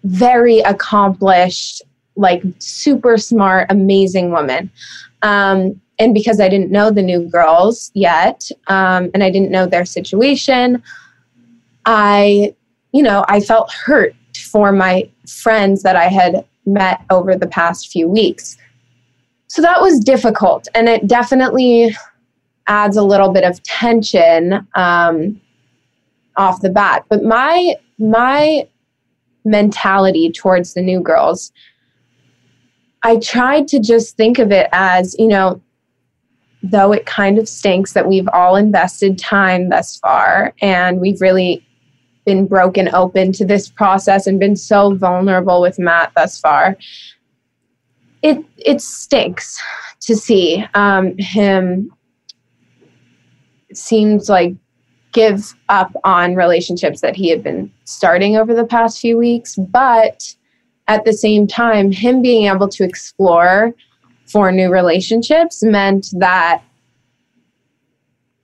very 0.03 0.59
accomplished, 0.59 1.81
like 2.15 2.43
super 2.59 3.17
smart, 3.17 3.67
amazing 3.69 4.31
woman. 4.31 4.69
Um, 5.21 5.79
and 5.99 6.13
because 6.13 6.39
I 6.39 6.49
didn't 6.49 6.71
know 6.71 6.91
the 6.91 7.01
new 7.01 7.27
girls 7.29 7.91
yet, 7.93 8.49
um, 8.67 9.09
and 9.13 9.23
I 9.23 9.29
didn't 9.29 9.51
know 9.51 9.65
their 9.65 9.85
situation, 9.85 10.84
I, 11.86 12.55
you 12.91 13.01
know, 13.01 13.25
I 13.28 13.39
felt 13.39 13.71
hurt 13.71 14.15
for 14.36 14.71
my 14.71 15.09
friends 15.28 15.84
that 15.84 15.95
I 15.95 16.07
had 16.07 16.45
met 16.66 17.01
over 17.09 17.36
the 17.36 17.47
past 17.47 17.91
few 17.91 18.07
weeks. 18.07 18.57
So 19.47 19.61
that 19.61 19.82
was 19.82 19.99
difficult. 19.99 20.68
And 20.74 20.89
it 20.89 21.07
definitely 21.07 21.95
adds 22.68 22.97
a 22.97 23.03
little 23.03 23.32
bit 23.32 23.43
of 23.43 23.61
tension 23.64 24.68
um, 24.76 25.39
off 26.38 26.61
the 26.61 26.70
bat. 26.70 27.05
But 27.09 27.24
my 27.24 27.76
my 27.99 28.68
mentality 29.45 30.32
towards 30.32 30.74
the 30.74 30.82
new 30.82 31.01
girls, 31.01 31.51
I 33.03 33.18
tried 33.18 33.68
to 33.70 33.80
just 33.80 34.16
think 34.16 34.39
of 34.39 34.51
it 34.51 34.70
as 34.72 35.16
you 35.20 35.28
know, 35.28 35.61
though 36.64 36.91
it 36.91 37.05
kind 37.05 37.38
of 37.38 37.47
stinks 37.47 37.93
that 37.93 38.07
we've 38.07 38.28
all 38.34 38.55
invested 38.55 39.20
time 39.20 39.70
thus 39.70 39.97
far 39.97 40.53
and 40.61 40.99
we've 40.99 41.22
really 41.22 41.66
been 42.26 42.47
broken 42.47 42.93
open 42.93 43.32
to 43.34 43.45
this 43.45 43.69
process 43.69 44.28
and 44.28 44.39
been 44.39 44.55
so 44.55 44.95
vulnerable 44.95 45.61
with 45.61 45.80
Matt 45.80 46.11
thus 46.15 46.39
far. 46.39 46.78
it 48.21 48.43
it 48.57 48.82
stinks 48.82 49.61
to 50.01 50.15
see 50.15 50.65
um, 50.74 51.15
him 51.17 51.91
seems 53.74 54.30
like 54.30 54.53
give 55.11 55.53
up 55.69 55.91
on 56.03 56.36
relationships 56.36 57.01
that 57.01 57.15
he 57.15 57.30
had 57.30 57.43
been 57.43 57.71
starting 57.84 58.36
over 58.38 58.53
the 58.53 58.65
past 58.65 58.99
few 58.99 59.17
weeks 59.17 59.55
but 59.55 60.36
at 60.88 61.05
the 61.05 61.13
same 61.13 61.45
time 61.47 61.91
him 61.91 62.21
being 62.21 62.47
able 62.47 62.67
to 62.67 62.84
explore 62.84 63.74
for 64.26 64.51
new 64.51 64.71
relationships 64.71 65.61
meant 65.63 66.07
that 66.17 66.63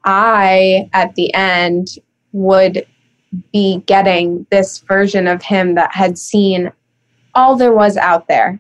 I, 0.04 0.90
at 0.94 1.16
the 1.16 1.34
end, 1.34 1.90
would 2.32 2.86
be 3.52 3.84
getting 3.86 4.46
this 4.50 4.80
version 4.80 5.28
of 5.28 5.42
him 5.42 5.76
that 5.76 5.94
had 5.94 6.18
seen 6.18 6.72
all 7.36 7.56
there 7.56 7.74
was 7.74 7.98
out 7.98 8.28
there 8.28 8.60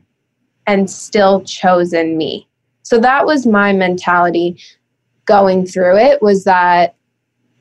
and 0.68 0.90
still 0.90 1.42
chosen 1.44 2.18
me. 2.18 2.48
So 2.84 3.00
that 3.00 3.26
was 3.26 3.46
my 3.46 3.74
mentality 3.74 4.62
going 5.26 5.66
through 5.66 5.98
it 5.98 6.22
was 6.22 6.44
that 6.44 6.96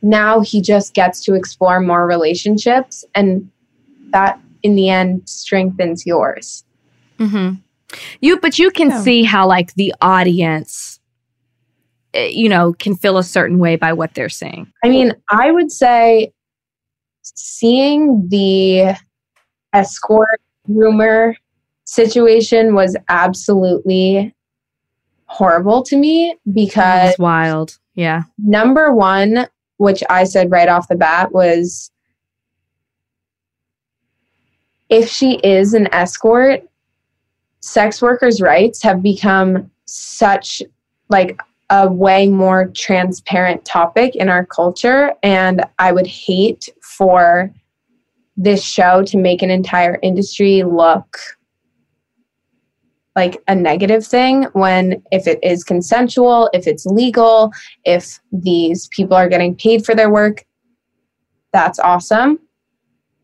now 0.01 0.41
he 0.41 0.61
just 0.61 0.95
gets 0.95 1.23
to 1.25 1.35
explore 1.35 1.81
more 1.81 2.07
relationships 2.07 3.05
and 3.15 3.51
that 4.11 4.41
in 4.63 4.75
the 4.75 4.89
end 4.89 5.29
strengthens 5.29 6.07
yours. 6.07 6.65
Mm-hmm. 7.19 7.57
You, 8.21 8.39
but 8.41 8.59
you 8.59 8.71
can 8.71 8.91
yeah. 8.91 9.03
see 9.03 9.23
how 9.23 9.47
like 9.47 9.75
the 9.75 9.95
audience, 10.01 11.01
eh, 12.15 12.31
you 12.33 12.49
know, 12.49 12.75
can 12.75 12.97
feel 12.97 13.19
a 13.19 13.25
certain 13.25 13.59
way 13.59 13.77
by 13.77 13.93
what 13.93 14.15
they're 14.15 14.29
saying. 14.29 14.73
I 14.85 14.89
mean, 14.89 15.15
I 15.31 15.51
would 15.51 15.73
say 15.73 16.33
seeing 17.37 18.29
the 18.29 18.97
escort 19.73 20.41
rumor 20.67 21.35
situation 21.85 22.75
was 22.75 22.97
absolutely 23.09 24.35
horrible 25.27 25.83
to 25.83 25.97
me 25.97 26.37
because 26.53 27.11
it's 27.11 27.19
wild. 27.19 27.79
Yeah. 27.95 28.23
Number 28.39 28.93
one, 28.95 29.47
which 29.77 30.03
I 30.09 30.25
said 30.25 30.51
right 30.51 30.69
off 30.69 30.89
the 30.89 30.97
bat, 30.97 31.33
was 31.33 31.91
if 34.89 35.09
she 35.09 35.35
is 35.37 35.75
an 35.75 35.93
escort, 35.93 36.63
sex 37.61 38.01
workers' 38.01 38.41
rights 38.41 38.83
have 38.83 39.03
become 39.03 39.71
such 39.85 40.63
like 41.09 41.39
a 41.71 41.91
way 41.91 42.27
more 42.27 42.71
transparent 42.75 43.65
topic 43.65 44.17
in 44.17 44.29
our 44.29 44.45
culture 44.47 45.13
and 45.23 45.63
i 45.79 45.93
would 45.93 46.07
hate 46.07 46.69
for 46.99 47.51
this 48.37 48.63
show 48.63 49.03
to 49.05 49.17
make 49.17 49.43
an 49.43 49.51
entire 49.51 49.99
industry 50.03 50.65
look 50.65 51.19
like 53.17 53.43
a 53.49 53.55
negative 53.55 54.07
thing 54.07 54.45
when 54.53 55.03
if 55.11 55.27
it 55.27 55.39
is 55.43 55.65
consensual 55.65 56.51
if 56.53 56.67
it's 56.67 56.85
legal 56.87 57.53
if 57.85 58.21
these 58.33 58.89
people 58.89 59.17
are 59.17 59.29
getting 59.29 59.57
paid 59.57 59.85
for 59.85 59.95
their 59.95 60.13
work 60.13 60.45
that's 61.53 61.79
awesome 61.79 62.39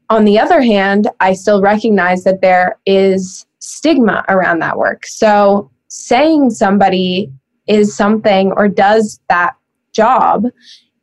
on 0.09 0.25
the 0.25 0.39
other 0.39 0.63
hand 0.63 1.09
i 1.21 1.33
still 1.33 1.61
recognize 1.61 2.25
that 2.25 2.41
there 2.41 2.79
is 2.87 3.47
stigma 3.65 4.25
around 4.29 4.59
that 4.61 4.79
work. 4.79 5.07
So 5.07 5.71
saying 5.89 6.51
somebody 6.51 7.33
is 7.67 7.97
something 7.97 8.53
or 8.53 8.69
does 8.69 9.21
that 9.29 9.55
job 9.93 10.47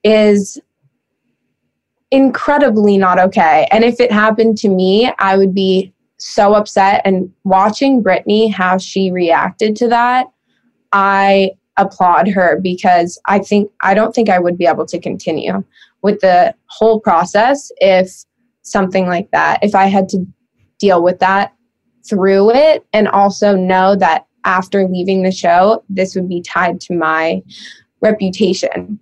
is 0.04 0.60
incredibly 2.12 2.98
not 2.98 3.20
okay. 3.20 3.68
And 3.72 3.84
if 3.84 4.00
it 4.00 4.12
happened 4.12 4.58
to 4.60 4.70
me, 4.70 5.12
I 5.18 5.38
would 5.38 5.56
be 5.56 5.94
so 6.18 6.54
upset. 6.54 7.02
And 7.06 7.32
watching 7.44 8.04
Brittany, 8.04 8.50
how 8.50 8.78
she 8.78 9.12
reacted 9.12 9.76
to 9.78 9.88
that, 9.88 10.28
I 10.92 11.52
applaud 11.78 12.28
her 12.28 12.60
because 12.62 13.20
I 13.28 13.40
think, 13.40 13.72
I 13.82 13.94
don't 13.94 14.14
think 14.14 14.30
I 14.30 14.40
would 14.40 14.58
be 14.58 14.68
able 14.68 14.86
to 14.88 15.00
continue 15.00 15.64
with 16.02 16.20
the 16.20 16.54
whole 16.68 17.00
process 17.00 17.72
if 17.78 18.12
something 18.62 19.08
like 19.08 19.32
that, 19.32 19.60
if 19.64 19.74
I 19.74 19.86
had 19.86 20.10
to 20.10 20.26
deal 20.80 21.02
with 21.02 21.20
that 21.20 21.54
through 22.08 22.52
it 22.52 22.86
and 22.94 23.08
also 23.08 23.56
know 23.56 23.96
that 23.96 24.26
after 24.44 24.88
leaving 24.88 25.24
the 25.24 25.32
show, 25.32 25.84
this 25.90 26.16
would 26.16 26.28
be 26.28 26.42
tied 26.42 26.82
to 26.82 26.96
my 26.96 27.42
reputation. 28.02 29.00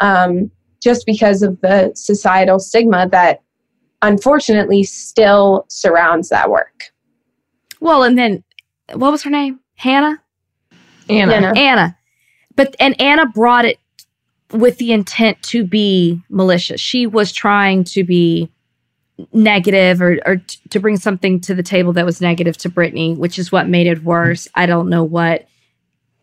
Um, 0.00 0.50
just 0.82 1.06
because 1.06 1.42
of 1.42 1.60
the 1.60 1.92
societal 1.94 2.58
stigma 2.58 3.08
that 3.10 3.42
unfortunately 4.02 4.82
still 4.82 5.64
surrounds 5.68 6.28
that 6.28 6.50
work. 6.50 6.90
Well, 7.80 8.02
and 8.02 8.18
then 8.18 8.42
what 8.94 9.12
was 9.12 9.22
her 9.22 9.30
name? 9.30 9.60
Hannah? 9.76 10.20
Anna. 11.08 11.32
Anna. 11.32 11.52
Anna. 11.56 11.98
But 12.56 12.76
and 12.78 13.00
Anna 13.00 13.26
brought 13.26 13.64
it 13.64 13.78
with 14.52 14.78
the 14.78 14.92
intent 14.92 15.42
to 15.42 15.64
be 15.64 16.20
malicious. 16.28 16.80
She 16.80 17.06
was 17.06 17.32
trying 17.32 17.84
to 17.84 18.04
be 18.04 18.50
negative 19.32 20.00
or, 20.02 20.18
or 20.26 20.36
t- 20.36 20.58
to 20.70 20.80
bring 20.80 20.96
something 20.96 21.40
to 21.40 21.54
the 21.54 21.62
table 21.62 21.92
that 21.92 22.04
was 22.04 22.20
negative 22.20 22.56
to 22.58 22.68
Brittany, 22.68 23.14
which 23.14 23.38
is 23.38 23.52
what 23.52 23.68
made 23.68 23.86
it 23.86 24.02
worse. 24.02 24.48
I 24.54 24.66
don't 24.66 24.88
know 24.88 25.04
what 25.04 25.46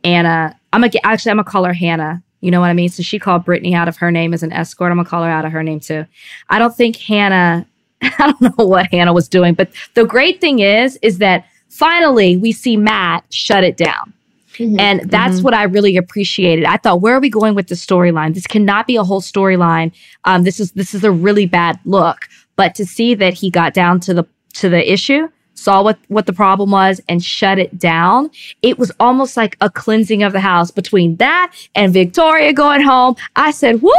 Anna, 0.03 0.57
I'm 0.72 0.82
gonna 0.82 0.91
actually, 1.03 1.32
I'm 1.32 1.38
gonna 1.38 1.49
call 1.49 1.66
her 1.66 1.74
Hannah. 1.74 2.24
You 2.42 2.52
know 2.52 2.62
what 2.62 2.70
I 2.70 2.74
mean? 2.74 2.90
So 2.90 3.04
she 3.04 3.20
called 3.20 3.46
Brittany 3.46 3.76
out 3.76 3.88
of 3.88 3.98
her 3.98 4.12
name 4.12 4.34
as 4.34 4.44
an 4.44 4.54
escort. 4.54 4.92
I'm 4.92 4.98
gonna 4.98 5.10
call 5.10 5.24
her 5.24 5.30
out 5.30 5.46
of 5.46 5.52
her 5.52 5.64
name 5.64 5.80
too. 5.80 6.06
I 6.50 6.60
don't 6.60 6.76
think 6.76 6.96
Hannah, 6.98 7.66
I 8.02 8.34
don't 8.40 8.58
know 8.58 8.66
what 8.66 8.88
Hannah 8.92 9.14
was 9.14 9.28
doing, 9.28 9.54
but 9.54 9.70
the 9.96 10.06
great 10.06 10.40
thing 10.40 10.60
is, 10.60 10.98
is 11.02 11.18
that 11.18 11.46
finally 11.70 12.38
we 12.38 12.52
see 12.52 12.78
Matt 12.78 13.26
shut 13.30 13.64
it 13.64 13.78
down. 13.78 14.14
Mm-hmm. 14.60 14.80
And 14.80 15.10
that's 15.10 15.36
mm-hmm. 15.36 15.44
what 15.44 15.54
I 15.54 15.64
really 15.64 15.96
appreciated. 15.96 16.66
I 16.66 16.76
thought, 16.78 17.00
where 17.00 17.16
are 17.16 17.22
we 17.22 17.30
going 17.30 17.56
with 17.56 17.68
the 17.68 17.76
storyline? 17.76 18.34
This 18.34 18.46
cannot 18.46 18.88
be 18.88 18.98
a 18.98 19.04
whole 19.04 19.22
storyline. 19.22 19.94
Um, 20.26 20.44
this 20.44 20.60
is 20.60 20.74
this 20.74 20.94
is 20.94 21.06
a 21.06 21.12
really 21.12 21.46
bad 21.46 21.80
look. 21.86 22.28
But 22.58 22.76
to 22.76 22.86
see 22.86 23.16
that 23.16 23.34
he 23.34 23.50
got 23.50 23.74
down 23.74 24.02
to 24.02 24.14
the 24.14 24.26
to 24.56 24.68
the 24.68 24.92
issue, 24.92 25.30
saw 25.60 25.84
what 25.84 25.99
what 26.07 26.26
the 26.26 26.34
problem 26.34 26.72
was 26.72 27.01
and 27.07 27.24
shut 27.24 27.60
it 27.60 27.78
down, 27.78 28.30
it 28.62 28.80
was 28.80 28.91
almost 28.99 29.38
like 29.38 29.57
a 29.62 29.70
cleansing 29.70 30.24
of 30.24 30.34
the 30.34 30.39
house 30.39 30.72
between 30.72 31.16
that 31.18 31.53
and 31.76 31.93
Victoria 31.93 32.53
going 32.53 32.82
home. 32.82 33.16
I 33.36 33.51
said, 33.51 33.82
"Woo! 33.82 33.91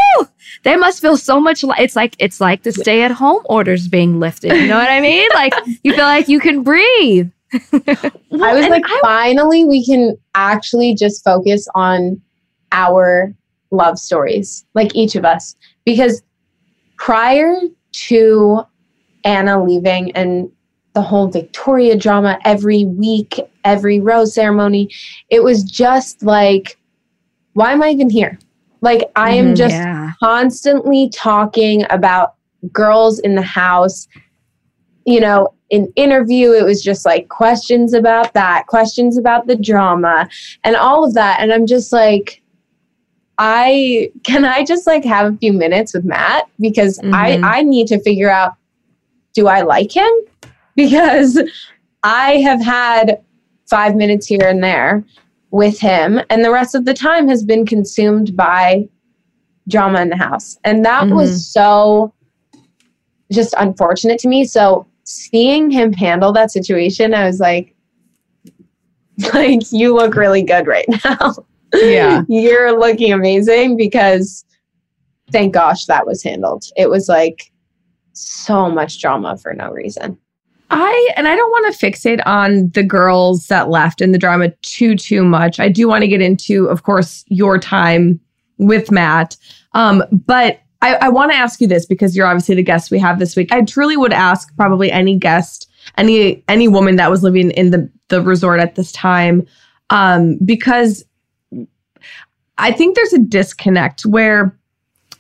They 0.65 0.77
must 0.77 1.01
feel 1.01 1.17
so 1.17 1.41
much 1.41 1.63
like 1.63 1.81
it's 1.81 1.97
like 1.97 2.17
it's 2.19 2.41
like 2.41 2.63
the 2.63 2.73
stay 2.73 3.03
at 3.03 3.11
home 3.11 3.43
orders 3.45 3.89
being 3.89 4.21
lifted. 4.21 4.53
You 4.53 4.67
know 4.67 4.79
what 4.79 4.91
I 4.91 5.01
mean? 5.01 5.29
Like 5.41 5.55
you 5.85 5.95
feel 5.95 6.05
like 6.05 6.29
you 6.29 6.41
can 6.41 6.63
breathe." 6.63 7.31
well, 7.73 8.45
I 8.45 8.55
was 8.55 8.69
like, 8.69 8.85
I, 8.87 9.01
finally, 9.03 9.65
we 9.65 9.85
can 9.85 10.17
actually 10.35 10.95
just 10.95 11.25
focus 11.25 11.67
on 11.75 12.21
our 12.73 13.35
love 13.71 13.99
stories, 13.99 14.65
like 14.75 14.95
each 14.95 15.17
of 15.17 15.25
us, 15.25 15.57
because 15.85 16.23
prior 16.97 17.57
to 17.93 18.61
Anna 19.25 19.63
leaving 19.63 20.13
and 20.13 20.51
the 20.95 21.03
whole 21.03 21.29
Victoria 21.29 21.97
drama 21.97 22.39
every 22.45 22.85
week, 22.85 23.41
every 23.65 24.01
rose 24.01 24.35
ceremony. 24.35 24.91
It 25.29 25.43
was 25.43 25.63
just 25.63 26.23
like, 26.23 26.79
why 27.53 27.73
am 27.73 27.83
I 27.83 27.91
even 27.91 28.11
here? 28.11 28.39
Like, 28.81 29.11
I 29.15 29.33
am 29.33 29.53
mm, 29.53 29.57
just 29.57 29.75
yeah. 29.75 30.13
constantly 30.21 31.11
talking 31.11 31.85
about 31.91 32.35
girls 32.73 33.19
in 33.21 33.35
the 33.35 33.43
house. 33.43 34.09
You 35.07 35.21
know, 35.21 35.55
in 35.71 35.93
interview, 35.97 36.53
it 36.53 36.65
was 36.65 36.83
just 36.83 37.05
like 37.05 37.29
questions 37.29 37.95
about 37.95 38.35
that, 38.35 38.67
questions 38.67 39.17
about 39.17 39.47
the 39.47 39.57
drama, 39.57 40.29
and 40.65 40.77
all 40.77 41.05
of 41.05 41.15
that. 41.15 41.41
And 41.41 41.53
I'm 41.53 41.67
just 41.67 41.93
like, 41.93 42.43
I 43.39 44.11
can 44.25 44.45
I 44.45 44.65
just 44.65 44.87
like 44.87 45.05
have 45.05 45.33
a 45.33 45.37
few 45.37 45.53
minutes 45.53 45.95
with 45.95 46.05
Matt 46.05 46.49
because 46.59 46.99
mm-hmm. 46.99 47.15
I 47.15 47.41
I 47.43 47.63
need 47.63 47.87
to 47.89 48.01
figure 48.01 48.31
out 48.31 48.55
do 49.33 49.47
I 49.47 49.63
like 49.63 49.95
him? 49.95 50.11
Because 50.77 51.39
I 52.03 52.37
have 52.39 52.63
had 52.63 53.21
5 53.69 53.97
minutes 53.97 54.27
here 54.27 54.47
and 54.49 54.63
there 54.63 55.05
with 55.51 55.79
him 55.79 56.21
and 56.31 56.45
the 56.45 56.51
rest 56.51 56.75
of 56.75 56.85
the 56.85 56.95
time 56.95 57.29
has 57.29 57.45
been 57.45 57.67
consumed 57.67 58.37
by 58.37 58.89
drama 59.69 60.01
in 60.01 60.09
the 60.09 60.17
house. 60.17 60.59
And 60.65 60.85
that 60.85 61.05
mm-hmm. 61.05 61.17
was 61.17 61.47
so 61.47 62.15
just 63.31 63.55
unfortunate 63.59 64.19
to 64.21 64.29
me. 64.29 64.45
So 64.45 64.87
seeing 65.05 65.71
him 65.71 65.93
handle 65.93 66.33
that 66.33 66.51
situation, 66.51 67.15
I 67.15 67.27
was 67.27 67.41
like 67.41 67.75
like 69.35 69.73
you 69.73 69.95
look 69.95 70.15
really 70.15 70.43
good 70.43 70.67
right 70.67 70.87
now 71.05 71.35
yeah 71.75 72.23
you're 72.29 72.79
looking 72.79 73.13
amazing 73.13 73.77
because 73.77 74.45
thank 75.31 75.53
gosh 75.53 75.87
that 75.87 76.07
was 76.07 76.23
handled 76.23 76.65
it 76.77 76.89
was 76.89 77.09
like 77.09 77.53
so 78.13 78.71
much 78.71 79.01
drama 79.01 79.37
for 79.37 79.53
no 79.55 79.71
reason 79.71 80.17
I 80.71 81.11
and 81.17 81.27
I 81.27 81.37
don't 81.37 81.51
want 81.51 81.75
to 81.75 81.87
fixate 81.87 82.21
on 82.27 82.71
the 82.71 82.83
girls 82.83 83.49
that 83.49 83.71
left 83.71 84.01
in 84.01 84.13
the 84.13 84.19
drama 84.19 84.51
too 84.63 84.95
too 84.97 85.25
much. 85.25 85.59
I 85.59 85.69
do 85.69 85.89
want 85.89 86.03
to 86.03 86.09
get 86.09 86.21
into, 86.21 86.67
of 86.67 86.85
course, 86.85 87.25
your 87.29 87.59
time 87.59 88.21
with 88.59 88.91
Matt. 88.91 89.37
Um, 89.73 90.03
but 90.11 90.61
I, 90.83 90.95
I 90.97 91.09
want 91.09 91.33
to 91.33 91.37
ask 91.37 91.61
you 91.61 91.67
this 91.67 91.87
because 91.87 92.17
you're 92.17 92.27
obviously 92.27 92.55
the 92.55 92.63
guest 92.63 92.91
we 92.91 92.99
have 92.99 93.19
this 93.19 93.37
week. 93.37 93.53
I 93.53 93.63
truly 93.63 93.97
would 93.97 94.13
ask 94.13 94.55
probably 94.57 94.91
any 94.91 95.17
guest 95.17 95.71
any 95.97 96.45
any 96.49 96.69
woman 96.69 96.97
that 96.97 97.11
was 97.11 97.23
living 97.23 97.51
in 97.53 97.71
the 97.71 97.91
the 98.09 98.21
resort 98.23 98.61
at 98.61 98.75
this 98.75 98.93
time 98.93 99.47
um 99.89 100.39
because 100.45 101.05
I 102.59 102.73
think 102.73 102.95
there's 102.95 103.15
a 103.15 103.19
disconnect 103.19 104.03
where 104.03 104.57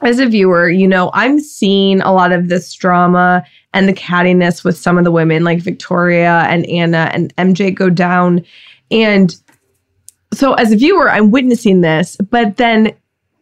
as 0.02 0.18
a 0.18 0.26
viewer, 0.26 0.70
you 0.70 0.88
know, 0.88 1.10
I'm 1.14 1.40
seeing 1.40 2.00
a 2.00 2.12
lot 2.12 2.32
of 2.32 2.48
this 2.48 2.72
drama 2.72 3.44
and 3.74 3.88
the 3.88 3.92
cattiness 3.92 4.64
with 4.64 4.76
some 4.76 4.98
of 4.98 5.04
the 5.04 5.10
women 5.10 5.44
like 5.44 5.60
Victoria 5.60 6.44
and 6.48 6.66
Anna 6.66 7.10
and 7.12 7.34
MJ 7.36 7.74
go 7.74 7.90
down 7.90 8.44
and 8.90 9.36
so 10.32 10.54
as 10.54 10.72
a 10.72 10.76
viewer, 10.76 11.10
I'm 11.10 11.30
witnessing 11.30 11.80
this, 11.80 12.16
but 12.30 12.56
then 12.56 12.94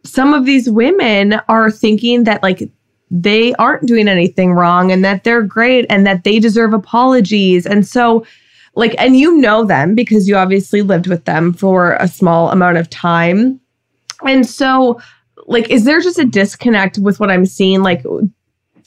some 0.03 0.33
of 0.33 0.45
these 0.45 0.69
women 0.69 1.33
are 1.47 1.69
thinking 1.69 2.23
that 2.23 2.41
like 2.41 2.69
they 3.11 3.53
aren't 3.55 3.87
doing 3.87 4.07
anything 4.07 4.53
wrong 4.53 4.91
and 4.91 5.03
that 5.03 5.23
they're 5.23 5.41
great 5.41 5.85
and 5.89 6.05
that 6.05 6.23
they 6.23 6.39
deserve 6.39 6.73
apologies. 6.73 7.65
And 7.65 7.85
so, 7.85 8.25
like, 8.75 8.95
and 8.97 9.17
you 9.17 9.37
know 9.37 9.65
them 9.65 9.95
because 9.95 10.27
you 10.27 10.35
obviously 10.35 10.81
lived 10.81 11.07
with 11.07 11.25
them 11.25 11.53
for 11.53 11.93
a 11.93 12.07
small 12.07 12.51
amount 12.51 12.77
of 12.77 12.89
time. 12.89 13.59
And 14.25 14.47
so, 14.47 15.01
like, 15.49 15.69
is 15.69 15.83
there 15.83 15.99
just 15.99 16.19
a 16.19 16.25
disconnect 16.25 16.97
with 16.99 17.19
what 17.19 17.29
I'm 17.29 17.45
seeing? 17.45 17.81
Like, 17.81 18.05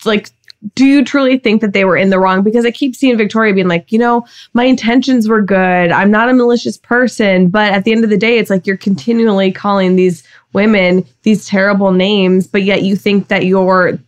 like, 0.05 0.31
do 0.75 0.85
you 0.85 1.05
truly 1.05 1.39
think 1.39 1.61
that 1.61 1.73
they 1.73 1.85
were 1.85 1.97
in 1.97 2.11
the 2.11 2.21
wrong? 2.21 2.43
Because 2.43 2.65
I 2.65 2.71
keep 2.71 2.95
seeing 2.95 3.17
Victoria 3.19 3.53
being 3.53 3.67
like, 3.67 3.91
you 3.91 3.99
know, 3.99 4.25
my 4.55 4.65
intentions 4.65 5.29
were 5.29 5.43
good. 5.43 5.91
I'm 5.91 6.11
not 6.11 6.29
a 6.29 6.35
malicious 6.35 6.79
person. 6.79 7.49
But 7.49 7.73
at 7.73 7.83
the 7.85 7.91
end 7.91 8.05
of 8.05 8.11
the 8.11 8.17
day, 8.17 8.39
it's 8.39 8.49
like 8.49 8.65
you're 8.65 8.77
continually 8.77 9.51
calling 9.51 9.97
these 9.97 10.23
women 10.53 11.05
these 11.23 11.47
terrible 11.47 11.91
names, 11.91 12.47
but 12.47 12.63
yet 12.63 12.83
you 12.83 12.95
think 12.95 13.29
that 13.29 13.45
you're 13.45 13.99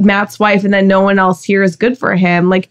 Matt's 0.00 0.40
wife 0.40 0.64
and 0.64 0.74
then 0.74 0.88
no 0.88 1.00
one 1.00 1.18
else 1.18 1.44
here 1.44 1.62
is 1.62 1.76
good 1.76 1.96
for 1.96 2.16
him. 2.16 2.48
Like, 2.48 2.70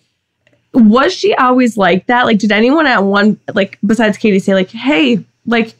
was 0.74 1.14
she 1.14 1.34
always 1.36 1.78
like 1.78 2.08
that? 2.08 2.26
Like, 2.26 2.40
did 2.40 2.52
anyone 2.52 2.88
at 2.88 3.04
one, 3.04 3.40
like, 3.54 3.80
besides 3.86 4.18
Katie 4.18 4.40
say, 4.40 4.54
like, 4.54 4.72
hey, 4.72 5.24
like, 5.46 5.76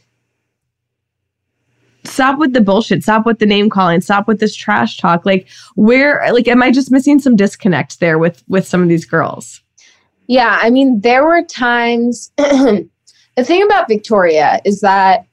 stop 2.04 2.40
with 2.40 2.54
the 2.54 2.62
bullshit, 2.62 3.04
stop 3.04 3.26
with 3.26 3.40
the 3.40 3.46
name 3.46 3.70
calling, 3.70 4.02
stop 4.02 4.28
with 4.28 4.40
this 4.40 4.56
trash 4.56 4.98
talk? 4.98 5.26
Like, 5.26 5.48
where, 5.76 6.28
like, 6.32 6.48
am 6.48 6.62
I 6.62 6.72
just 6.72 6.92
missing 6.92 7.20
some 7.20 7.36
disconnect 7.36 8.00
there 8.00 8.18
with, 8.18 8.44
with 8.48 8.68
some 8.68 8.82
of 8.82 8.90
these 8.90 9.06
girls? 9.06 9.62
Yeah. 10.28 10.60
I 10.62 10.70
mean, 10.70 11.02
there 11.02 11.24
were 11.24 11.44
times, 11.44 12.32
the 12.38 12.88
thing 13.44 13.64
about 13.64 13.88
Victoria 13.88 14.60
is 14.66 14.82
that 14.82 15.26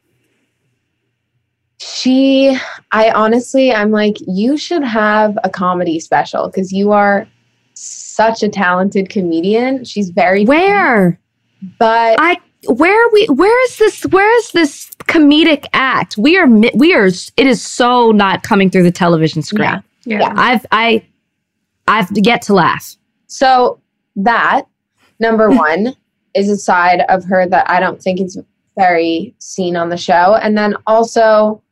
she 1.78 2.56
i 2.92 3.10
honestly 3.10 3.72
i'm 3.72 3.90
like 3.90 4.16
you 4.26 4.56
should 4.56 4.82
have 4.82 5.38
a 5.44 5.50
comedy 5.50 6.00
special 6.00 6.46
because 6.46 6.72
you 6.72 6.92
are 6.92 7.28
such 7.74 8.42
a 8.42 8.48
talented 8.48 9.10
comedian 9.10 9.84
she's 9.84 10.08
very 10.10 10.44
where 10.46 11.20
but 11.78 12.16
i 12.18 12.38
where 12.68 13.06
are 13.06 13.10
we 13.12 13.26
where 13.26 13.64
is 13.64 13.78
this 13.78 14.02
where 14.06 14.38
is 14.38 14.52
this 14.52 14.90
comedic 15.04 15.66
act 15.72 16.16
we 16.16 16.36
are 16.36 16.46
we 16.74 16.94
are 16.94 17.06
it 17.06 17.46
is 17.46 17.64
so 17.64 18.10
not 18.12 18.42
coming 18.42 18.70
through 18.70 18.82
the 18.82 18.90
television 18.90 19.42
screen 19.42 19.62
yeah, 19.62 19.80
Yeah. 20.04 20.18
yeah. 20.20 20.34
i've 20.36 20.66
i 20.72 21.04
i've 21.88 22.08
yet 22.14 22.42
to 22.42 22.54
laugh 22.54 22.96
so 23.26 23.80
that 24.16 24.62
number 25.20 25.48
one 25.68 25.94
is 26.34 26.48
a 26.48 26.56
side 26.56 27.02
of 27.08 27.24
her 27.24 27.46
that 27.48 27.68
i 27.70 27.80
don't 27.80 28.02
think 28.02 28.20
is 28.20 28.38
very 28.76 29.34
seen 29.38 29.76
on 29.76 29.88
the 29.88 29.96
show 29.96 30.34
and 30.42 30.56
then 30.58 30.74
also 30.86 31.62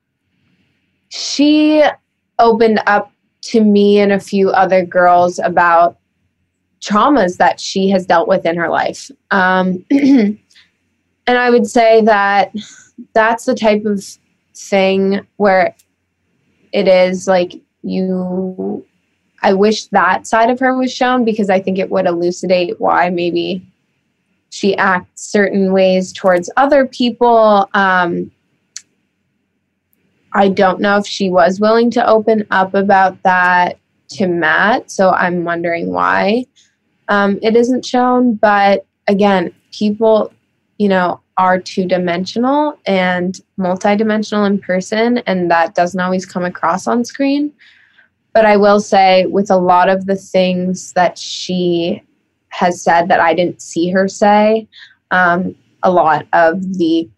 she 1.08 1.84
opened 2.38 2.80
up 2.86 3.12
to 3.42 3.62
me 3.62 3.98
and 4.00 4.12
a 4.12 4.18
few 4.20 4.50
other 4.50 4.84
girls 4.84 5.38
about 5.38 5.98
traumas 6.80 7.36
that 7.36 7.60
she 7.60 7.88
has 7.88 8.06
dealt 8.06 8.28
with 8.28 8.44
in 8.44 8.56
her 8.56 8.68
life. 8.68 9.10
Um, 9.30 9.84
and 11.26 11.38
I 11.38 11.50
would 11.50 11.66
say 11.66 12.02
that 12.02 12.52
that's 13.12 13.44
the 13.44 13.54
type 13.54 13.84
of 13.84 14.04
thing 14.54 15.26
where 15.36 15.74
it 16.72 16.88
is 16.88 17.26
like 17.26 17.54
you. 17.82 18.84
I 19.42 19.52
wish 19.52 19.86
that 19.88 20.26
side 20.26 20.48
of 20.50 20.58
her 20.60 20.76
was 20.76 20.92
shown 20.92 21.24
because 21.24 21.50
I 21.50 21.60
think 21.60 21.78
it 21.78 21.90
would 21.90 22.06
elucidate 22.06 22.80
why 22.80 23.10
maybe 23.10 23.66
she 24.50 24.76
acts 24.76 25.30
certain 25.30 25.72
ways 25.72 26.12
towards 26.12 26.50
other 26.56 26.86
people. 26.86 27.68
Um, 27.74 28.30
I 30.32 30.48
don't 30.48 30.80
know 30.80 30.96
if 30.96 31.06
she 31.06 31.30
was 31.30 31.60
willing 31.60 31.90
to 31.92 32.06
open 32.06 32.46
up 32.50 32.74
about 32.74 33.22
that 33.22 33.78
to 34.10 34.26
Matt. 34.26 34.90
So 34.90 35.10
I'm 35.10 35.44
wondering 35.44 35.92
why 35.92 36.46
um, 37.08 37.38
it 37.42 37.56
isn't 37.56 37.84
shown. 37.84 38.34
But 38.34 38.86
again, 39.08 39.52
people, 39.72 40.32
you 40.78 40.88
know, 40.88 41.20
are 41.36 41.60
two 41.60 41.86
dimensional 41.86 42.78
and 42.86 43.40
multidimensional 43.58 44.46
in 44.46 44.58
person, 44.58 45.18
and 45.18 45.50
that 45.50 45.74
doesn't 45.74 46.00
always 46.00 46.26
come 46.26 46.44
across 46.44 46.86
on 46.86 47.04
screen. 47.04 47.52
But 48.32 48.44
I 48.44 48.56
will 48.56 48.80
say, 48.80 49.26
with 49.26 49.50
a 49.50 49.56
lot 49.56 49.88
of 49.88 50.06
the 50.06 50.16
things 50.16 50.92
that 50.94 51.18
she 51.18 52.02
has 52.48 52.80
said 52.82 53.08
that 53.08 53.20
I 53.20 53.34
didn't 53.34 53.62
see 53.62 53.90
her 53.90 54.08
say, 54.08 54.68
um, 55.10 55.54
a 55.82 55.90
lot 55.90 56.26
of 56.32 56.78
the 56.78 57.08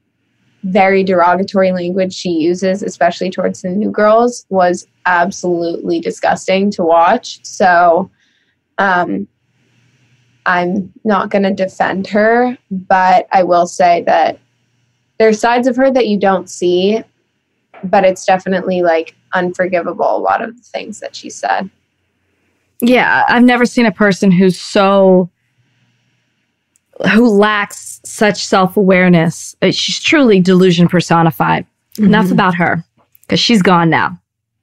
very 0.65 1.05
derogatory 1.05 1.73
language 1.73 2.13
she 2.13 2.31
uses, 2.31 2.83
especially 2.83 3.31
towards 3.31 3.63
the 3.63 3.69
new 3.69 3.91
girls, 3.91 4.45
was 4.49 4.87
absolutely 5.07 6.01
disgusting 6.01 6.71
to 6.73 6.83
watch. 6.83 7.45
So 7.45 8.11
um, 8.79 9.29
I'm 10.47 10.93
not 11.05 11.31
going 11.31 11.43
to 11.43 11.53
defend 11.53 12.07
her, 12.07 12.57
but 12.71 13.27
I 13.33 13.43
will 13.43 13.67
say 13.67 14.03
that 14.03 14.39
there's 15.19 15.41
sides 15.41 15.67
of 15.67 15.77
her 15.77 15.91
that 15.91 16.07
you 16.07 16.19
don't 16.19 16.49
see, 16.49 17.03
but 17.85 18.05
it's 18.05 18.25
definitely 18.25 18.83
like 18.83 19.15
unforgivable, 19.35 20.17
a 20.17 20.19
lot 20.19 20.43
of 20.43 20.57
the 20.57 20.63
things 20.63 21.01
that 21.01 21.17
she 21.17 21.31
said. 21.31 21.69
Yeah, 22.81 23.25
I've 23.29 23.43
never 23.43 23.67
seen 23.67 23.87
a 23.87 23.93
person 23.93 24.31
who's 24.31 24.59
so 24.59 25.31
who 27.13 27.29
lacks 27.29 28.01
such 28.05 28.45
self-awareness. 28.45 29.57
Uh, 29.61 29.71
she's 29.71 30.01
truly 30.01 30.41
delusion 30.41 30.89
personified. 30.89 31.67
Mm-hmm. 31.95 32.07
Enough 32.07 32.31
about 32.31 32.55
her 32.55 32.85
because 33.23 33.41
she's 33.41 33.63
gone 33.63 33.91
now. 33.91 34.19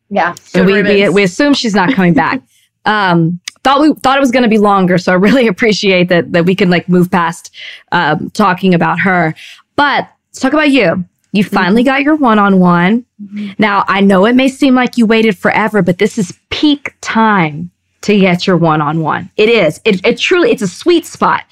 Yeah. 0.09 0.36
And 0.53 0.65
we, 0.65 0.84
we, 0.84 1.09
we 1.09 1.23
assume 1.23 1.53
she's 1.53 1.75
not 1.75 1.93
coming 1.93 2.13
back. 2.13 2.41
um, 2.86 3.39
thought 3.64 3.82
we 3.82 3.93
thought 3.95 4.18
it 4.18 4.22
was 4.22 4.32
going 4.32 4.43
to 4.43 4.49
be 4.49 4.57
longer, 4.57 4.97
so 4.97 5.11
I 5.11 5.16
really 5.16 5.47
appreciate 5.53 6.09
that 6.09 6.32
that 6.34 6.45
we 6.45 6.55
can 6.55 6.70
like 6.70 6.88
move 6.89 7.11
past 7.11 7.53
um, 7.91 8.30
talking 8.32 8.74
about 8.74 8.99
her. 8.99 9.36
But 9.76 10.09
let's 10.30 10.39
talk 10.39 10.53
about 10.53 10.72
you. 10.72 11.05
You 11.32 11.43
finally 11.43 11.82
mm-hmm. 11.82 11.88
got 11.88 12.03
your 12.03 12.16
one-on-one. 12.16 13.05
Mm-hmm. 13.22 13.51
Now 13.57 13.86
I 13.88 14.01
know 14.01 14.26
it 14.26 14.36
may 14.36 14.47
seem 14.47 14.76
like 14.76 14.97
you 14.97 15.07
waited 15.07 15.38
forever, 15.38 15.82
but 15.82 15.97
this 15.97 16.18
is 16.20 16.38
peak 16.51 16.95
time 17.01 17.72
to 18.04 18.20
get 18.20 18.45
your 18.45 18.58
one-on-one. 18.58 19.30
It 19.38 19.47
is. 19.47 19.80
It, 19.86 20.06
it 20.06 20.18
truly, 20.18 20.51
it's 20.51 20.62
a 20.62 20.68
sweet 20.68 21.06
spot 21.06 21.45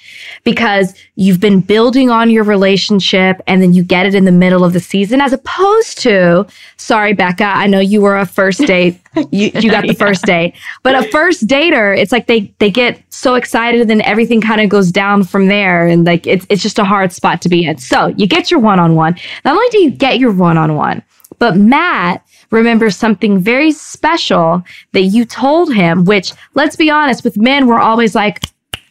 because 0.43 0.93
you've 1.16 1.39
been 1.39 1.62
building 1.62 2.10
on 2.10 2.30
your 2.30 2.43
relationship 2.43 3.41
and 3.47 3.62
then 3.62 3.74
you 3.74 3.84
get 3.84 4.06
it 4.06 4.14
in 4.14 4.26
the 4.26 4.34
middle 4.34 4.66
of 4.66 4.74
the 4.74 4.80
season 4.82 5.22
as 5.22 5.32
opposed 5.32 5.97
to, 5.99 6.45
sorry, 6.76 7.14
Becca, 7.14 7.45
I 7.45 7.68
know 7.68 7.80
you 7.80 8.02
were 8.02 8.18
a 8.18 8.26
first 8.26 8.60
date. 8.60 8.99
You, 9.30 9.52
you 9.56 9.70
got 9.70 9.86
the 9.86 9.93
first 9.93 10.24
date, 10.24 10.56
but 10.84 10.95
a 10.95 11.06
first 11.10 11.45
dater, 11.45 11.97
it's 11.97 12.14
like 12.14 12.28
they, 12.28 12.54
they 12.60 12.72
get 12.72 13.02
so 13.10 13.36
excited 13.36 13.82
and 13.82 13.89
then 13.89 14.02
everything 14.04 14.39
kind 14.39 14.62
of 14.62 14.70
goes 14.70 14.89
down 14.89 15.26
from 15.26 15.47
there. 15.47 15.86
And 15.86 16.06
like, 16.06 16.26
it's, 16.26 16.45
it's 16.49 16.62
just 16.62 16.80
a 16.80 16.86
hard 16.86 17.12
spot 17.12 17.41
to 17.41 17.49
be 17.49 17.66
in. 17.66 17.78
So 17.78 18.08
you 18.08 18.26
get 18.26 18.49
your 18.49 18.62
one-on-one. 18.62 19.18
Not 19.43 19.54
only 19.54 19.68
do 19.68 19.80
you 19.80 19.91
get 19.91 20.18
your 20.18 20.32
one-on-one, 20.32 21.04
but 21.39 21.58
Matt 21.58 22.26
remembers 22.52 22.95
something 22.95 23.39
very 23.39 23.72
special 23.72 24.64
that 24.91 25.04
you 25.04 25.26
told 25.26 25.74
him, 25.74 26.06
which 26.06 26.34
let's 26.54 26.76
be 26.76 26.89
honest, 26.89 27.24
with 27.24 27.38
men, 27.38 27.66
we're 27.66 27.80
always 27.80 28.14
like, 28.14 28.43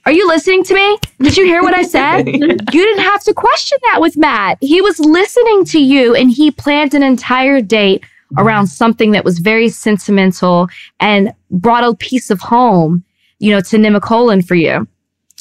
are 0.07 0.13
you 0.13 0.27
listening 0.27 0.65
to 0.65 0.75
me? 0.75 0.99
Did 1.21 1.37
you 1.37 1.45
hear 1.45 1.63
what 1.63 1.75
I 1.75 1.83
said? 1.83 2.27
you 2.27 2.57
didn't 2.57 3.03
have 3.03 3.23
to 3.25 3.35
question 3.35 3.79
that 3.85 4.01
with 4.01 4.17
Matt. 4.17 4.59
He 4.61 4.81
was 4.81 4.99
listening 4.99 5.65
to 5.67 5.79
you 5.79 6.15
and 6.15 6.31
he 6.31 6.51
planned 6.51 6.95
an 6.95 7.03
entire 7.03 7.61
date 7.61 8.03
around 8.39 8.69
something 8.69 9.11
that 9.11 9.25
was 9.25 9.39
very 9.39 9.69
sentimental 9.69 10.69
and 11.01 11.33
brought 11.51 11.85
a 11.85 11.95
piece 11.95 12.31
of 12.31 12.41
home, 12.41 13.05
you 13.41 13.51
know, 13.51 13.61
to 13.61 13.77
Nemacolin 13.77 14.47
for 14.47 14.55
you. 14.55 14.87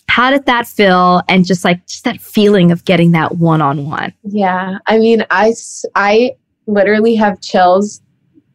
How 0.10 0.32
did 0.32 0.46
that 0.48 0.68
feel? 0.68 1.22
And 1.30 1.46
just 1.46 1.64
like, 1.64 1.86
just 1.86 2.04
that 2.04 2.20
feeling 2.20 2.72
of 2.72 2.84
getting 2.84 3.12
that 3.12 3.38
one 3.38 3.62
on 3.62 3.86
one. 3.90 4.14
Yeah. 4.24 4.80
I 4.88 4.98
mean, 4.98 5.24
I, 5.30 5.54
I 5.96 6.32
literally 6.66 7.16
have 7.16 7.40
chills 7.42 8.02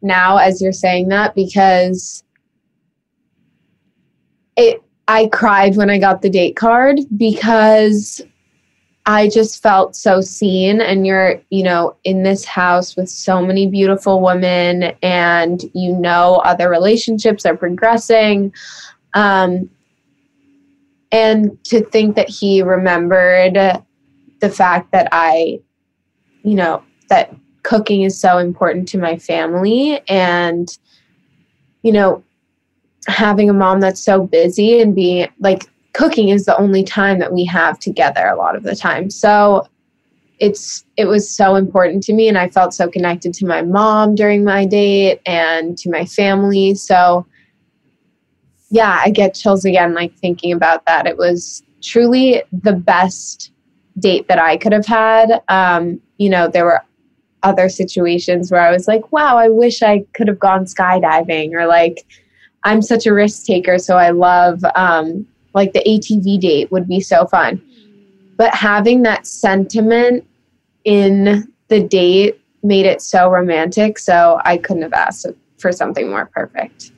now 0.05 0.37
as 0.37 0.61
you're 0.61 0.71
saying 0.71 1.09
that 1.09 1.35
because 1.35 2.23
it 4.55 4.81
I 5.07 5.27
cried 5.27 5.75
when 5.75 5.89
I 5.89 5.99
got 5.99 6.21
the 6.21 6.29
date 6.29 6.55
card 6.55 6.99
because 7.15 8.21
I 9.05 9.29
just 9.29 9.61
felt 9.61 9.95
so 9.95 10.19
seen 10.19 10.81
and 10.81 11.05
you're, 11.05 11.39
you 11.51 11.61
know, 11.61 11.95
in 12.03 12.23
this 12.23 12.43
house 12.43 12.95
with 12.95 13.07
so 13.07 13.39
many 13.45 13.67
beautiful 13.67 14.19
women 14.19 14.95
and 15.03 15.61
you 15.75 15.93
know 15.93 16.41
other 16.43 16.69
relationships 16.69 17.45
are 17.45 17.55
progressing. 17.55 18.53
Um 19.13 19.69
and 21.11 21.63
to 21.65 21.81
think 21.81 22.15
that 22.15 22.29
he 22.29 22.61
remembered 22.61 23.83
the 24.39 24.49
fact 24.49 24.91
that 24.91 25.07
I, 25.11 25.59
you 26.43 26.55
know, 26.55 26.83
that 27.09 27.33
cooking 27.65 28.03
is 28.03 28.17
so 28.17 28.37
important 28.37 28.87
to 28.87 28.99
my 28.99 29.17
family 29.17 29.99
and, 30.07 30.77
you 31.81 31.91
know, 31.91 32.23
having 33.07 33.49
a 33.49 33.53
mom 33.53 33.79
that's 33.79 33.99
so 33.99 34.23
busy 34.23 34.79
and 34.79 34.93
being 34.93 35.27
like 35.39 35.65
cooking 35.93 36.29
is 36.29 36.45
the 36.45 36.55
only 36.57 36.83
time 36.83 37.17
that 37.17 37.33
we 37.33 37.43
have 37.43 37.79
together 37.79 38.27
a 38.27 38.35
lot 38.35 38.55
of 38.55 38.61
the 38.61 38.75
time. 38.75 39.09
So 39.09 39.67
it's 40.37 40.85
it 40.95 41.05
was 41.05 41.27
so 41.27 41.55
important 41.55 42.03
to 42.03 42.13
me 42.13 42.27
and 42.27 42.37
I 42.37 42.49
felt 42.49 42.73
so 42.73 42.87
connected 42.87 43.33
to 43.35 43.47
my 43.47 43.63
mom 43.63 44.13
during 44.13 44.43
my 44.43 44.65
date 44.65 45.21
and 45.25 45.75
to 45.79 45.89
my 45.89 46.05
family. 46.05 46.75
So 46.75 47.25
yeah, 48.69 49.01
I 49.03 49.09
get 49.09 49.33
chills 49.33 49.65
again 49.65 49.95
like 49.95 50.15
thinking 50.17 50.51
about 50.51 50.85
that. 50.85 51.07
It 51.07 51.17
was 51.17 51.63
truly 51.81 52.43
the 52.51 52.73
best 52.73 53.51
date 53.97 54.27
that 54.27 54.37
I 54.37 54.57
could 54.57 54.73
have 54.73 54.85
had. 54.85 55.41
Um, 55.47 55.99
you 56.17 56.29
know, 56.29 56.47
there 56.47 56.65
were 56.65 56.81
other 57.45 57.69
situations 57.69 58.51
where 58.51 58.61
I 58.61 58.71
was 58.71 58.87
like, 58.87 59.11
wow, 59.11 59.37
I 59.37 59.47
wish 59.47 59.81
I 59.81 60.03
could 60.13 60.27
have 60.27 60.39
gone 60.39 60.65
skydiving 60.65 61.53
or 61.53 61.67
like 61.67 62.05
I'm 62.63 62.81
such 62.81 63.05
a 63.05 63.13
risk 63.13 63.45
taker, 63.45 63.77
so 63.77 63.97
I 63.97 64.09
love 64.09 64.65
um, 64.75 65.27
like 65.53 65.73
the 65.73 65.83
ATV 65.85 66.39
date 66.39 66.71
would 66.71 66.87
be 66.87 66.99
so 66.99 67.25
fun. 67.27 67.61
But 68.37 68.53
having 68.53 69.03
that 69.03 69.27
sentiment 69.27 70.27
in 70.83 71.51
the 71.67 71.81
date 71.81 72.41
made 72.63 72.85
it 72.85 73.01
so 73.01 73.29
romantic. 73.29 73.99
So 73.99 74.41
I 74.43 74.57
couldn't 74.57 74.83
have 74.83 74.93
asked 74.93 75.27
for 75.57 75.71
something 75.71 76.09
more 76.09 76.25
perfect. 76.25 76.91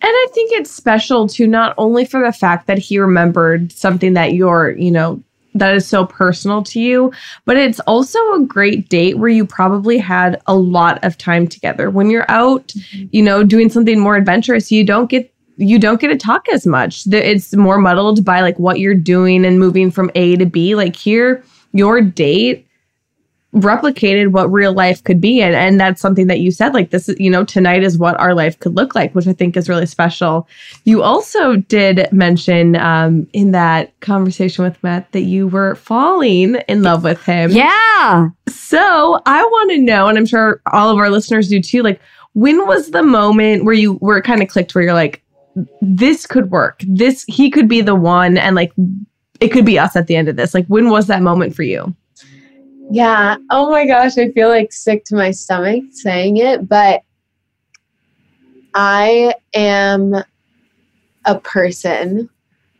And 0.00 0.12
I 0.12 0.26
think 0.32 0.52
it's 0.52 0.70
special 0.70 1.26
too, 1.26 1.48
not 1.48 1.74
only 1.76 2.04
for 2.04 2.24
the 2.24 2.32
fact 2.32 2.68
that 2.68 2.78
he 2.78 2.98
remembered 2.98 3.72
something 3.72 4.14
that 4.14 4.32
you're, 4.34 4.70
you 4.70 4.92
know, 4.92 5.22
that 5.54 5.74
is 5.74 5.86
so 5.86 6.06
personal 6.06 6.62
to 6.62 6.80
you, 6.80 7.12
but 7.44 7.56
it's 7.56 7.80
also 7.80 8.18
a 8.34 8.44
great 8.44 8.88
date 8.88 9.18
where 9.18 9.28
you 9.28 9.46
probably 9.46 9.98
had 9.98 10.40
a 10.46 10.54
lot 10.54 11.02
of 11.04 11.18
time 11.18 11.48
together. 11.48 11.90
When 11.90 12.10
you're 12.10 12.30
out, 12.30 12.68
mm-hmm. 12.68 13.06
you 13.12 13.22
know, 13.22 13.42
doing 13.42 13.68
something 13.68 13.98
more 13.98 14.16
adventurous, 14.16 14.70
you 14.70 14.84
don't 14.84 15.10
get 15.10 15.32
you 15.60 15.78
don't 15.80 16.00
get 16.00 16.08
to 16.08 16.16
talk 16.16 16.48
as 16.50 16.66
much. 16.66 17.04
It's 17.08 17.54
more 17.56 17.78
muddled 17.78 18.24
by 18.24 18.42
like 18.42 18.56
what 18.60 18.78
you're 18.78 18.94
doing 18.94 19.44
and 19.44 19.58
moving 19.58 19.90
from 19.90 20.08
A 20.14 20.36
to 20.36 20.46
B. 20.46 20.76
Like 20.76 20.94
here, 20.94 21.42
your 21.72 22.00
date 22.00 22.67
replicated 23.60 24.32
what 24.32 24.50
real 24.50 24.72
life 24.72 25.02
could 25.04 25.20
be. 25.20 25.40
And, 25.40 25.54
and 25.54 25.80
that's 25.80 26.00
something 26.00 26.26
that 26.28 26.40
you 26.40 26.50
said 26.50 26.74
like 26.74 26.90
this 26.90 27.08
is 27.08 27.18
you 27.18 27.30
know 27.30 27.44
tonight 27.44 27.82
is 27.82 27.98
what 27.98 28.18
our 28.20 28.34
life 28.34 28.58
could 28.58 28.74
look 28.74 28.94
like 28.94 29.14
which 29.14 29.26
i 29.26 29.32
think 29.32 29.56
is 29.56 29.68
really 29.68 29.86
special. 29.86 30.48
You 30.84 31.02
also 31.02 31.56
did 31.56 32.08
mention 32.12 32.76
um, 32.76 33.26
in 33.32 33.52
that 33.52 33.98
conversation 34.00 34.64
with 34.64 34.82
matt 34.82 35.10
that 35.12 35.22
you 35.22 35.48
were 35.48 35.74
falling 35.76 36.56
in 36.68 36.82
love 36.82 37.04
with 37.04 37.22
him. 37.24 37.50
Yeah. 37.50 38.28
So 38.48 39.20
i 39.26 39.42
want 39.42 39.70
to 39.70 39.78
know 39.78 40.08
and 40.08 40.18
i'm 40.18 40.26
sure 40.26 40.60
all 40.72 40.90
of 40.90 40.98
our 40.98 41.10
listeners 41.10 41.48
do 41.48 41.60
too 41.60 41.82
like 41.82 42.00
when 42.34 42.66
was 42.66 42.90
the 42.90 43.02
moment 43.02 43.64
where 43.64 43.74
you 43.74 43.94
were 44.00 44.22
kind 44.22 44.42
of 44.42 44.48
clicked 44.48 44.74
where 44.74 44.84
you're 44.84 44.94
like 44.94 45.22
this 45.80 46.26
could 46.26 46.50
work. 46.50 46.82
This 46.86 47.24
he 47.26 47.50
could 47.50 47.68
be 47.68 47.80
the 47.80 47.94
one 47.94 48.38
and 48.38 48.54
like 48.54 48.72
it 49.40 49.48
could 49.48 49.64
be 49.64 49.78
us 49.78 49.96
at 49.96 50.06
the 50.06 50.16
end 50.16 50.28
of 50.28 50.36
this. 50.36 50.54
Like 50.54 50.66
when 50.66 50.90
was 50.90 51.06
that 51.06 51.22
moment 51.22 51.54
for 51.54 51.62
you 51.62 51.94
yeah. 52.90 53.36
Oh 53.50 53.70
my 53.70 53.86
gosh, 53.86 54.16
I 54.18 54.30
feel 54.30 54.48
like 54.48 54.72
sick 54.72 55.04
to 55.06 55.14
my 55.14 55.30
stomach 55.30 55.84
saying 55.92 56.38
it, 56.38 56.68
but 56.68 57.02
I 58.74 59.34
am 59.54 60.14
a 61.24 61.40
person 61.40 62.28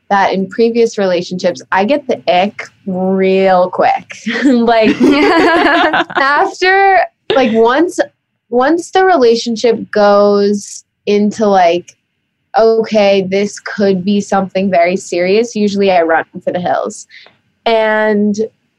that 0.09 0.32
in 0.32 0.48
previous 0.48 0.96
relationships 0.96 1.61
I 1.70 1.84
get 1.84 2.06
the 2.06 2.22
ick 2.32 2.62
real 2.86 3.70
quick. 3.70 4.16
like 4.44 4.90
after 6.16 7.00
like 7.34 7.52
once 7.52 8.00
once 8.48 8.90
the 8.92 9.04
relationship 9.04 9.90
goes 9.90 10.84
into 11.06 11.46
like 11.46 11.94
okay, 12.56 13.22
this 13.22 13.61
could 13.61 14.04
be 14.04 14.20
something 14.20 14.70
very 14.70 14.96
serious, 14.96 15.54
usually 15.54 15.92
I 15.92 16.02
run 16.02 16.24
for 16.42 16.50
the 16.50 16.61
hills. 16.61 17.06
And 17.66 18.36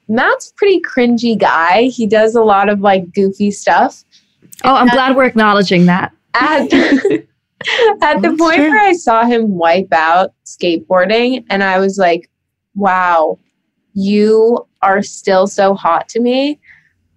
Matt's 0.10 0.52
pretty 0.58 0.82
cringy 0.82 1.38
guy. 1.38 1.84
He 1.84 2.08
does 2.08 2.36
a 2.36 2.42
lot 2.42 2.68
of 2.68 2.82
like 2.82 3.14
goofy 3.14 3.52
stuff. 3.52 4.04
Oh, 4.64 4.74
I'm 4.74 4.88
glad 4.88 5.16
we're 5.16 5.26
acknowledging 5.26 5.86
that. 5.86 6.12
At, 6.34 6.74
at 8.02 8.22
the 8.22 8.36
point 8.38 8.56
true. 8.56 8.70
where 8.70 8.82
I 8.82 8.94
saw 8.94 9.26
him 9.26 9.56
wipe 9.56 9.94
out 9.94 10.34
skateboarding, 10.46 11.46
and 11.50 11.64
I 11.64 11.80
was 11.80 11.98
like, 11.98 12.30
wow, 12.76 13.38
you 13.94 14.68
are 14.82 15.02
still 15.04 15.48
so 15.48 15.76
hot 15.76 16.10
to 16.10 16.20
me. 16.20 16.60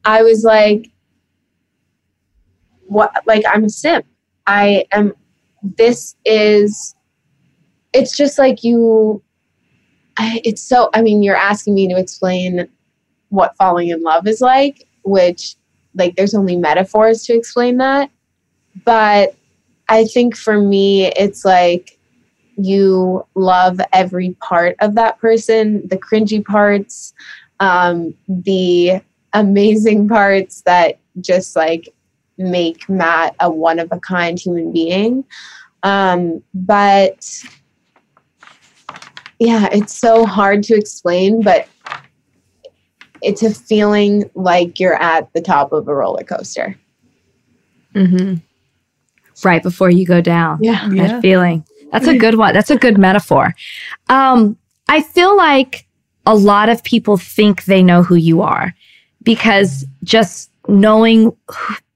I 0.04 0.22
was 0.22 0.44
like, 0.44 0.90
what? 2.86 3.12
Like, 3.26 3.44
I'm 3.48 3.64
a 3.64 3.70
simp. 3.70 4.04
I 4.46 4.84
am, 4.92 5.14
this 5.62 6.16
is, 6.24 6.94
it's 7.92 8.16
just 8.16 8.38
like 8.38 8.62
you, 8.62 9.22
I, 10.18 10.40
it's 10.44 10.62
so, 10.62 10.90
I 10.92 11.00
mean, 11.00 11.22
you're 11.22 11.36
asking 11.36 11.74
me 11.74 11.88
to 11.88 11.98
explain 11.98 12.68
what 13.32 13.56
falling 13.56 13.88
in 13.88 14.02
love 14.02 14.26
is 14.26 14.40
like, 14.40 14.86
which 15.04 15.56
like 15.94 16.14
there's 16.16 16.34
only 16.34 16.54
metaphors 16.54 17.24
to 17.24 17.34
explain 17.34 17.78
that. 17.78 18.10
But 18.84 19.34
I 19.88 20.04
think 20.04 20.36
for 20.36 20.60
me, 20.60 21.06
it's 21.06 21.44
like 21.44 21.98
you 22.56 23.26
love 23.34 23.80
every 23.92 24.36
part 24.40 24.76
of 24.80 24.94
that 24.96 25.18
person, 25.18 25.86
the 25.88 25.96
cringy 25.96 26.44
parts, 26.44 27.14
um, 27.58 28.14
the 28.28 29.00
amazing 29.32 30.08
parts 30.16 30.60
that 30.62 30.98
just 31.20 31.56
like 31.56 31.88
make 32.36 32.86
Matt 32.88 33.34
a 33.40 33.50
one 33.50 33.78
of 33.78 33.88
a 33.92 34.00
kind 34.00 34.38
human 34.38 34.72
being. 34.72 35.24
Um, 35.82 36.42
but 36.52 37.42
yeah, 39.38 39.68
it's 39.72 39.98
so 39.98 40.26
hard 40.26 40.62
to 40.64 40.74
explain, 40.74 41.42
but 41.42 41.66
it's 43.22 43.42
a 43.42 43.52
feeling 43.52 44.30
like 44.34 44.80
you're 44.80 45.00
at 45.00 45.32
the 45.32 45.40
top 45.40 45.72
of 45.72 45.88
a 45.88 45.94
roller 45.94 46.24
coaster. 46.24 46.78
Mm-hmm. 47.94 48.36
Right 49.44 49.62
before 49.62 49.90
you 49.90 50.06
go 50.06 50.20
down. 50.20 50.58
Yeah. 50.62 50.88
That 50.88 50.96
yeah. 50.96 51.20
feeling. 51.20 51.64
That's 51.90 52.06
a 52.06 52.16
good 52.16 52.36
one. 52.38 52.54
That's 52.54 52.70
a 52.70 52.76
good 52.76 52.96
metaphor. 52.96 53.54
Um, 54.08 54.56
I 54.88 55.02
feel 55.02 55.36
like 55.36 55.86
a 56.26 56.34
lot 56.34 56.68
of 56.68 56.82
people 56.82 57.16
think 57.16 57.64
they 57.64 57.82
know 57.82 58.02
who 58.02 58.14
you 58.14 58.40
are 58.40 58.74
because 59.22 59.84
just 60.04 60.50
knowing 60.68 61.36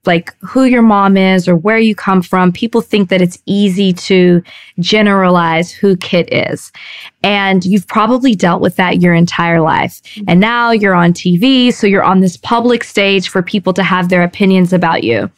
like 0.07 0.35
who 0.39 0.63
your 0.63 0.81
mom 0.81 1.17
is 1.17 1.47
or 1.47 1.55
where 1.55 1.77
you 1.77 1.93
come 1.93 2.21
from, 2.21 2.51
people 2.51 2.81
think 2.81 3.09
that 3.09 3.21
it's 3.21 3.37
easy 3.45 3.93
to 3.93 4.41
generalize 4.79 5.71
who 5.71 5.95
Kit 5.97 6.31
is. 6.33 6.71
And 7.23 7.65
you've 7.65 7.87
probably 7.87 8.33
dealt 8.33 8.61
with 8.61 8.77
that 8.77 9.01
your 9.01 9.13
entire 9.13 9.61
life. 9.61 10.01
And 10.27 10.39
now 10.39 10.71
you're 10.71 10.95
on 10.95 11.13
TV, 11.13 11.73
so 11.73 11.85
you're 11.85 12.03
on 12.03 12.21
this 12.21 12.37
public 12.37 12.83
stage 12.83 13.29
for 13.29 13.43
people 13.43 13.73
to 13.73 13.83
have 13.83 14.09
their 14.09 14.23
opinions 14.23 14.73
about 14.73 15.03
you. 15.03 15.29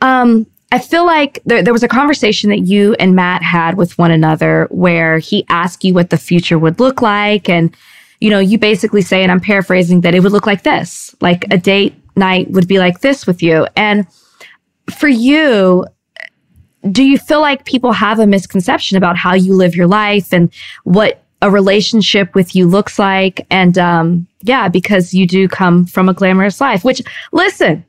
Um, 0.00 0.46
I 0.70 0.78
feel 0.78 1.06
like 1.06 1.40
there, 1.46 1.62
there 1.62 1.72
was 1.72 1.84
a 1.84 1.88
conversation 1.88 2.50
that 2.50 2.60
you 2.60 2.94
and 2.94 3.14
Matt 3.14 3.42
had 3.42 3.76
with 3.76 3.96
one 3.96 4.10
another 4.10 4.66
where 4.70 5.18
he 5.18 5.46
asked 5.48 5.84
you 5.84 5.94
what 5.94 6.10
the 6.10 6.16
future 6.18 6.58
would 6.58 6.80
look 6.80 7.00
like. 7.00 7.48
And, 7.48 7.74
you 8.20 8.28
know, 8.28 8.40
you 8.40 8.58
basically 8.58 9.02
say, 9.02 9.22
and 9.22 9.30
I'm 9.30 9.40
paraphrasing, 9.40 10.00
that 10.00 10.14
it 10.14 10.20
would 10.20 10.32
look 10.32 10.46
like 10.46 10.64
this, 10.64 11.14
like 11.20 11.46
a 11.52 11.58
date 11.58 11.94
night 12.16 12.50
would 12.50 12.68
be 12.68 12.78
like 12.78 13.00
this 13.00 13.26
with 13.26 13.42
you. 13.42 13.66
And 13.76 14.06
for 14.90 15.08
you, 15.08 15.86
do 16.90 17.02
you 17.02 17.18
feel 17.18 17.40
like 17.40 17.64
people 17.64 17.92
have 17.92 18.18
a 18.18 18.26
misconception 18.26 18.96
about 18.96 19.16
how 19.16 19.34
you 19.34 19.54
live 19.54 19.74
your 19.74 19.86
life 19.86 20.32
and 20.32 20.52
what 20.84 21.22
a 21.42 21.50
relationship 21.50 22.34
with 22.34 22.54
you 22.54 22.66
looks 22.66 22.98
like? 22.98 23.46
And 23.50 23.78
um, 23.78 24.26
yeah, 24.42 24.68
because 24.68 25.14
you 25.14 25.26
do 25.26 25.48
come 25.48 25.86
from 25.86 26.08
a 26.08 26.14
glamorous 26.14 26.60
life, 26.60 26.84
which 26.84 27.02
listen, 27.32 27.84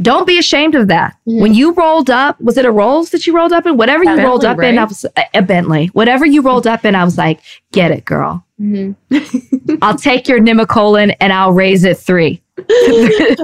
don't 0.00 0.26
be 0.26 0.38
ashamed 0.38 0.74
of 0.74 0.88
that. 0.88 1.16
Mm-hmm. 1.26 1.40
When 1.40 1.54
you 1.54 1.72
rolled 1.72 2.10
up, 2.10 2.40
was 2.40 2.56
it 2.56 2.64
a 2.64 2.70
Rolls 2.70 3.10
that 3.10 3.26
you 3.26 3.34
rolled 3.34 3.52
up 3.52 3.66
in? 3.66 3.76
Whatever 3.76 4.04
you 4.04 4.10
Bentley, 4.10 4.24
rolled 4.24 4.44
up 4.44 4.58
right? 4.58 4.72
in, 4.72 4.78
I 4.78 4.84
was 4.84 5.04
a 5.34 5.42
Bentley. 5.42 5.86
Whatever 5.88 6.24
you 6.24 6.42
rolled 6.42 6.66
up 6.66 6.84
in, 6.84 6.94
I 6.94 7.04
was 7.04 7.18
like, 7.18 7.40
get 7.72 7.90
it, 7.90 8.04
girl. 8.04 8.44
Mm-hmm. 8.60 9.76
I'll 9.82 9.96
take 9.96 10.28
your 10.28 10.38
Nemacolin 10.40 11.16
and 11.20 11.32
I'll 11.32 11.52
raise 11.52 11.84
it 11.84 11.98
three. 11.98 12.42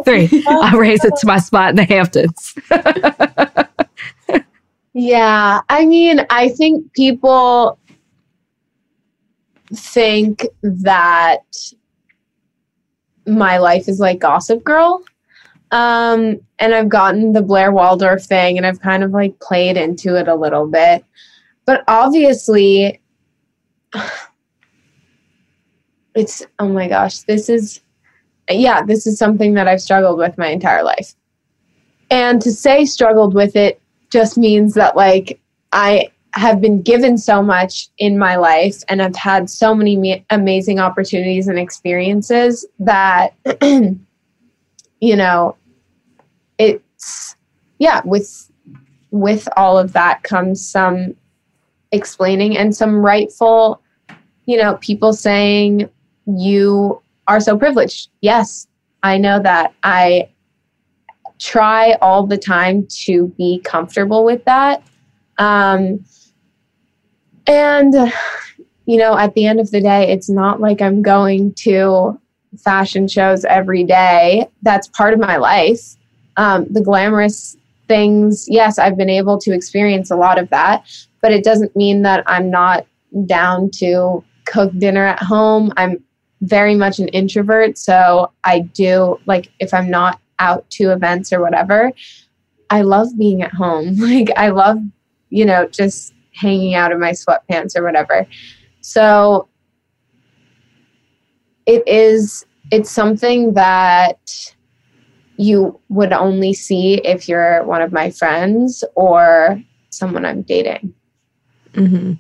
Three. 0.05 0.45
I'll 0.49 0.79
raise 0.79 1.05
it 1.05 1.15
to 1.17 1.27
my 1.27 1.39
spot 1.39 1.71
in 1.71 1.77
the 1.77 1.85
Hamptons. 1.85 2.55
yeah. 4.93 5.61
I 5.69 5.87
mean, 5.87 6.27
I 6.31 6.49
think 6.49 6.93
people 6.93 7.79
think 9.73 10.47
that 10.63 11.43
my 13.27 13.59
life 13.59 13.89
is 13.89 14.01
like 14.01 14.19
Gossip 14.19 14.65
Girl. 14.65 15.03
Um, 15.71 16.41
and 16.59 16.75
I've 16.75 16.89
gotten 16.89 17.33
the 17.33 17.43
Blair 17.43 17.73
Waldorf 17.73 18.23
thing 18.23 18.57
and 18.57 18.67
I've 18.67 18.81
kind 18.81 19.03
of 19.03 19.11
like 19.11 19.41
played 19.41 19.77
into 19.77 20.17
it 20.17 20.29
a 20.29 20.35
little 20.35 20.69
bit. 20.69 21.05
But 21.67 21.83
obviously, 21.89 23.01
it's 26.15 26.47
oh 26.59 26.69
my 26.69 26.89
gosh, 26.89 27.21
this 27.21 27.49
is 27.49 27.81
yeah, 28.51 28.83
this 28.83 29.07
is 29.07 29.19
something 29.19 29.55
that 29.55 29.69
I've 29.69 29.81
struggled 29.81 30.19
with 30.19 30.37
my 30.39 30.49
entire 30.49 30.83
life. 30.83 31.15
And 32.11 32.41
to 32.43 32.53
say 32.53 32.85
struggled 32.85 33.35
with 33.35 33.57
it 33.57 33.81
just 34.11 34.37
means 34.37 34.75
that 34.75 34.97
like 34.97 35.41
I 35.73 36.11
have 36.35 36.61
been 36.61 36.83
given 36.83 37.17
so 37.17 37.43
much 37.43 37.89
in 37.99 38.19
my 38.19 38.37
life 38.37 38.83
and 38.89 39.01
I've 39.01 39.17
had 39.17 39.49
so 39.49 39.75
many 39.75 39.97
ma- 39.97 40.23
amazing 40.31 40.81
opportunities 40.81 41.49
and 41.49 41.59
experiences 41.59 42.67
that 42.81 43.35
you 43.63 43.97
know 45.01 45.57
it's 46.59 47.37
yeah 47.79 48.01
with 48.05 48.51
with 49.11 49.49
all 49.57 49.79
of 49.79 49.93
that 49.93 50.25
comes 50.25 50.67
some 50.67 51.15
explaining 51.93 52.57
and 52.57 52.75
some 52.75 52.97
rightful 52.97 53.81
you 54.47 54.57
know 54.57 54.77
people 54.81 55.13
saying 55.13 55.89
you 56.27 57.01
are 57.27 57.41
so 57.41 57.57
privileged. 57.57 58.11
Yes 58.21 58.67
i 59.05 59.19
know 59.19 59.39
that. 59.39 59.75
I 59.85 60.31
try 61.39 61.93
all 62.01 62.27
the 62.27 62.39
time 62.39 62.89
to 63.05 63.29
be 63.37 63.61
comfortable 63.65 64.25
with 64.25 64.45
that. 64.47 64.83
Um, 65.39 66.05
and 67.47 67.95
you 68.87 68.97
know 68.97 69.17
at 69.17 69.35
the 69.35 69.45
end 69.47 69.61
of 69.61 69.71
the 69.71 69.81
day 69.81 70.11
it's 70.11 70.31
not 70.31 70.61
like 70.61 70.81
i'm 70.81 71.03
going 71.03 71.53
to 71.53 72.19
fashion 72.59 73.07
shows 73.07 73.45
every 73.45 73.85
day. 73.85 74.49
That's 74.63 74.89
part 74.89 75.13
of 75.13 75.21
my 75.21 75.37
life. 75.37 75.97
Um, 76.37 76.67
the 76.71 76.81
glamorous 76.81 77.57
things 77.87 78.47
yes 78.49 78.79
i've 78.79 78.97
been 78.97 79.11
able 79.11 79.39
to 79.39 79.53
experience 79.53 80.11
a 80.11 80.17
lot 80.17 80.39
of 80.39 80.49
that 80.49 80.87
but 81.21 81.31
it 81.33 81.45
doesn't 81.45 81.77
mean 81.77 82.01
that 82.01 82.25
i'm 82.27 82.51
not 82.51 82.87
down 83.27 83.71
to 83.71 84.25
cook 84.47 84.73
dinner 84.79 85.05
at 85.07 85.23
home. 85.23 85.73
I'm 85.77 86.03
very 86.45 86.75
much 86.75 86.99
an 86.99 87.09
introvert 87.09 87.77
so 87.79 88.31
i 88.45 88.61
do 88.61 89.19
like 89.27 89.51
if 89.61 89.73
i'm 89.75 89.91
not 89.91 90.21
out 90.39 90.69
to 90.71 90.91
events 90.91 91.33
or 91.33 91.41
whatever 91.41 91.93
i 92.71 92.83
love 92.83 93.09
being 93.19 93.43
at 93.43 93.53
home 93.53 93.97
like 93.99 94.29
i 94.37 94.49
love 94.49 94.79
you 95.31 95.45
know 95.45 95.67
just 95.69 96.15
hanging 96.33 96.75
out 96.75 96.93
in 96.93 97.01
my 97.01 97.13
sweatpants 97.13 97.77
or 97.77 97.83
whatever 97.83 98.27
so 98.81 99.49
it 101.67 101.87
is 101.87 102.45
it's 102.71 102.91
something 102.91 103.55
that 103.55 104.55
you 105.37 105.81
would 105.89 106.13
only 106.13 106.53
see 106.53 106.95
if 107.05 107.29
you're 107.29 107.65
one 107.65 107.83
of 107.83 107.93
my 107.93 108.11
friends 108.11 108.85
or 108.95 109.63
someone 109.91 110.25
I'm 110.25 110.43
dating. 110.43 110.95
Mm-hmm. 111.73 112.15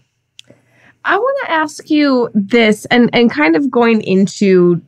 I 1.04 1.16
want 1.16 1.36
to 1.44 1.50
ask 1.50 1.90
you 1.90 2.30
this, 2.34 2.84
and 2.86 3.10
and 3.12 3.30
kind 3.30 3.56
of 3.56 3.70
going 3.70 4.02
into 4.02 4.80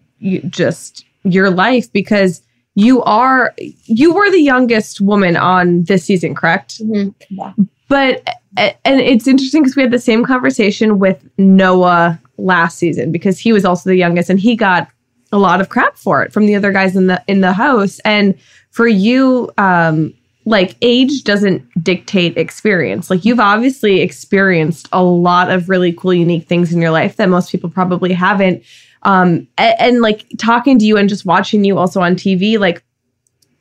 just 0.48 1.04
your 1.24 1.50
life 1.50 1.92
because 1.92 2.42
you 2.74 3.02
are 3.02 3.54
you 3.84 4.14
were 4.14 4.30
the 4.30 4.40
youngest 4.40 5.00
woman 5.00 5.36
on 5.36 5.84
this 5.84 6.04
season, 6.04 6.34
correct? 6.34 6.78
Mm-hmm. 6.78 7.10
Yeah. 7.30 7.52
But 7.88 8.26
and 8.56 9.00
it's 9.00 9.26
interesting 9.26 9.62
because 9.62 9.76
we 9.76 9.82
had 9.82 9.92
the 9.92 9.98
same 9.98 10.24
conversation 10.24 10.98
with 10.98 11.28
Noah 11.38 12.20
last 12.38 12.78
season 12.78 13.12
because 13.12 13.38
he 13.38 13.52
was 13.52 13.64
also 13.64 13.90
the 13.90 13.96
youngest 13.96 14.30
and 14.30 14.40
he 14.40 14.56
got 14.56 14.88
a 15.32 15.38
lot 15.38 15.60
of 15.60 15.68
crap 15.68 15.96
for 15.96 16.22
it 16.22 16.32
from 16.32 16.46
the 16.46 16.54
other 16.54 16.72
guys 16.72 16.96
in 16.96 17.06
the 17.06 17.22
in 17.26 17.40
the 17.40 17.52
house 17.52 17.98
and 18.00 18.34
for 18.70 18.86
you 18.86 19.50
um 19.58 20.12
like 20.46 20.76
age 20.80 21.24
doesn't 21.24 21.62
dictate 21.82 22.36
experience 22.38 23.10
like 23.10 23.24
you've 23.24 23.40
obviously 23.40 24.00
experienced 24.00 24.88
a 24.92 25.02
lot 25.02 25.50
of 25.50 25.68
really 25.68 25.92
cool 25.92 26.14
unique 26.14 26.48
things 26.48 26.72
in 26.72 26.80
your 26.80 26.90
life 26.90 27.16
that 27.16 27.28
most 27.28 27.52
people 27.52 27.68
probably 27.68 28.12
haven't 28.12 28.62
um 29.02 29.46
and, 29.58 29.74
and 29.78 30.00
like 30.00 30.24
talking 30.38 30.78
to 30.78 30.86
you 30.86 30.96
and 30.96 31.08
just 31.08 31.26
watching 31.26 31.64
you 31.64 31.76
also 31.76 32.00
on 32.00 32.14
TV 32.14 32.58
like 32.58 32.82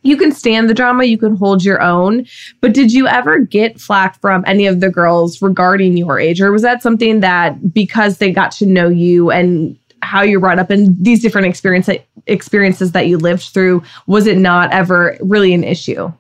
you 0.06 0.18
can 0.18 0.32
stand 0.32 0.70
the 0.70 0.74
drama, 0.76 1.04
you 1.06 1.18
can 1.18 1.36
hold 1.36 1.66
your 1.66 1.82
own. 1.82 2.28
But 2.62 2.74
did 2.74 2.94
you 2.94 3.08
ever 3.08 3.40
get 3.40 3.82
flack 3.82 4.22
from 4.22 4.44
any 4.46 4.68
of 4.68 4.80
the 4.80 4.90
girls 4.90 5.42
regarding 5.42 5.98
your 5.98 6.20
age? 6.20 6.40
Or 6.40 6.52
was 6.52 6.62
that 6.62 6.84
something 6.84 7.22
that 7.22 7.74
because 7.74 8.20
they 8.20 8.32
got 8.32 8.52
to 8.52 8.68
know 8.68 8.88
you 8.88 9.32
and 9.32 9.78
how 10.04 10.22
you 10.22 10.40
brought 10.40 10.60
up 10.60 10.70
and 10.70 10.96
these 11.04 11.24
different 11.24 11.48
experience, 11.48 11.90
experiences 12.28 12.92
that 12.92 13.08
you 13.08 13.18
lived 13.18 13.46
through, 13.46 13.82
was 14.06 14.28
it 14.28 14.38
not 14.38 14.72
ever 14.72 15.18
really 15.22 15.56
an 15.56 15.64
issue? 15.64 16.12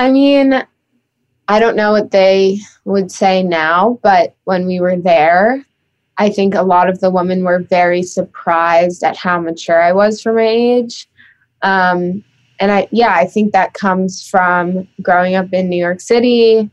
I 0.00 0.10
mean, 0.10 0.54
I 1.46 1.60
don't 1.60 1.76
know 1.76 1.92
what 1.92 2.10
they 2.10 2.60
would 2.86 3.12
say 3.12 3.42
now, 3.42 3.98
but 4.02 4.34
when 4.44 4.66
we 4.66 4.80
were 4.80 4.96
there, 4.96 5.62
I 6.16 6.30
think 6.30 6.54
a 6.54 6.62
lot 6.62 6.88
of 6.88 7.00
the 7.00 7.10
women 7.10 7.44
were 7.44 7.58
very 7.58 8.02
surprised 8.02 9.04
at 9.04 9.18
how 9.18 9.38
mature 9.38 9.82
I 9.82 9.92
was 9.92 10.22
for 10.22 10.32
my 10.32 10.46
age. 10.46 11.06
Um, 11.60 12.24
and 12.60 12.72
I, 12.72 12.88
yeah, 12.90 13.14
I 13.14 13.26
think 13.26 13.52
that 13.52 13.74
comes 13.74 14.26
from 14.26 14.88
growing 15.02 15.34
up 15.34 15.52
in 15.52 15.68
New 15.68 15.76
York 15.76 16.00
City, 16.00 16.70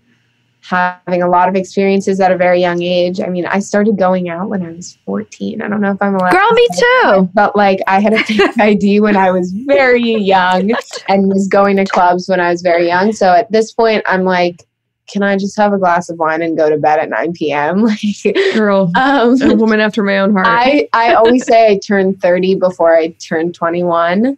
having 0.67 1.21
a 1.21 1.29
lot 1.29 1.47
of 1.47 1.55
experiences 1.55 2.19
at 2.19 2.29
a 2.29 2.37
very 2.37 2.59
young 2.59 2.81
age. 2.81 3.21
I 3.21 3.27
mean, 3.27 3.45
I 3.45 3.59
started 3.59 3.97
going 3.97 4.27
out 4.27 4.49
when 4.49 4.65
I 4.65 4.71
was 4.71 4.97
14. 5.05 5.61
I 5.61 5.67
don't 5.69 5.79
know 5.79 5.91
if 5.91 6.01
I'm 6.01 6.15
allowed. 6.15 6.31
Girl, 6.31 6.51
me 6.51 6.67
too. 6.77 7.29
But 7.33 7.55
like, 7.55 7.79
I 7.87 8.01
had 8.01 8.11
a 8.11 8.21
fake 8.23 8.51
ID 8.59 8.99
when 8.99 9.15
I 9.15 9.31
was 9.31 9.53
very 9.53 10.01
young 10.03 10.71
and 11.07 11.29
was 11.29 11.47
going 11.47 11.77
to 11.77 11.85
clubs 11.85 12.27
when 12.27 12.41
I 12.41 12.51
was 12.51 12.61
very 12.61 12.87
young. 12.87 13.13
So 13.13 13.31
at 13.31 13.49
this 13.49 13.71
point, 13.71 14.03
I'm 14.05 14.25
like, 14.25 14.67
can 15.07 15.23
I 15.23 15.37
just 15.37 15.55
have 15.55 15.71
a 15.71 15.77
glass 15.77 16.09
of 16.09 16.19
wine 16.19 16.41
and 16.41 16.57
go 16.57 16.69
to 16.69 16.77
bed 16.77 16.99
at 16.99 17.09
9 17.09 17.31
p.m.? 17.33 17.83
Like, 17.87 18.53
girl, 18.53 18.91
um, 18.97 19.41
a 19.41 19.55
woman 19.55 19.79
after 19.79 20.03
my 20.03 20.19
own 20.19 20.33
heart. 20.33 20.47
I, 20.47 20.89
I 20.91 21.13
always 21.13 21.45
say 21.45 21.71
I 21.71 21.77
turned 21.77 22.21
30 22.21 22.55
before 22.55 22.93
I 22.93 23.15
turned 23.19 23.55
21. 23.55 24.37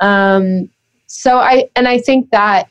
Um, 0.00 0.70
so 1.06 1.38
I, 1.38 1.68
and 1.74 1.88
I 1.88 1.98
think 1.98 2.30
that 2.30 2.68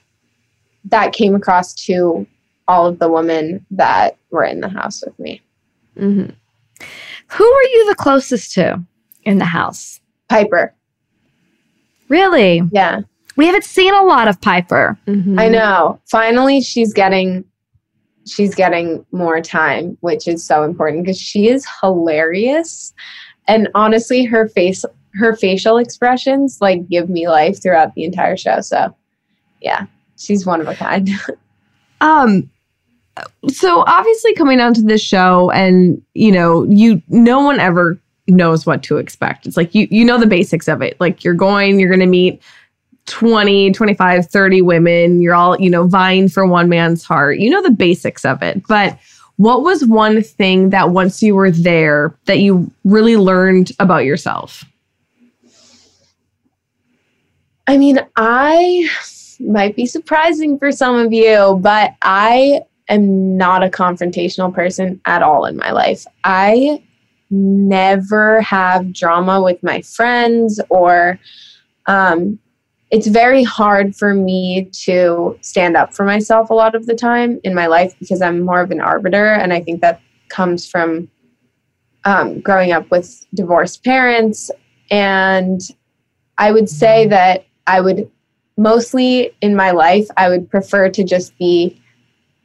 that 0.86 1.12
came 1.12 1.36
across 1.36 1.74
to 1.86 2.26
all 2.68 2.88
of 2.88 3.00
the 3.00 3.10
women 3.10 3.66
that 3.72 4.18
were 4.32 4.44
in 4.44 4.62
the 4.62 4.70
house 4.70 5.04
with 5.06 5.18
me. 5.20 5.42
Mm-hmm. 5.98 6.32
Who 7.28 7.44
were 7.44 7.64
you 7.64 7.90
the 7.90 7.96
closest 7.96 8.54
to 8.54 8.84
in 9.24 9.38
the 9.38 9.46
house? 9.46 10.00
Piper. 10.30 10.74
Really? 12.10 12.62
Yeah. 12.72 13.02
We 13.36 13.48
haven't 13.48 13.64
seen 13.64 13.94
a 13.94 14.04
lot 14.04 14.28
of 14.28 14.40
Piper. 14.42 14.98
Mm-hmm. 15.08 15.40
I 15.40 15.48
know. 15.48 16.00
Finally, 16.06 16.62
she's 16.62 16.94
getting 16.94 17.44
she's 18.26 18.56
getting 18.56 19.06
more 19.12 19.42
time, 19.42 19.98
which 20.02 20.28
is 20.28 20.46
so 20.46 20.64
important 20.64 21.04
because 21.04 21.20
she 21.20 21.50
is 21.50 21.68
hilarious. 21.82 22.94
And 23.48 23.68
honestly, 23.76 24.24
her 24.26 24.48
face 24.48 24.86
her 25.16 25.36
facial 25.36 25.78
expressions 25.78 26.58
like 26.62 26.88
give 26.88 27.10
me 27.10 27.28
life 27.28 27.62
throughout 27.62 27.94
the 27.96 28.04
entire 28.04 28.38
show. 28.38 28.62
So, 28.62 28.96
yeah, 29.62 29.86
she's 30.18 30.46
one 30.46 30.62
of 30.62 30.68
a 30.68 30.76
kind. 30.76 31.10
um 32.02 32.50
so 33.48 33.84
obviously 33.86 34.34
coming 34.34 34.60
onto 34.60 34.82
this 34.82 35.02
show 35.02 35.52
and 35.52 36.02
you 36.14 36.32
know 36.32 36.64
you 36.64 37.02
no 37.10 37.40
one 37.42 37.60
ever 37.60 38.00
knows 38.28 38.66
what 38.66 38.84
to 38.84 38.98
expect. 38.98 39.46
It's 39.46 39.58
like 39.58 39.76
you 39.76 39.88
you 39.92 40.06
know 40.06 40.18
the 40.18 40.28
basics 40.28 40.68
of 40.68 40.82
it. 40.82 41.00
Like 41.00 41.24
you're 41.24 41.34
going 41.34 41.80
you're 41.80 41.90
going 41.90 42.00
to 42.00 42.06
meet 42.06 42.42
20 43.06 43.72
25 43.72 44.28
30 44.28 44.62
women. 44.62 45.22
You're 45.22 45.36
all 45.36 45.60
you 45.60 45.70
know 45.70 45.88
vying 45.88 46.30
for 46.30 46.46
one 46.46 46.70
man's 46.70 47.04
heart. 47.04 47.40
You 47.40 47.50
know 47.50 47.62
the 47.62 47.72
basics 47.72 48.26
of 48.26 48.42
it. 48.42 48.66
But 48.68 48.98
what 49.38 49.64
was 49.64 49.86
one 49.86 50.22
thing 50.22 50.70
that 50.70 50.92
once 50.92 51.22
you 51.22 51.36
were 51.36 51.52
there 51.52 52.16
that 52.26 52.40
you 52.40 52.72
really 52.84 53.18
learned 53.18 53.72
about 53.80 54.06
yourself? 54.06 54.64
I 57.68 57.78
mean 57.78 58.00
i 58.16 58.90
might 59.40 59.76
be 59.76 59.86
surprising 59.86 60.60
for 60.60 60.72
some 60.72 60.96
of 60.96 61.12
you 61.12 61.60
but 61.62 61.96
i 62.02 62.62
am 62.94 63.38
not 63.38 63.64
a 63.64 63.70
confrontational 63.70 64.54
person 64.54 65.02
at 65.06 65.22
all 65.22 65.46
in 65.46 65.58
my 65.58 65.72
life. 65.72 66.06
I 66.24 66.84
never 67.30 68.42
have 68.42 68.94
drama 68.94 69.42
with 69.42 69.62
my 69.64 69.82
friends 69.82 70.60
or 70.70 71.20
um, 71.88 72.40
it's 72.92 73.08
very 73.08 73.44
hard 73.44 73.96
for 73.96 74.14
me 74.14 74.70
to 74.84 75.38
stand 75.42 75.76
up 75.76 75.96
for 75.96 76.06
myself 76.06 76.52
a 76.52 76.54
lot 76.54 76.76
of 76.76 76.86
the 76.86 76.94
time 76.94 77.40
in 77.44 77.56
my 77.56 77.66
life 77.66 77.96
because 78.00 78.22
I'm 78.22 78.42
more 78.42 78.62
of 78.62 78.70
an 78.70 78.80
arbiter. 78.80 79.34
And 79.34 79.52
I 79.52 79.62
think 79.62 79.82
that 79.82 80.00
comes 80.30 80.68
from 80.70 81.10
um, 82.06 82.40
growing 82.42 82.72
up 82.72 82.92
with 82.92 83.26
divorced 83.34 83.84
parents. 83.84 84.52
And 84.92 85.60
I 86.38 86.52
would 86.52 86.70
say 86.70 87.08
that 87.08 87.46
I 87.66 87.82
would 87.82 88.10
mostly 88.58 89.36
in 89.42 89.56
my 89.56 89.72
life, 89.72 90.08
I 90.18 90.30
would 90.30 90.50
prefer 90.50 90.90
to 90.90 91.04
just 91.04 91.36
be 91.40 91.82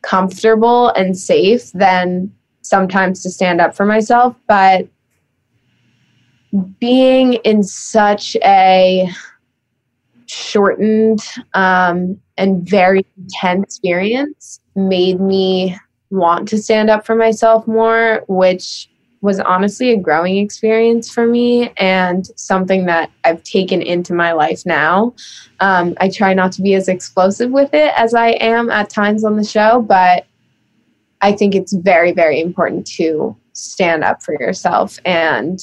comfortable 0.03 0.91
and 0.91 1.19
safe 1.19 1.73
than 1.73 2.33
sometimes 2.63 3.23
to 3.23 3.31
stand 3.31 3.61
up 3.61 3.75
for 3.75 3.87
myself. 3.87 4.37
But 4.47 4.89
being 6.79 7.35
in 7.35 7.63
such 7.63 8.37
a 8.45 9.09
shortened 10.27 11.23
um, 11.55 12.21
and 12.37 12.69
very 12.69 13.05
intense 13.17 13.65
experience 13.65 14.61
made 14.75 15.21
me 15.21 15.77
want 16.11 16.49
to 16.49 16.59
stand 16.59 16.91
up 16.91 17.05
for 17.05 17.15
myself 17.15 17.67
more, 17.67 18.25
which 18.29 18.89
was 19.21 19.41
honestly 19.41 19.91
a 19.91 19.97
growing 19.97 20.37
experience 20.37 21.11
for 21.11 21.27
me 21.27 21.71
and 21.77 22.27
something 22.37 22.87
that 22.87 23.11
I've 23.25 23.43
taken 23.43 23.83
into 23.83 24.15
my 24.15 24.33
life 24.33 24.65
now. 24.65 25.15
Um, 25.61 25.95
I 26.01 26.09
try 26.09 26.35
not 26.35 26.53
to 26.53 26.63
be 26.63 26.75
as 26.75 26.89
explosive 26.89 27.51
with 27.51 27.75
it 27.75 27.93
as 27.97 28.15
I 28.15 28.29
am 28.31 28.71
at 28.71 28.91
times 28.91 29.25
on 29.25 29.37
the 29.37 29.45
show, 29.45 29.83
but 29.83 30.27
I 31.21 31.33
think 31.33 31.55
it's 31.55 31.73
very, 31.73 32.13
very 32.13 32.41
important 32.41 32.87
to 32.93 33.37
stand 33.53 34.05
up 34.05 34.23
for 34.23 34.41
yourself 34.41 34.99
and 35.05 35.59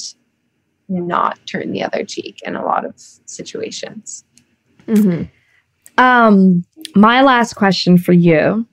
not 0.88 1.38
turn 1.46 1.72
the 1.72 1.82
other 1.82 2.04
cheek 2.04 2.40
in 2.44 2.56
a 2.56 2.64
lot 2.64 2.84
of 2.84 2.94
situations. 3.24 4.24
Mm-hmm. 4.86 5.24
Um, 5.98 6.64
my 6.94 7.22
last 7.22 7.54
question 7.54 7.96
for 7.96 8.12
you 8.12 8.66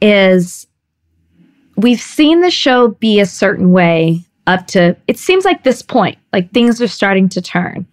is 0.00 0.66
we've 1.76 2.00
seen 2.00 2.40
the 2.40 2.50
show 2.50 2.88
be 2.88 3.20
a 3.20 3.26
certain 3.26 3.72
way 3.72 4.24
up 4.46 4.66
to 4.68 4.96
it 5.08 5.18
seems 5.18 5.44
like 5.44 5.64
this 5.64 5.82
point, 5.82 6.18
like 6.32 6.50
things 6.52 6.80
are 6.80 6.88
starting 6.88 7.28
to 7.30 7.40
turn. 7.40 7.86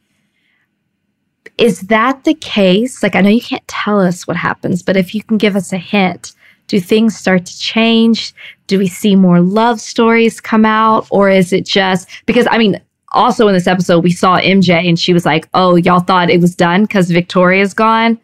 Is 1.57 1.81
that 1.81 2.23
the 2.23 2.33
case? 2.33 3.03
Like, 3.03 3.15
I 3.15 3.21
know 3.21 3.29
you 3.29 3.41
can't 3.41 3.67
tell 3.67 3.99
us 3.99 4.27
what 4.27 4.37
happens, 4.37 4.81
but 4.81 4.97
if 4.97 5.13
you 5.13 5.23
can 5.23 5.37
give 5.37 5.55
us 5.55 5.71
a 5.71 5.77
hint, 5.77 6.33
do 6.67 6.79
things 6.79 7.15
start 7.15 7.45
to 7.45 7.59
change? 7.59 8.33
Do 8.67 8.79
we 8.79 8.87
see 8.87 9.15
more 9.15 9.41
love 9.41 9.79
stories 9.81 10.39
come 10.39 10.65
out? 10.65 11.05
Or 11.09 11.29
is 11.29 11.51
it 11.51 11.65
just 11.65 12.07
because, 12.25 12.47
I 12.49 12.57
mean, 12.57 12.81
also 13.11 13.47
in 13.47 13.53
this 13.53 13.67
episode, 13.67 14.03
we 14.03 14.11
saw 14.11 14.39
MJ 14.39 14.87
and 14.87 14.97
she 14.97 15.13
was 15.13 15.25
like, 15.25 15.49
oh, 15.53 15.75
y'all 15.75 15.99
thought 15.99 16.29
it 16.29 16.41
was 16.41 16.55
done 16.55 16.83
because 16.83 17.11
Victoria's 17.11 17.73
gone? 17.73 18.19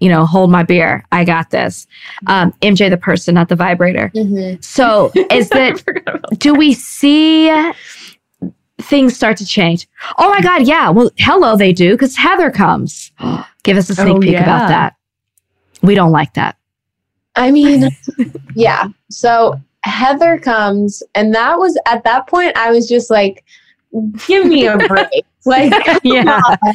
You 0.00 0.08
know, 0.08 0.26
hold 0.26 0.50
my 0.50 0.62
beer. 0.62 1.04
I 1.12 1.24
got 1.24 1.50
this. 1.50 1.86
Um, 2.26 2.52
MJ, 2.62 2.88
the 2.88 2.96
person, 2.96 3.34
not 3.34 3.48
the 3.48 3.56
vibrator. 3.56 4.10
Mm-hmm. 4.14 4.60
So 4.60 5.10
is 5.30 5.48
that, 5.50 5.82
do 6.38 6.54
we 6.54 6.72
see 6.74 7.50
things 8.80 9.16
start 9.16 9.36
to 9.38 9.44
change? 9.44 9.88
Oh 10.18 10.28
my 10.30 10.40
God, 10.40 10.66
yeah. 10.66 10.88
Well, 10.90 11.10
hello, 11.18 11.56
they 11.56 11.72
do 11.72 11.92
because 11.92 12.16
Heather 12.16 12.50
comes. 12.50 13.10
Give 13.64 13.76
us 13.76 13.90
a 13.90 13.94
sneak 13.94 14.16
Oh, 14.16 14.20
peek 14.20 14.32
yeah. 14.32 14.42
about 14.42 14.68
that. 14.68 14.94
We 15.82 15.94
don't 15.94 16.12
like 16.12 16.34
that. 16.34 16.56
I 17.36 17.50
mean, 17.50 17.88
yeah. 18.54 18.88
So 19.10 19.60
Heather 19.84 20.38
comes, 20.38 21.02
and 21.14 21.34
that 21.34 21.58
was 21.58 21.78
at 21.86 22.04
that 22.04 22.26
point, 22.26 22.56
I 22.56 22.70
was 22.70 22.88
just 22.88 23.10
like, 23.10 23.44
give 24.26 24.46
me 24.46 24.66
a 24.66 24.76
break. 24.76 25.08
Like, 25.48 25.72
Yeah. 26.04 26.40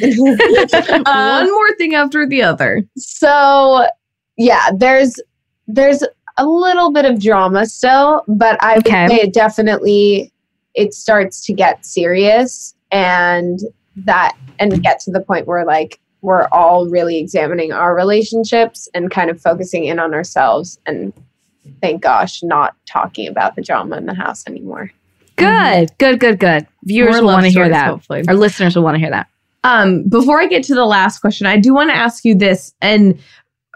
One 1.06 1.50
more 1.50 1.74
thing 1.76 1.94
after 1.94 2.26
the 2.26 2.42
other. 2.42 2.82
so 2.96 3.86
yeah, 4.36 4.70
there's 4.76 5.20
there's 5.68 6.02
a 6.36 6.44
little 6.46 6.92
bit 6.92 7.04
of 7.04 7.20
drama 7.22 7.64
still, 7.66 8.24
but 8.28 8.62
I 8.62 8.76
would 8.76 8.86
Okay. 8.86 9.06
say 9.08 9.14
it 9.16 9.32
definitely 9.32 10.32
it 10.74 10.92
starts 10.92 11.44
to 11.46 11.52
get 11.52 11.86
serious 11.86 12.74
and 12.90 13.60
that 13.96 14.36
and 14.58 14.82
get 14.82 14.98
to 15.00 15.10
the 15.12 15.20
point 15.20 15.46
where 15.46 15.64
like 15.64 16.00
we're 16.22 16.48
all 16.52 16.88
really 16.88 17.18
examining 17.18 17.70
our 17.72 17.94
relationships 17.94 18.88
and 18.94 19.10
kind 19.10 19.30
of 19.30 19.40
focusing 19.40 19.84
in 19.84 19.98
on 20.00 20.14
ourselves 20.14 20.78
and 20.86 21.12
thank 21.80 22.02
gosh 22.02 22.42
not 22.42 22.74
talking 22.86 23.28
about 23.28 23.54
the 23.56 23.62
drama 23.62 23.96
in 23.96 24.06
the 24.06 24.14
house 24.14 24.44
anymore. 24.48 24.90
Good, 25.36 25.90
good, 25.98 26.20
good, 26.20 26.38
good. 26.38 26.66
Viewers 26.84 27.12
More 27.12 27.22
will 27.22 27.28
want 27.28 27.46
to 27.46 27.50
hear 27.50 27.68
that. 27.68 27.86
Hopefully. 27.88 28.24
Our 28.28 28.34
listeners 28.34 28.76
will 28.76 28.82
want 28.82 28.94
to 28.94 28.98
hear 29.00 29.10
that. 29.10 29.28
Um, 29.64 30.06
before 30.08 30.40
I 30.40 30.46
get 30.46 30.62
to 30.64 30.74
the 30.74 30.84
last 30.84 31.20
question, 31.20 31.46
I 31.46 31.58
do 31.58 31.72
want 31.74 31.90
to 31.90 31.96
ask 31.96 32.24
you 32.24 32.34
this, 32.34 32.74
and 32.82 33.18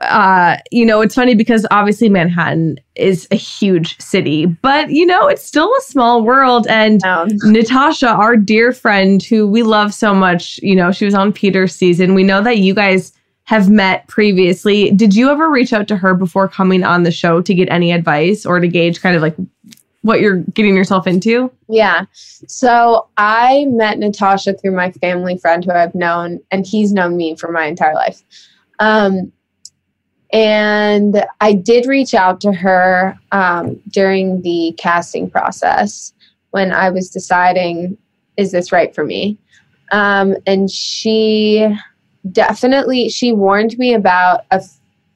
uh, 0.03 0.57
you 0.71 0.87
know, 0.87 1.01
it's 1.01 1.15
funny 1.15 1.35
because 1.35 1.67
obviously 1.71 2.09
Manhattan 2.09 2.79
is 2.95 3.27
a 3.31 3.37
huge 3.37 3.99
city, 3.99 4.47
but 4.47 4.91
you 4.91 5.05
know, 5.05 5.27
it's 5.27 5.45
still 5.45 5.73
a 5.77 5.81
small 5.81 6.23
world. 6.23 6.67
And 6.69 7.03
Natasha, 7.43 8.09
our 8.09 8.37
dear 8.37 8.73
friend 8.73 9.23
who 9.23 9.47
we 9.47 9.63
love 9.63 9.93
so 9.93 10.15
much, 10.15 10.61
you 10.63 10.77
know, 10.77 10.93
she 10.93 11.05
was 11.05 11.15
on 11.15 11.33
Peter's 11.33 11.75
season. 11.75 12.15
We 12.15 12.23
know 12.23 12.43
that 12.43 12.59
you 12.59 12.75
guys 12.75 13.13
have 13.45 13.71
met 13.71 14.07
previously. 14.09 14.91
Did 14.91 15.17
you 15.17 15.31
ever 15.31 15.49
reach 15.51 15.73
out 15.73 15.89
to 15.89 15.97
her 15.97 16.15
before 16.15 16.49
coming 16.49 16.85
on 16.85 17.03
the 17.03 17.11
show 17.11 17.41
to 17.41 17.55
get 17.55 17.69
any 17.71 17.93
advice 17.93 18.45
or 18.45 18.61
to 18.61 18.69
gauge 18.69 19.01
kind 19.01 19.17
of 19.17 19.23
like 19.23 19.37
what 20.03 20.21
you're 20.21 20.39
getting 20.55 20.77
yourself 20.77 21.07
into? 21.07 21.51
Yeah. 21.69 22.07
So 22.13 23.09
I 23.17 23.67
met 23.69 23.99
Natasha 23.99 24.55
through 24.55 24.73
my 24.73 24.93
family 24.93 25.37
friend 25.37 25.65
who 25.65 25.73
I've 25.73 25.95
known, 25.95 26.41
and 26.51 26.67
he's 26.67 26.93
known 26.93 27.17
me 27.17 27.37
for 27.37 27.51
my 27.51 27.67
entire 27.67 27.95
life. 27.95 28.23
Um, 28.79 29.33
and 30.33 31.25
I 31.41 31.55
did 31.55 31.87
reach 31.87 32.15
out 32.15 32.41
to 32.43 32.53
her 32.53 33.19
um, 33.33 33.81
during 33.89 34.43
the 34.43 34.75
casting 34.79 35.31
process 35.31 36.13
when 36.51 36.73
I 36.73 36.91
was 36.91 37.11
deciding, 37.11 37.97
is 38.37 38.53
this 38.53 38.71
right 38.73 38.95
for 38.95 39.05
me? 39.05 39.39
Um, 39.91 40.37
and 40.47 40.71
she 40.71 41.67
definitely 42.33 43.09
she 43.09 43.33
warned 43.33 43.79
me 43.79 43.95
about 43.95 44.45
a 44.51 44.63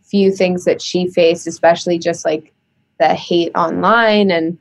few 0.02 0.32
things 0.32 0.64
that 0.64 0.80
she 0.80 1.08
faced, 1.08 1.46
especially 1.46 1.98
just 1.98 2.24
like 2.24 2.52
the 3.02 3.14
hate 3.14 3.52
online 3.54 4.30
and 4.30 4.58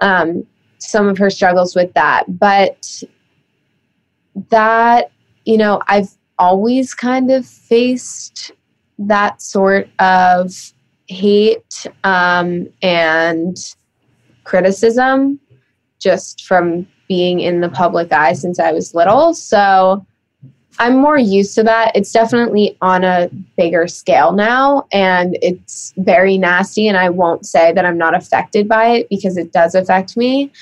um, 0.00 0.46
some 0.78 1.08
of 1.08 1.18
her 1.18 1.30
struggles 1.30 1.74
with 1.74 1.92
that. 1.94 2.24
But 2.28 3.02
that, 4.50 5.10
you 5.44 5.58
know, 5.58 5.80
I've 5.88 6.10
always 6.38 6.94
kind 6.94 7.30
of 7.30 7.46
faced 7.46 8.52
that 8.98 9.42
sort 9.42 9.88
of 9.98 10.52
hate 11.06 11.86
um, 12.04 12.68
and 12.82 13.56
criticism 14.44 15.40
just 15.98 16.44
from 16.44 16.86
being 17.08 17.40
in 17.40 17.60
the 17.60 17.68
public 17.68 18.12
eye 18.12 18.34
since 18.34 18.58
I 18.58 18.72
was 18.72 18.94
little. 18.94 19.34
So 19.34 20.06
I'm 20.78 20.96
more 20.96 21.18
used 21.18 21.54
to 21.56 21.62
that. 21.64 21.92
It's 21.94 22.12
definitely 22.12 22.76
on 22.80 23.04
a 23.04 23.28
bigger 23.56 23.88
scale 23.88 24.32
now, 24.32 24.86
and 24.92 25.36
it's 25.42 25.92
very 25.96 26.38
nasty. 26.38 26.86
And 26.88 26.96
I 26.96 27.08
won't 27.08 27.46
say 27.46 27.72
that 27.72 27.84
I'm 27.84 27.98
not 27.98 28.14
affected 28.14 28.68
by 28.68 28.88
it 28.88 29.08
because 29.08 29.36
it 29.36 29.52
does 29.52 29.74
affect 29.74 30.16
me. 30.16 30.52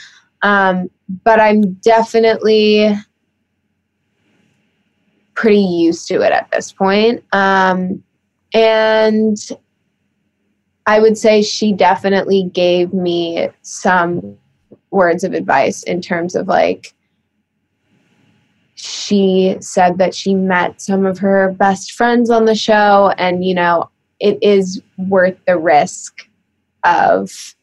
Um, 0.42 0.90
but 1.24 1.40
I'm 1.40 1.74
definitely 1.74 2.96
pretty 5.34 5.60
used 5.60 6.08
to 6.08 6.22
it 6.22 6.32
at 6.32 6.50
this 6.50 6.72
point. 6.72 7.22
Um, 7.32 8.02
and 8.54 9.36
I 10.86 11.00
would 11.00 11.18
say 11.18 11.42
she 11.42 11.72
definitely 11.72 12.44
gave 12.44 12.94
me 12.94 13.48
some 13.62 14.38
words 14.90 15.24
of 15.24 15.34
advice 15.34 15.82
in 15.82 16.00
terms 16.00 16.34
of 16.34 16.48
like, 16.48 16.94
she 18.76 19.56
said 19.60 19.98
that 19.98 20.14
she 20.14 20.34
met 20.34 20.80
some 20.80 21.04
of 21.06 21.18
her 21.18 21.52
best 21.58 21.92
friends 21.92 22.30
on 22.30 22.44
the 22.44 22.54
show, 22.54 23.12
and 23.18 23.44
you 23.44 23.54
know, 23.54 23.90
it 24.20 24.38
is 24.42 24.80
worth 24.96 25.36
the 25.46 25.58
risk 25.58 26.28
of 26.84 27.54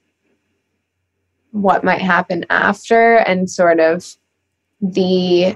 what 1.51 1.83
might 1.83 2.01
happen 2.01 2.45
after 2.49 3.17
and 3.17 3.49
sort 3.49 3.79
of 3.79 4.15
the 4.81 5.55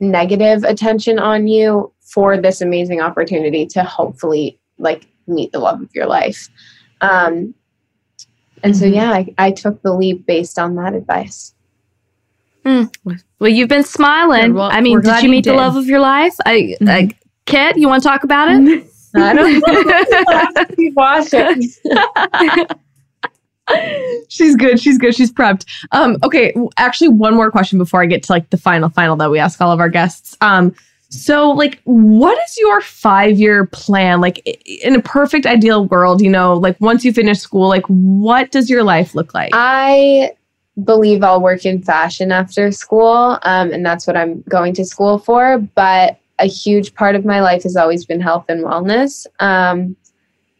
negative 0.00 0.64
attention 0.64 1.18
on 1.18 1.46
you 1.46 1.92
for 2.00 2.36
this 2.36 2.60
amazing 2.60 3.00
opportunity 3.00 3.64
to 3.64 3.82
hopefully 3.84 4.58
like 4.78 5.06
meet 5.28 5.52
the 5.52 5.60
love 5.60 5.80
of 5.80 5.88
your 5.94 6.06
life. 6.06 6.48
Um, 7.00 7.54
and 8.62 8.76
so, 8.76 8.86
Mhm. 8.86 8.94
yeah, 8.94 9.10
I, 9.12 9.34
I 9.38 9.50
took 9.52 9.80
the 9.82 9.94
leap 9.94 10.26
based 10.26 10.58
on 10.58 10.74
that 10.76 10.94
advice. 10.94 11.54
Well, 12.64 13.50
you've 13.50 13.68
been 13.68 13.84
smiling. 13.84 14.54
Well, 14.54 14.70
I 14.70 14.80
mean, 14.80 14.98
did 14.98 15.04
glad 15.04 15.22
you 15.22 15.28
you 15.28 15.30
meet 15.32 15.44
the 15.44 15.52
love 15.52 15.76
of 15.76 15.86
your 15.86 16.00
life? 16.00 16.34
I, 16.46 16.76
I 16.86 17.10
Kit, 17.46 17.76
you 17.76 17.88
want 17.88 18.02
to 18.02 18.08
talk 18.08 18.24
about 18.24 18.48
it? 18.50 18.86
I 19.14 19.32
don't 19.32 19.60
know. 19.60 20.64
Keep 20.76 20.94
watching. 20.94 21.62
she's 24.28 24.56
good. 24.56 24.80
She's 24.80 24.98
good. 24.98 25.14
She's 25.14 25.32
prepped. 25.32 25.66
Um, 25.92 26.16
okay, 26.22 26.54
actually, 26.78 27.08
one 27.08 27.34
more 27.34 27.50
question 27.50 27.78
before 27.78 28.02
I 28.02 28.06
get 28.06 28.22
to 28.24 28.32
like 28.32 28.50
the 28.50 28.56
final 28.56 28.88
final 28.88 29.16
that 29.16 29.30
we 29.30 29.38
ask 29.38 29.60
all 29.60 29.70
of 29.70 29.78
our 29.78 29.88
guests. 29.88 30.36
Um, 30.40 30.74
so 31.10 31.50
like, 31.50 31.80
what 31.84 32.36
is 32.48 32.58
your 32.58 32.80
five 32.80 33.38
year 33.38 33.66
plan? 33.66 34.20
Like, 34.20 34.38
in 34.66 34.96
a 34.96 35.02
perfect 35.02 35.46
ideal 35.46 35.86
world, 35.86 36.20
you 36.20 36.30
know, 36.30 36.54
like 36.54 36.80
once 36.80 37.04
you 37.04 37.12
finish 37.12 37.38
school, 37.38 37.68
like 37.68 37.86
what 37.86 38.50
does 38.50 38.68
your 38.68 38.82
life 38.82 39.14
look 39.14 39.32
like? 39.32 39.50
I 39.52 40.32
believe 40.82 41.22
I'll 41.22 41.40
work 41.40 41.64
in 41.64 41.82
fashion 41.82 42.32
after 42.32 42.72
school, 42.72 43.38
um, 43.42 43.72
and 43.72 43.84
that's 43.86 44.06
what 44.06 44.16
I'm 44.16 44.42
going 44.48 44.74
to 44.74 44.84
school 44.84 45.18
for. 45.18 45.58
But 45.58 46.18
a 46.40 46.46
huge 46.46 46.94
part 46.94 47.14
of 47.14 47.24
my 47.24 47.40
life 47.40 47.62
has 47.62 47.76
always 47.76 48.04
been 48.04 48.20
health 48.20 48.46
and 48.48 48.64
wellness. 48.64 49.26
Um, 49.38 49.96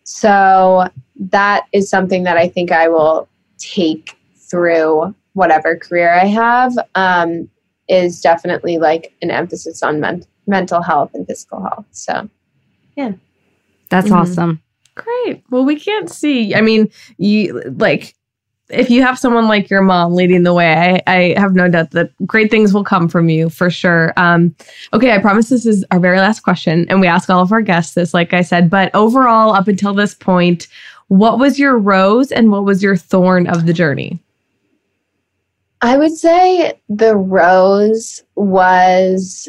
so 0.04 0.88
that 1.18 1.66
is 1.72 1.88
something 1.88 2.22
that 2.24 2.36
I 2.36 2.48
think 2.48 2.70
I 2.70 2.88
will 2.88 3.28
take 3.58 4.16
through 4.36 5.14
whatever 5.32 5.76
career 5.76 6.12
I 6.14 6.26
have. 6.26 6.72
Um, 6.94 7.48
is 7.88 8.20
definitely 8.22 8.78
like 8.78 9.12
an 9.20 9.30
emphasis 9.30 9.82
on 9.82 10.00
men- 10.00 10.24
mental 10.46 10.80
health 10.80 11.10
and 11.12 11.26
physical 11.26 11.60
health. 11.60 11.84
So 11.90 12.28
yeah, 12.96 13.12
That's 13.90 14.08
Mhm. 14.08 14.16
awesome. 14.16 14.62
Great. 14.94 15.42
Well, 15.50 15.64
we 15.64 15.78
can't 15.78 16.08
see. 16.08 16.54
I 16.54 16.60
mean, 16.62 16.88
you 17.18 17.60
like 17.78 18.14
if 18.70 18.88
you 18.90 19.02
have 19.02 19.18
someone 19.18 19.46
like 19.46 19.68
your 19.68 19.82
mom 19.82 20.14
leading 20.14 20.42
the 20.42 20.54
way, 20.54 21.02
I, 21.06 21.12
I 21.12 21.38
have 21.38 21.54
no 21.54 21.68
doubt 21.68 21.90
that 21.90 22.10
great 22.26 22.50
things 22.50 22.72
will 22.72 22.84
come 22.84 23.08
from 23.08 23.28
you 23.28 23.50
for 23.50 23.70
sure. 23.70 24.12
Um, 24.16 24.54
okay, 24.92 25.12
I 25.12 25.18
promise 25.18 25.48
this 25.48 25.66
is 25.66 25.84
our 25.90 26.00
very 26.00 26.18
last 26.18 26.40
question, 26.40 26.86
and 26.88 27.00
we 27.00 27.06
ask 27.06 27.28
all 27.28 27.42
of 27.42 27.52
our 27.52 27.62
guests 27.62 27.94
this, 27.94 28.14
like 28.14 28.32
I 28.32 28.42
said. 28.42 28.70
But 28.70 28.94
overall, 28.94 29.54
up 29.54 29.68
until 29.68 29.92
this 29.92 30.14
point, 30.14 30.66
what 31.08 31.38
was 31.38 31.58
your 31.58 31.78
rose 31.78 32.32
and 32.32 32.50
what 32.50 32.64
was 32.64 32.82
your 32.82 32.96
thorn 32.96 33.46
of 33.46 33.66
the 33.66 33.72
journey? 33.72 34.18
I 35.82 35.98
would 35.98 36.16
say 36.16 36.80
the 36.88 37.14
rose 37.14 38.22
was 38.36 39.48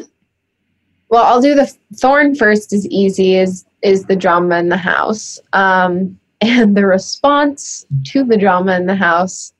well, 1.08 1.24
I'll 1.24 1.40
do 1.40 1.54
the 1.54 1.72
thorn 1.94 2.34
first 2.34 2.72
is 2.72 2.86
easy 2.88 3.36
is 3.36 3.64
is 3.80 4.04
the 4.04 4.16
drama 4.16 4.58
in 4.58 4.68
the 4.68 4.76
house. 4.76 5.38
Um 5.54 6.18
and 6.46 6.76
the 6.76 6.86
response 6.86 7.86
to 8.04 8.24
the 8.24 8.36
drama 8.36 8.76
in 8.76 8.86
the 8.86 8.94
house 8.94 9.52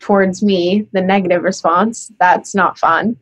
towards 0.00 0.42
me, 0.42 0.86
the 0.92 1.00
negative 1.00 1.42
response, 1.42 2.12
that's 2.20 2.54
not 2.54 2.78
fun. 2.78 3.16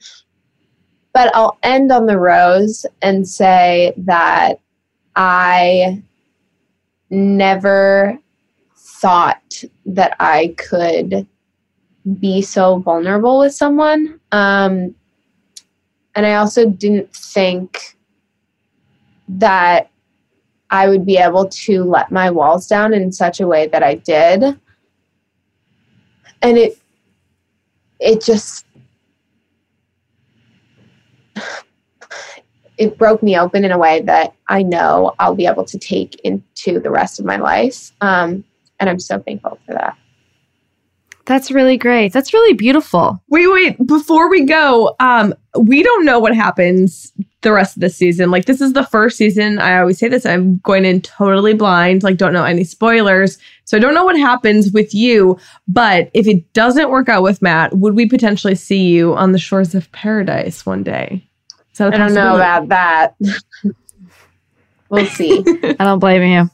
But 1.12 1.34
I'll 1.34 1.58
end 1.62 1.90
on 1.92 2.06
the 2.06 2.18
rose 2.18 2.84
and 3.00 3.26
say 3.26 3.94
that 3.96 4.60
I 5.14 6.02
never 7.08 8.18
thought 8.76 9.64
that 9.86 10.16
I 10.20 10.54
could 10.58 11.26
be 12.20 12.42
so 12.42 12.78
vulnerable 12.78 13.38
with 13.38 13.54
someone. 13.54 14.20
Um, 14.32 14.94
and 16.14 16.26
I 16.26 16.34
also 16.34 16.68
didn't 16.68 17.14
think 17.14 17.96
that 19.28 19.90
I 20.70 20.88
would 20.88 21.06
be 21.06 21.16
able 21.16 21.48
to 21.48 21.84
let 21.84 22.10
my 22.10 22.30
walls 22.30 22.66
down 22.66 22.92
in 22.92 23.12
such 23.12 23.40
a 23.40 23.46
way 23.46 23.68
that 23.68 23.82
I 23.82 23.94
did. 23.94 24.42
And 26.42 26.58
it 26.58 26.78
it 27.98 28.22
just 28.22 28.66
it 32.78 32.98
broke 32.98 33.22
me 33.22 33.38
open 33.38 33.64
in 33.64 33.72
a 33.72 33.78
way 33.78 34.02
that 34.02 34.34
I 34.48 34.62
know 34.62 35.14
I'll 35.18 35.34
be 35.34 35.46
able 35.46 35.64
to 35.64 35.78
take 35.78 36.20
into 36.20 36.78
the 36.78 36.90
rest 36.90 37.18
of 37.18 37.24
my 37.24 37.36
life. 37.36 37.92
Um, 38.00 38.44
and 38.78 38.90
I'm 38.90 39.00
so 39.00 39.18
thankful 39.18 39.58
for 39.66 39.72
that. 39.72 39.96
That's 41.26 41.50
really 41.50 41.76
great. 41.76 42.12
That's 42.12 42.32
really 42.32 42.54
beautiful. 42.54 43.20
Wait, 43.28 43.48
wait. 43.48 43.86
Before 43.86 44.30
we 44.30 44.44
go, 44.44 44.94
um, 45.00 45.34
we 45.58 45.82
don't 45.82 46.04
know 46.04 46.20
what 46.20 46.34
happens 46.34 47.12
the 47.42 47.52
rest 47.52 47.76
of 47.76 47.80
the 47.80 47.90
season. 47.90 48.30
Like 48.30 48.46
this 48.46 48.60
is 48.60 48.72
the 48.72 48.84
first 48.84 49.16
season. 49.16 49.58
I 49.58 49.78
always 49.78 49.98
say 49.98 50.08
this. 50.08 50.24
I'm 50.24 50.58
going 50.58 50.84
in 50.84 51.00
totally 51.00 51.54
blind. 51.54 52.02
Like 52.02 52.16
don't 52.16 52.32
know 52.32 52.44
any 52.44 52.64
spoilers. 52.64 53.38
So 53.64 53.76
I 53.76 53.80
don't 53.80 53.94
know 53.94 54.04
what 54.04 54.16
happens 54.16 54.72
with 54.72 54.94
you. 54.94 55.38
But 55.66 56.10
if 56.14 56.26
it 56.26 56.52
doesn't 56.52 56.90
work 56.90 57.08
out 57.08 57.22
with 57.22 57.42
Matt, 57.42 57.76
would 57.76 57.94
we 57.94 58.06
potentially 58.06 58.54
see 58.54 58.88
you 58.88 59.14
on 59.14 59.32
the 59.32 59.38
shores 59.38 59.74
of 59.74 59.90
paradise 59.92 60.64
one 60.64 60.82
day? 60.82 61.24
I 61.78 61.90
don't 61.90 62.14
know 62.14 62.36
about 62.36 62.68
that. 62.68 63.14
we'll 64.88 65.06
see. 65.06 65.44
I 65.46 65.84
don't 65.84 65.98
blame 65.98 66.22
you. 66.22 66.50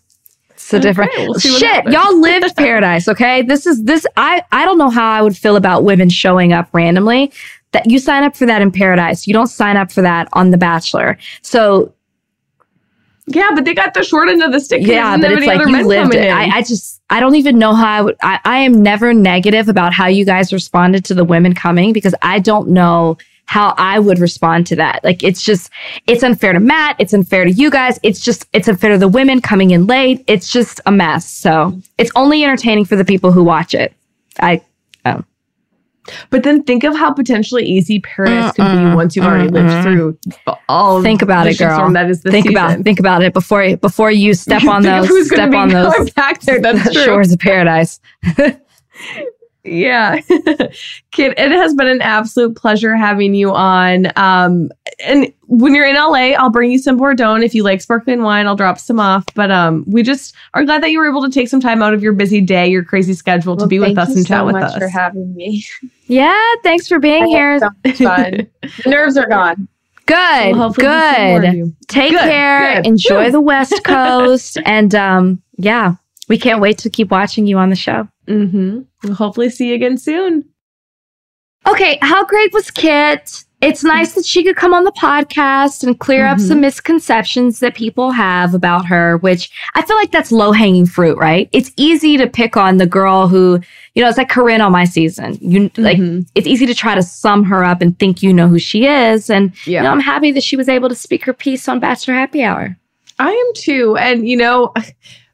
It's 0.72 0.84
a 0.84 0.88
Okay, 0.88 0.88
different 0.88 1.10
we'll 1.16 1.38
shit. 1.38 1.84
Y'all 1.86 2.20
lived 2.20 2.56
paradise, 2.56 3.08
okay? 3.08 3.42
This 3.42 3.66
is 3.66 3.82
this. 3.84 4.06
I 4.16 4.42
I 4.52 4.64
don't 4.64 4.78
know 4.78 4.90
how 4.90 5.10
I 5.10 5.22
would 5.22 5.36
feel 5.36 5.56
about 5.56 5.84
women 5.84 6.08
showing 6.08 6.52
up 6.52 6.68
randomly. 6.72 7.32
That 7.72 7.90
you 7.90 7.98
sign 7.98 8.22
up 8.22 8.36
for 8.36 8.44
that 8.46 8.60
in 8.60 8.70
paradise. 8.70 9.26
You 9.26 9.32
don't 9.32 9.46
sign 9.46 9.76
up 9.76 9.90
for 9.90 10.02
that 10.02 10.28
on 10.34 10.50
The 10.50 10.58
Bachelor. 10.58 11.16
So 11.40 11.92
Yeah, 13.26 13.50
but 13.54 13.64
they 13.64 13.72
got 13.74 13.94
the 13.94 14.02
short 14.04 14.28
end 14.28 14.42
of 14.42 14.52
the 14.52 14.60
stick. 14.60 14.82
yeah, 14.84 15.16
but 15.16 15.30
it's 15.32 15.46
like 15.46 15.66
you 15.66 15.86
lived 15.86 16.14
it. 16.14 16.30
I, 16.30 16.58
I 16.58 16.60
just 16.62 17.00
I 17.08 17.20
don't 17.20 17.34
even 17.36 17.58
know 17.58 17.74
how 17.74 17.86
I 17.86 18.00
would. 18.02 18.16
I, 18.22 18.40
I 18.44 18.58
am 18.58 18.82
never 18.82 19.14
negative 19.14 19.68
about 19.68 19.92
how 19.92 20.06
you 20.06 20.24
guys 20.24 20.52
responded 20.52 21.04
to 21.06 21.14
the 21.14 21.24
women 21.24 21.54
coming 21.54 21.92
because 21.92 22.14
I 22.22 22.38
don't 22.40 22.68
know 22.68 23.16
how 23.46 23.74
I 23.76 23.98
would 23.98 24.18
respond 24.18 24.66
to 24.68 24.76
that. 24.76 25.04
Like 25.04 25.22
it's 25.22 25.42
just 25.42 25.70
it's 26.06 26.22
unfair 26.22 26.52
to 26.52 26.60
Matt. 26.60 26.96
It's 26.98 27.12
unfair 27.12 27.44
to 27.44 27.50
you 27.50 27.70
guys. 27.70 27.98
It's 28.02 28.20
just 28.20 28.46
it's 28.52 28.68
unfair 28.68 28.92
to 28.92 28.98
the 28.98 29.08
women 29.08 29.40
coming 29.40 29.72
in 29.72 29.86
late. 29.86 30.24
It's 30.26 30.50
just 30.50 30.80
a 30.86 30.92
mess. 30.92 31.28
So 31.28 31.78
it's 31.98 32.10
only 32.14 32.44
entertaining 32.44 32.84
for 32.84 32.96
the 32.96 33.04
people 33.04 33.32
who 33.32 33.44
watch 33.44 33.74
it. 33.74 33.92
I 34.40 34.62
oh. 35.04 35.22
But 36.30 36.42
then 36.42 36.62
think 36.64 36.82
of 36.82 36.96
how 36.96 37.12
potentially 37.12 37.64
easy 37.64 38.00
paradise 38.00 38.52
could 38.54 38.64
be 38.64 38.94
once 38.94 39.14
you've 39.14 39.24
already 39.24 39.48
lived 39.48 39.82
through 39.84 40.18
all. 40.68 41.00
Think 41.02 41.22
about 41.22 41.46
it, 41.46 41.58
girl. 41.58 41.92
That 41.92 42.10
is 42.10 42.22
the 42.22 42.30
think 42.30 42.46
season. 42.46 42.56
about 42.56 42.84
think 42.84 42.98
about 42.98 43.22
it 43.22 43.32
before 43.32 43.76
before 43.76 44.10
you 44.10 44.34
step 44.34 44.64
on 44.66 44.82
those 44.82 45.06
who's 45.06 45.28
step 45.28 45.52
on 45.52 45.68
those 45.68 46.10
back 46.10 46.40
there. 46.40 46.60
That's 46.60 46.92
true. 46.92 47.04
shores 47.04 47.32
of 47.32 47.38
paradise. 47.38 48.00
Yeah. 49.64 50.20
Kit, 51.12 51.34
it 51.38 51.52
has 51.52 51.74
been 51.74 51.86
an 51.86 52.02
absolute 52.02 52.56
pleasure 52.56 52.96
having 52.96 53.34
you 53.34 53.52
on. 53.52 54.06
Um, 54.16 54.70
and 55.04 55.32
when 55.46 55.74
you're 55.74 55.86
in 55.86 55.94
LA, 55.94 56.32
I'll 56.36 56.50
bring 56.50 56.72
you 56.72 56.78
some 56.78 56.96
Bourdon. 56.96 57.42
If 57.44 57.54
you 57.54 57.62
like 57.62 57.80
sparkling 57.80 58.22
wine, 58.22 58.46
I'll 58.46 58.56
drop 58.56 58.78
some 58.78 58.98
off. 58.98 59.24
But 59.34 59.50
um, 59.52 59.84
we 59.86 60.02
just 60.02 60.34
are 60.54 60.64
glad 60.64 60.82
that 60.82 60.90
you 60.90 60.98
were 60.98 61.08
able 61.08 61.22
to 61.22 61.30
take 61.30 61.48
some 61.48 61.60
time 61.60 61.80
out 61.82 61.94
of 61.94 62.02
your 62.02 62.12
busy 62.12 62.40
day, 62.40 62.66
your 62.66 62.82
crazy 62.82 63.14
schedule 63.14 63.56
to 63.56 63.66
be 63.66 63.78
with 63.78 63.96
us 63.98 64.08
you 64.10 64.16
and 64.16 64.26
chat 64.26 64.40
so 64.40 64.46
with 64.46 64.54
much 64.54 64.64
us. 64.72 64.78
for 64.78 64.88
having 64.88 65.34
me. 65.34 65.64
Yeah, 66.08 66.38
thanks 66.62 66.88
for 66.88 66.98
being 66.98 67.22
I 67.24 67.26
here. 67.28 67.52
had 67.52 67.96
so 67.96 68.04
fun. 68.04 68.46
The 68.84 68.90
nerves 68.90 69.16
are 69.16 69.26
gone. 69.28 69.66
Good, 70.04 70.48
We'll 70.56 70.56
hopefully 70.56 70.86
do 70.88 70.92
some 70.92 71.26
more 71.28 71.36
of 71.36 71.42
good. 71.52 71.76
Take 71.88 72.10
Good, 72.10 72.20
care. 72.20 72.74
good. 72.82 72.86
Enjoy 72.86 73.24
Woo. 73.26 73.30
the 73.30 73.40
West 73.40 73.82
Coast, 73.84 74.58
and 74.66 74.94
um, 74.94 75.40
yeah, 75.56 75.94
we 76.28 76.36
can't 76.36 76.60
wait 76.60 76.76
to 76.78 76.90
keep 76.90 77.10
watching 77.10 77.46
you 77.46 77.56
on 77.56 77.70
the 77.70 77.76
show. 77.76 78.06
Mm-hmm. 78.28 78.80
We'll 79.02 79.14
hopefully 79.14 79.50
see 79.50 79.68
you 79.68 79.74
again 79.74 79.98
soon. 79.98 80.44
Okay, 81.66 81.98
how 82.02 82.24
great 82.24 82.52
was 82.52 82.70
Kit? 82.70 83.44
It's 83.60 83.84
nice 83.84 84.14
that 84.14 84.26
she 84.26 84.42
could 84.42 84.56
come 84.56 84.74
on 84.74 84.82
the 84.82 84.90
podcast 84.90 85.84
and 85.84 85.96
clear 86.00 86.26
up 86.26 86.38
Mhm. 86.38 86.48
some 86.48 86.60
misconceptions 86.60 87.60
that 87.60 87.76
people 87.76 88.10
have 88.10 88.54
about 88.54 88.86
her, 88.86 89.18
which 89.18 89.48
I 89.76 89.82
feel 89.82 89.94
like 89.96 90.10
that's 90.10 90.32
low 90.32 90.50
hanging 90.50 90.84
fruit, 90.86 91.16
right? 91.16 91.48
It's 91.52 91.70
easy 91.76 92.16
to 92.16 92.26
pick 92.26 92.56
on 92.56 92.78
the 92.78 92.86
girl 92.86 93.28
who, 93.28 93.60
you 93.94 94.02
know, 94.02 94.08
it's 94.08 94.18
like 94.18 94.28
Corinne 94.28 94.60
on 94.60 94.72
my 94.72 94.82
season. 94.82 95.38
You 95.40 95.70
like, 95.76 95.98
Mhm. 95.98 96.26
it's 96.34 96.48
easy 96.48 96.66
to 96.66 96.74
try 96.74 96.96
to 96.96 97.02
sum 97.02 97.44
her 97.44 97.62
up 97.62 97.80
and 97.80 97.96
think 98.00 98.20
you 98.20 98.32
know 98.32 98.48
who 98.48 98.58
she 98.58 98.84
is. 98.86 99.30
And 99.30 99.52
yeah. 99.64 99.78
you 99.78 99.84
know, 99.84 99.92
I'm 99.92 100.00
happy 100.00 100.32
that 100.32 100.42
she 100.42 100.56
was 100.56 100.68
able 100.68 100.88
to 100.88 100.96
speak 100.96 101.24
her 101.26 101.32
piece 101.32 101.68
on 101.68 101.78
Bachelor 101.78 102.14
Happy 102.14 102.42
Hour. 102.42 102.76
I 103.20 103.30
am 103.30 103.52
too. 103.54 103.96
And 103.96 104.28
you 104.28 104.36
know, 104.36 104.74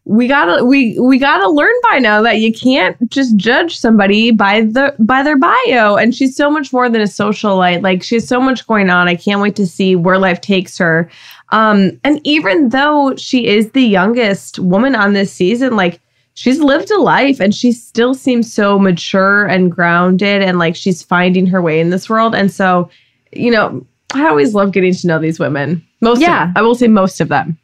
we 0.08 0.26
gotta 0.26 0.64
we 0.64 0.98
we 0.98 1.18
gotta 1.18 1.48
learn 1.50 1.74
by 1.90 1.98
now 1.98 2.22
that 2.22 2.38
you 2.38 2.50
can't 2.50 2.96
just 3.10 3.36
judge 3.36 3.76
somebody 3.78 4.30
by 4.30 4.62
the 4.62 4.94
by 4.98 5.22
their 5.22 5.36
bio. 5.36 5.96
And 5.96 6.14
she's 6.14 6.34
so 6.34 6.50
much 6.50 6.72
more 6.72 6.88
than 6.88 7.02
a 7.02 7.04
socialite. 7.04 7.82
Like 7.82 8.02
she 8.02 8.14
has 8.14 8.26
so 8.26 8.40
much 8.40 8.66
going 8.66 8.88
on. 8.88 9.06
I 9.06 9.16
can't 9.16 9.42
wait 9.42 9.54
to 9.56 9.66
see 9.66 9.94
where 9.94 10.18
life 10.18 10.40
takes 10.40 10.78
her. 10.78 11.10
Um, 11.50 12.00
and 12.04 12.22
even 12.24 12.70
though 12.70 13.14
she 13.16 13.46
is 13.46 13.70
the 13.72 13.82
youngest 13.82 14.58
woman 14.58 14.94
on 14.94 15.12
this 15.12 15.30
season, 15.30 15.76
like 15.76 16.00
she's 16.32 16.58
lived 16.58 16.90
a 16.90 16.98
life 16.98 17.38
and 17.38 17.54
she 17.54 17.70
still 17.72 18.14
seems 18.14 18.50
so 18.50 18.78
mature 18.78 19.44
and 19.44 19.70
grounded 19.70 20.40
and 20.40 20.58
like 20.58 20.74
she's 20.74 21.02
finding 21.02 21.46
her 21.46 21.60
way 21.60 21.80
in 21.80 21.90
this 21.90 22.08
world. 22.08 22.34
And 22.34 22.50
so, 22.50 22.88
you 23.32 23.50
know, 23.50 23.84
I 24.14 24.26
always 24.26 24.54
love 24.54 24.72
getting 24.72 24.94
to 24.94 25.06
know 25.06 25.18
these 25.18 25.38
women. 25.38 25.84
Most 26.00 26.22
Yeah. 26.22 26.44
of 26.44 26.48
them. 26.48 26.52
I 26.56 26.62
will 26.62 26.74
say 26.74 26.88
most 26.88 27.20
of 27.20 27.28
them. 27.28 27.58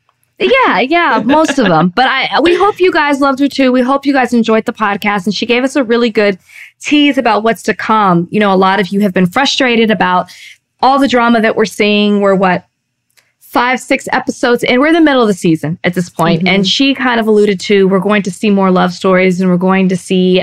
Yeah, 0.44 0.80
yeah, 0.80 1.22
most 1.24 1.58
of 1.58 1.66
them. 1.66 1.88
But 1.88 2.06
I 2.06 2.40
we 2.40 2.54
hope 2.54 2.80
you 2.80 2.92
guys 2.92 3.20
loved 3.20 3.38
her 3.40 3.48
too. 3.48 3.72
We 3.72 3.80
hope 3.82 4.06
you 4.06 4.12
guys 4.12 4.32
enjoyed 4.32 4.64
the 4.64 4.72
podcast 4.72 5.24
and 5.26 5.34
she 5.34 5.46
gave 5.46 5.64
us 5.64 5.76
a 5.76 5.84
really 5.84 6.10
good 6.10 6.38
tease 6.80 7.18
about 7.18 7.42
what's 7.42 7.62
to 7.64 7.74
come. 7.74 8.28
You 8.30 8.40
know, 8.40 8.52
a 8.52 8.56
lot 8.56 8.80
of 8.80 8.88
you 8.88 9.00
have 9.00 9.12
been 9.12 9.26
frustrated 9.26 9.90
about 9.90 10.30
all 10.80 10.98
the 10.98 11.08
drama 11.08 11.40
that 11.40 11.56
we're 11.56 11.64
seeing. 11.64 12.20
We're 12.20 12.34
what 12.34 12.66
five, 13.40 13.78
six 13.78 14.08
episodes 14.12 14.64
and 14.64 14.80
we're 14.80 14.88
in 14.88 14.94
the 14.94 15.00
middle 15.00 15.22
of 15.22 15.28
the 15.28 15.34
season 15.34 15.78
at 15.84 15.94
this 15.94 16.08
point. 16.08 16.42
Mhm. 16.42 16.48
And 16.48 16.66
she 16.66 16.92
kind 16.92 17.20
of 17.20 17.26
alluded 17.28 17.60
to 17.60 17.86
we're 17.86 18.00
going 18.00 18.22
to 18.24 18.30
see 18.30 18.50
more 18.50 18.70
love 18.70 18.92
stories 18.92 19.40
and 19.40 19.48
we're 19.48 19.56
going 19.56 19.88
to 19.90 19.96
see 19.96 20.42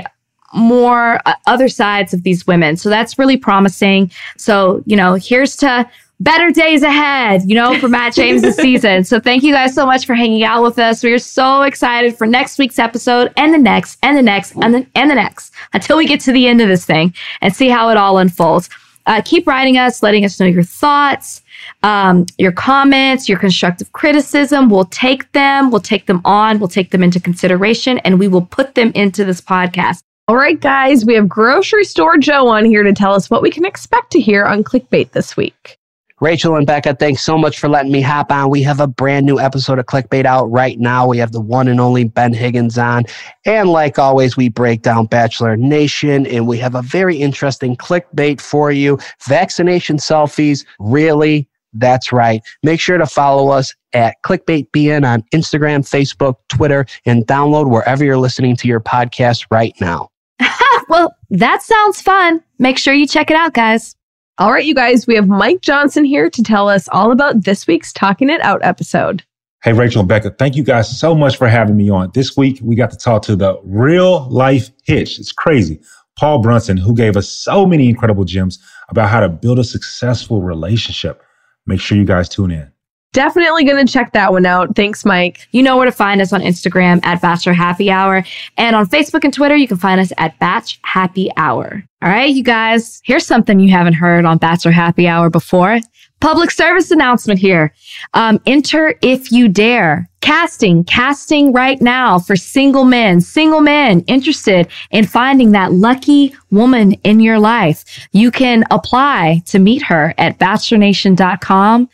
more 0.54 1.20
uh, 1.26 1.34
other 1.46 1.68
sides 1.68 2.14
of 2.14 2.22
these 2.22 2.46
women. 2.46 2.76
So 2.76 2.88
that's 2.88 3.18
really 3.18 3.36
promising. 3.36 4.10
So, 4.38 4.82
you 4.86 4.96
know, 4.96 5.14
here's 5.14 5.56
to 5.56 5.88
better 6.22 6.50
days 6.50 6.82
ahead, 6.82 7.42
you 7.46 7.54
know, 7.54 7.78
for 7.78 7.88
Matt 7.88 8.14
James' 8.14 8.54
season. 8.56 9.04
So 9.04 9.18
thank 9.18 9.42
you 9.42 9.52
guys 9.52 9.74
so 9.74 9.84
much 9.84 10.06
for 10.06 10.14
hanging 10.14 10.44
out 10.44 10.62
with 10.62 10.78
us. 10.78 11.02
We 11.02 11.12
are 11.12 11.18
so 11.18 11.62
excited 11.62 12.16
for 12.16 12.26
next 12.26 12.58
week's 12.58 12.78
episode 12.78 13.32
and 13.36 13.52
the 13.52 13.58
next 13.58 13.98
and 14.02 14.16
the 14.16 14.22
next 14.22 14.54
and 14.56 14.74
the, 14.74 14.86
and 14.94 15.10
the 15.10 15.14
next 15.14 15.52
until 15.72 15.96
we 15.96 16.06
get 16.06 16.20
to 16.20 16.32
the 16.32 16.46
end 16.46 16.60
of 16.60 16.68
this 16.68 16.84
thing 16.84 17.12
and 17.40 17.54
see 17.54 17.68
how 17.68 17.88
it 17.90 17.96
all 17.96 18.18
unfolds. 18.18 18.70
Uh, 19.04 19.20
keep 19.24 19.48
writing 19.48 19.76
us, 19.78 20.00
letting 20.00 20.24
us 20.24 20.38
know 20.38 20.46
your 20.46 20.62
thoughts, 20.62 21.42
um, 21.82 22.24
your 22.38 22.52
comments, 22.52 23.28
your 23.28 23.38
constructive 23.38 23.90
criticism. 23.92 24.70
We'll 24.70 24.84
take 24.84 25.30
them, 25.32 25.72
we'll 25.72 25.80
take 25.80 26.06
them 26.06 26.20
on, 26.24 26.60
we'll 26.60 26.68
take 26.68 26.92
them 26.92 27.02
into 27.02 27.18
consideration, 27.18 27.98
and 28.00 28.20
we 28.20 28.28
will 28.28 28.46
put 28.46 28.76
them 28.76 28.92
into 28.94 29.24
this 29.24 29.40
podcast. 29.40 30.02
All 30.28 30.36
right, 30.36 30.60
guys, 30.60 31.04
we 31.04 31.14
have 31.14 31.28
Grocery 31.28 31.82
Store 31.82 32.16
Joe 32.16 32.46
on 32.46 32.64
here 32.64 32.84
to 32.84 32.92
tell 32.92 33.12
us 33.12 33.28
what 33.28 33.42
we 33.42 33.50
can 33.50 33.64
expect 33.64 34.12
to 34.12 34.20
hear 34.20 34.44
on 34.44 34.62
Clickbait 34.62 35.10
this 35.10 35.36
week. 35.36 35.80
Rachel 36.22 36.54
and 36.54 36.64
Becca, 36.64 36.94
thanks 36.94 37.20
so 37.20 37.36
much 37.36 37.58
for 37.58 37.68
letting 37.68 37.90
me 37.90 38.00
hop 38.00 38.30
on. 38.30 38.48
We 38.48 38.62
have 38.62 38.78
a 38.78 38.86
brand 38.86 39.26
new 39.26 39.40
episode 39.40 39.80
of 39.80 39.86
Clickbait 39.86 40.24
out 40.24 40.44
right 40.52 40.78
now. 40.78 41.08
We 41.08 41.18
have 41.18 41.32
the 41.32 41.40
one 41.40 41.66
and 41.66 41.80
only 41.80 42.04
Ben 42.04 42.32
Higgins 42.32 42.78
on. 42.78 43.06
And 43.44 43.70
like 43.70 43.98
always, 43.98 44.36
we 44.36 44.48
break 44.48 44.82
down 44.82 45.06
Bachelor 45.06 45.56
Nation 45.56 46.24
and 46.28 46.46
we 46.46 46.58
have 46.58 46.76
a 46.76 46.82
very 46.82 47.16
interesting 47.16 47.76
clickbait 47.76 48.40
for 48.40 48.70
you. 48.70 49.00
Vaccination 49.26 49.96
selfies. 49.96 50.64
Really? 50.78 51.48
That's 51.72 52.12
right. 52.12 52.40
Make 52.62 52.78
sure 52.78 52.98
to 52.98 53.06
follow 53.06 53.48
us 53.50 53.74
at 53.92 54.14
ClickbaitBN 54.24 55.04
on 55.04 55.24
Instagram, 55.34 55.80
Facebook, 55.80 56.36
Twitter, 56.48 56.86
and 57.04 57.26
download 57.26 57.68
wherever 57.68 58.04
you're 58.04 58.16
listening 58.16 58.54
to 58.58 58.68
your 58.68 58.78
podcast 58.78 59.46
right 59.50 59.74
now. 59.80 60.08
well, 60.88 61.16
that 61.30 61.62
sounds 61.62 62.00
fun. 62.00 62.44
Make 62.60 62.78
sure 62.78 62.94
you 62.94 63.08
check 63.08 63.28
it 63.28 63.36
out, 63.36 63.54
guys. 63.54 63.96
All 64.38 64.50
right, 64.50 64.64
you 64.64 64.74
guys, 64.74 65.06
we 65.06 65.14
have 65.16 65.28
Mike 65.28 65.60
Johnson 65.60 66.04
here 66.04 66.30
to 66.30 66.42
tell 66.42 66.66
us 66.66 66.88
all 66.90 67.12
about 67.12 67.44
this 67.44 67.66
week's 67.66 67.92
Talking 67.92 68.30
It 68.30 68.40
Out 68.40 68.60
episode. 68.62 69.22
Hey, 69.62 69.74
Rachel 69.74 70.00
and 70.00 70.08
Becca, 70.08 70.30
thank 70.38 70.56
you 70.56 70.64
guys 70.64 70.98
so 70.98 71.14
much 71.14 71.36
for 71.36 71.48
having 71.48 71.76
me 71.76 71.90
on. 71.90 72.10
This 72.14 72.34
week, 72.34 72.58
we 72.62 72.74
got 72.74 72.90
to 72.92 72.96
talk 72.96 73.20
to 73.24 73.36
the 73.36 73.60
real 73.62 74.26
life 74.30 74.70
hitch. 74.84 75.18
It's 75.18 75.32
crazy. 75.32 75.82
Paul 76.18 76.40
Brunson, 76.40 76.78
who 76.78 76.94
gave 76.94 77.14
us 77.14 77.28
so 77.28 77.66
many 77.66 77.90
incredible 77.90 78.24
gems 78.24 78.58
about 78.88 79.10
how 79.10 79.20
to 79.20 79.28
build 79.28 79.58
a 79.58 79.64
successful 79.64 80.40
relationship. 80.40 81.22
Make 81.66 81.80
sure 81.80 81.98
you 81.98 82.06
guys 82.06 82.30
tune 82.30 82.52
in. 82.52 82.72
Definitely 83.12 83.64
going 83.64 83.84
to 83.86 83.92
check 83.92 84.12
that 84.12 84.32
one 84.32 84.46
out. 84.46 84.74
Thanks, 84.74 85.04
Mike. 85.04 85.46
You 85.52 85.62
know 85.62 85.76
where 85.76 85.84
to 85.84 85.92
find 85.92 86.22
us 86.22 86.32
on 86.32 86.40
Instagram 86.40 87.04
at 87.04 87.20
Bachelor 87.20 87.52
Happy 87.52 87.90
Hour. 87.90 88.24
And 88.56 88.74
on 88.74 88.86
Facebook 88.86 89.22
and 89.24 89.34
Twitter, 89.34 89.54
you 89.54 89.68
can 89.68 89.76
find 89.76 90.00
us 90.00 90.12
at 90.16 90.38
Batch 90.38 90.80
Happy 90.82 91.30
Hour. 91.36 91.82
All 92.00 92.08
right, 92.08 92.34
you 92.34 92.42
guys, 92.42 93.02
here's 93.04 93.26
something 93.26 93.60
you 93.60 93.70
haven't 93.70 93.92
heard 93.92 94.24
on 94.24 94.38
Bachelor 94.38 94.72
Happy 94.72 95.06
Hour 95.06 95.28
before. 95.28 95.78
Public 96.20 96.50
service 96.50 96.90
announcement 96.90 97.38
here. 97.38 97.74
Um, 98.14 98.40
enter 98.46 98.94
if 99.02 99.30
you 99.30 99.48
dare. 99.48 100.08
Casting, 100.22 100.84
casting 100.84 101.52
right 101.52 101.80
now 101.82 102.18
for 102.18 102.36
single 102.36 102.84
men, 102.84 103.20
single 103.20 103.60
men 103.60 104.02
interested 104.06 104.68
in 104.92 105.04
finding 105.04 105.50
that 105.50 105.72
lucky 105.72 106.34
woman 106.50 106.92
in 107.04 107.20
your 107.20 107.40
life. 107.40 108.08
You 108.12 108.30
can 108.30 108.64
apply 108.70 109.42
to 109.46 109.58
meet 109.58 109.82
her 109.82 110.14
at 110.16 110.38
bachelornation.com 110.38 111.88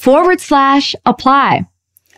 forward 0.00 0.40
slash 0.40 0.96
apply. 1.04 1.66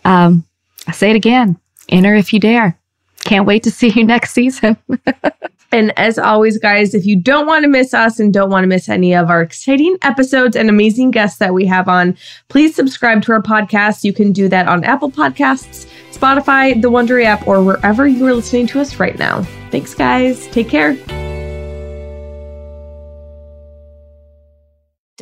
Um, 0.05 0.45
I 0.87 0.93
say 0.93 1.09
it 1.09 1.17
again. 1.17 1.59
Enter 1.89 2.15
if 2.15 2.31
you 2.31 2.39
dare. 2.39 2.79
Can't 3.25 3.45
wait 3.45 3.63
to 3.63 3.71
see 3.71 3.89
you 3.89 4.03
next 4.05 4.31
season. 4.31 4.77
and 5.71 5.97
as 5.99 6.17
always, 6.17 6.57
guys, 6.57 6.93
if 6.93 7.05
you 7.05 7.17
don't 7.17 7.45
want 7.45 7.63
to 7.63 7.69
miss 7.69 7.93
us 7.93 8.19
and 8.19 8.33
don't 8.33 8.49
want 8.49 8.63
to 8.63 8.67
miss 8.67 8.87
any 8.87 9.13
of 9.13 9.29
our 9.29 9.41
exciting 9.41 9.97
episodes 10.01 10.55
and 10.55 10.69
amazing 10.69 11.11
guests 11.11 11.39
that 11.39 11.53
we 11.53 11.65
have 11.65 11.89
on, 11.89 12.17
please 12.47 12.73
subscribe 12.73 13.21
to 13.23 13.33
our 13.33 13.41
podcast. 13.41 14.05
You 14.05 14.13
can 14.13 14.31
do 14.31 14.47
that 14.47 14.67
on 14.67 14.85
Apple 14.85 15.11
Podcasts, 15.11 15.85
Spotify, 16.11 16.81
the 16.81 16.89
Wondery 16.89 17.25
app, 17.25 17.45
or 17.47 17.61
wherever 17.61 18.07
you 18.07 18.25
are 18.27 18.33
listening 18.33 18.67
to 18.67 18.79
us 18.79 18.97
right 18.97 19.19
now. 19.19 19.43
Thanks, 19.71 19.93
guys. 19.93 20.47
Take 20.47 20.69
care. 20.69 21.22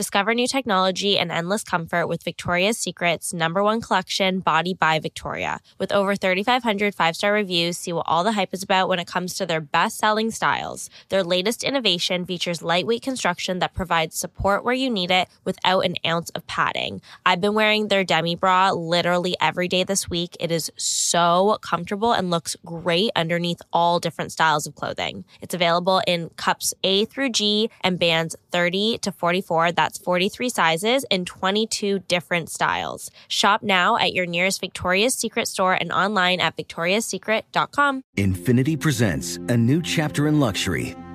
Discover 0.02 0.34
new 0.34 0.47
technology 0.47 1.20
and 1.20 1.32
endless 1.32 1.64
comfort 1.64 2.08
with 2.08 2.24
Victoria's 2.24 2.80
Secret's 2.80 3.36
number 3.36 3.62
one 3.62 3.82
collection, 3.82 4.39
Body 4.39 4.74
by 4.74 4.97
Victoria. 4.97 5.60
With 5.78 5.91
over 5.91 6.16
3,500 6.16 6.95
five 6.95 7.16
star 7.16 7.32
reviews, 7.34 7.78
see 7.78 7.93
what 7.93 8.08
all 8.08 8.24
the 8.24 8.32
hype 8.32 8.52
is 8.52 8.64
about 8.64 8.89
when 8.89 8.97
it 8.97 9.06
comes 9.06 9.36
to 9.36 9.45
their 9.45 9.62
best 9.62 9.99
selling 9.99 10.32
styles. 10.32 10.89
Their 11.10 11.24
latest 11.24 11.64
innovation 11.64 12.26
features 12.26 12.64
lightweight 12.64 13.04
construction 13.04 13.60
that 13.60 13.76
provides 13.76 14.16
support 14.16 14.64
where 14.64 14.74
you 14.74 14.89
need 14.89 15.12
it 15.12 15.28
without 15.45 15.82
an 15.82 15.93
ounce 16.04 16.32
of 16.32 16.47
padding. 16.47 16.99
I've 17.24 17.39
been 17.39 17.54
wearing 17.54 17.89
their 17.89 18.04
demi 18.04 18.34
bra 18.34 18.72
literally 18.72 19.36
every 19.39 19.68
day 19.68 19.84
this 19.84 20.10
week. 20.10 20.36
It 20.39 20.49
is 20.49 20.72
so 20.78 21.60
comfortable 21.62 22.12
and 22.12 22.32
looks 22.32 22.56
great 22.66 23.12
underneath 23.16 23.62
all 23.72 23.99
different 23.99 24.32
styles 24.32 24.66
of 24.66 24.74
clothing. 24.74 25.26
It's 25.41 25.54
available 25.54 26.02
in 26.08 26.30
cups 26.38 26.74
A 26.84 27.06
through 27.06 27.30
G 27.30 27.70
and 27.82 27.99
bands 27.99 28.36
30 28.52 28.97
to 29.04 29.12
44. 29.12 29.74
That's 29.74 29.91
43 29.98 30.50
sizes 30.50 31.06
in 31.10 31.26
22 31.26 32.00
different 32.08 32.50
styles. 32.50 33.12
Shop 33.28 33.64
now 33.64 33.98
at 33.98 34.14
your 34.14 34.26
nearest 34.26 34.62
Victoria's 34.62 35.16
Secret 35.16 35.48
store 35.48 35.74
and 35.74 35.92
online 35.92 36.39
at 36.39 36.58
victoriassecret.com. 36.58 38.02
Infiniti 38.18 38.80
presents 38.80 39.38
a 39.48 39.58
new 39.58 39.82
chapter 39.82 40.28
in 40.28 40.39
luxury, 40.39 40.96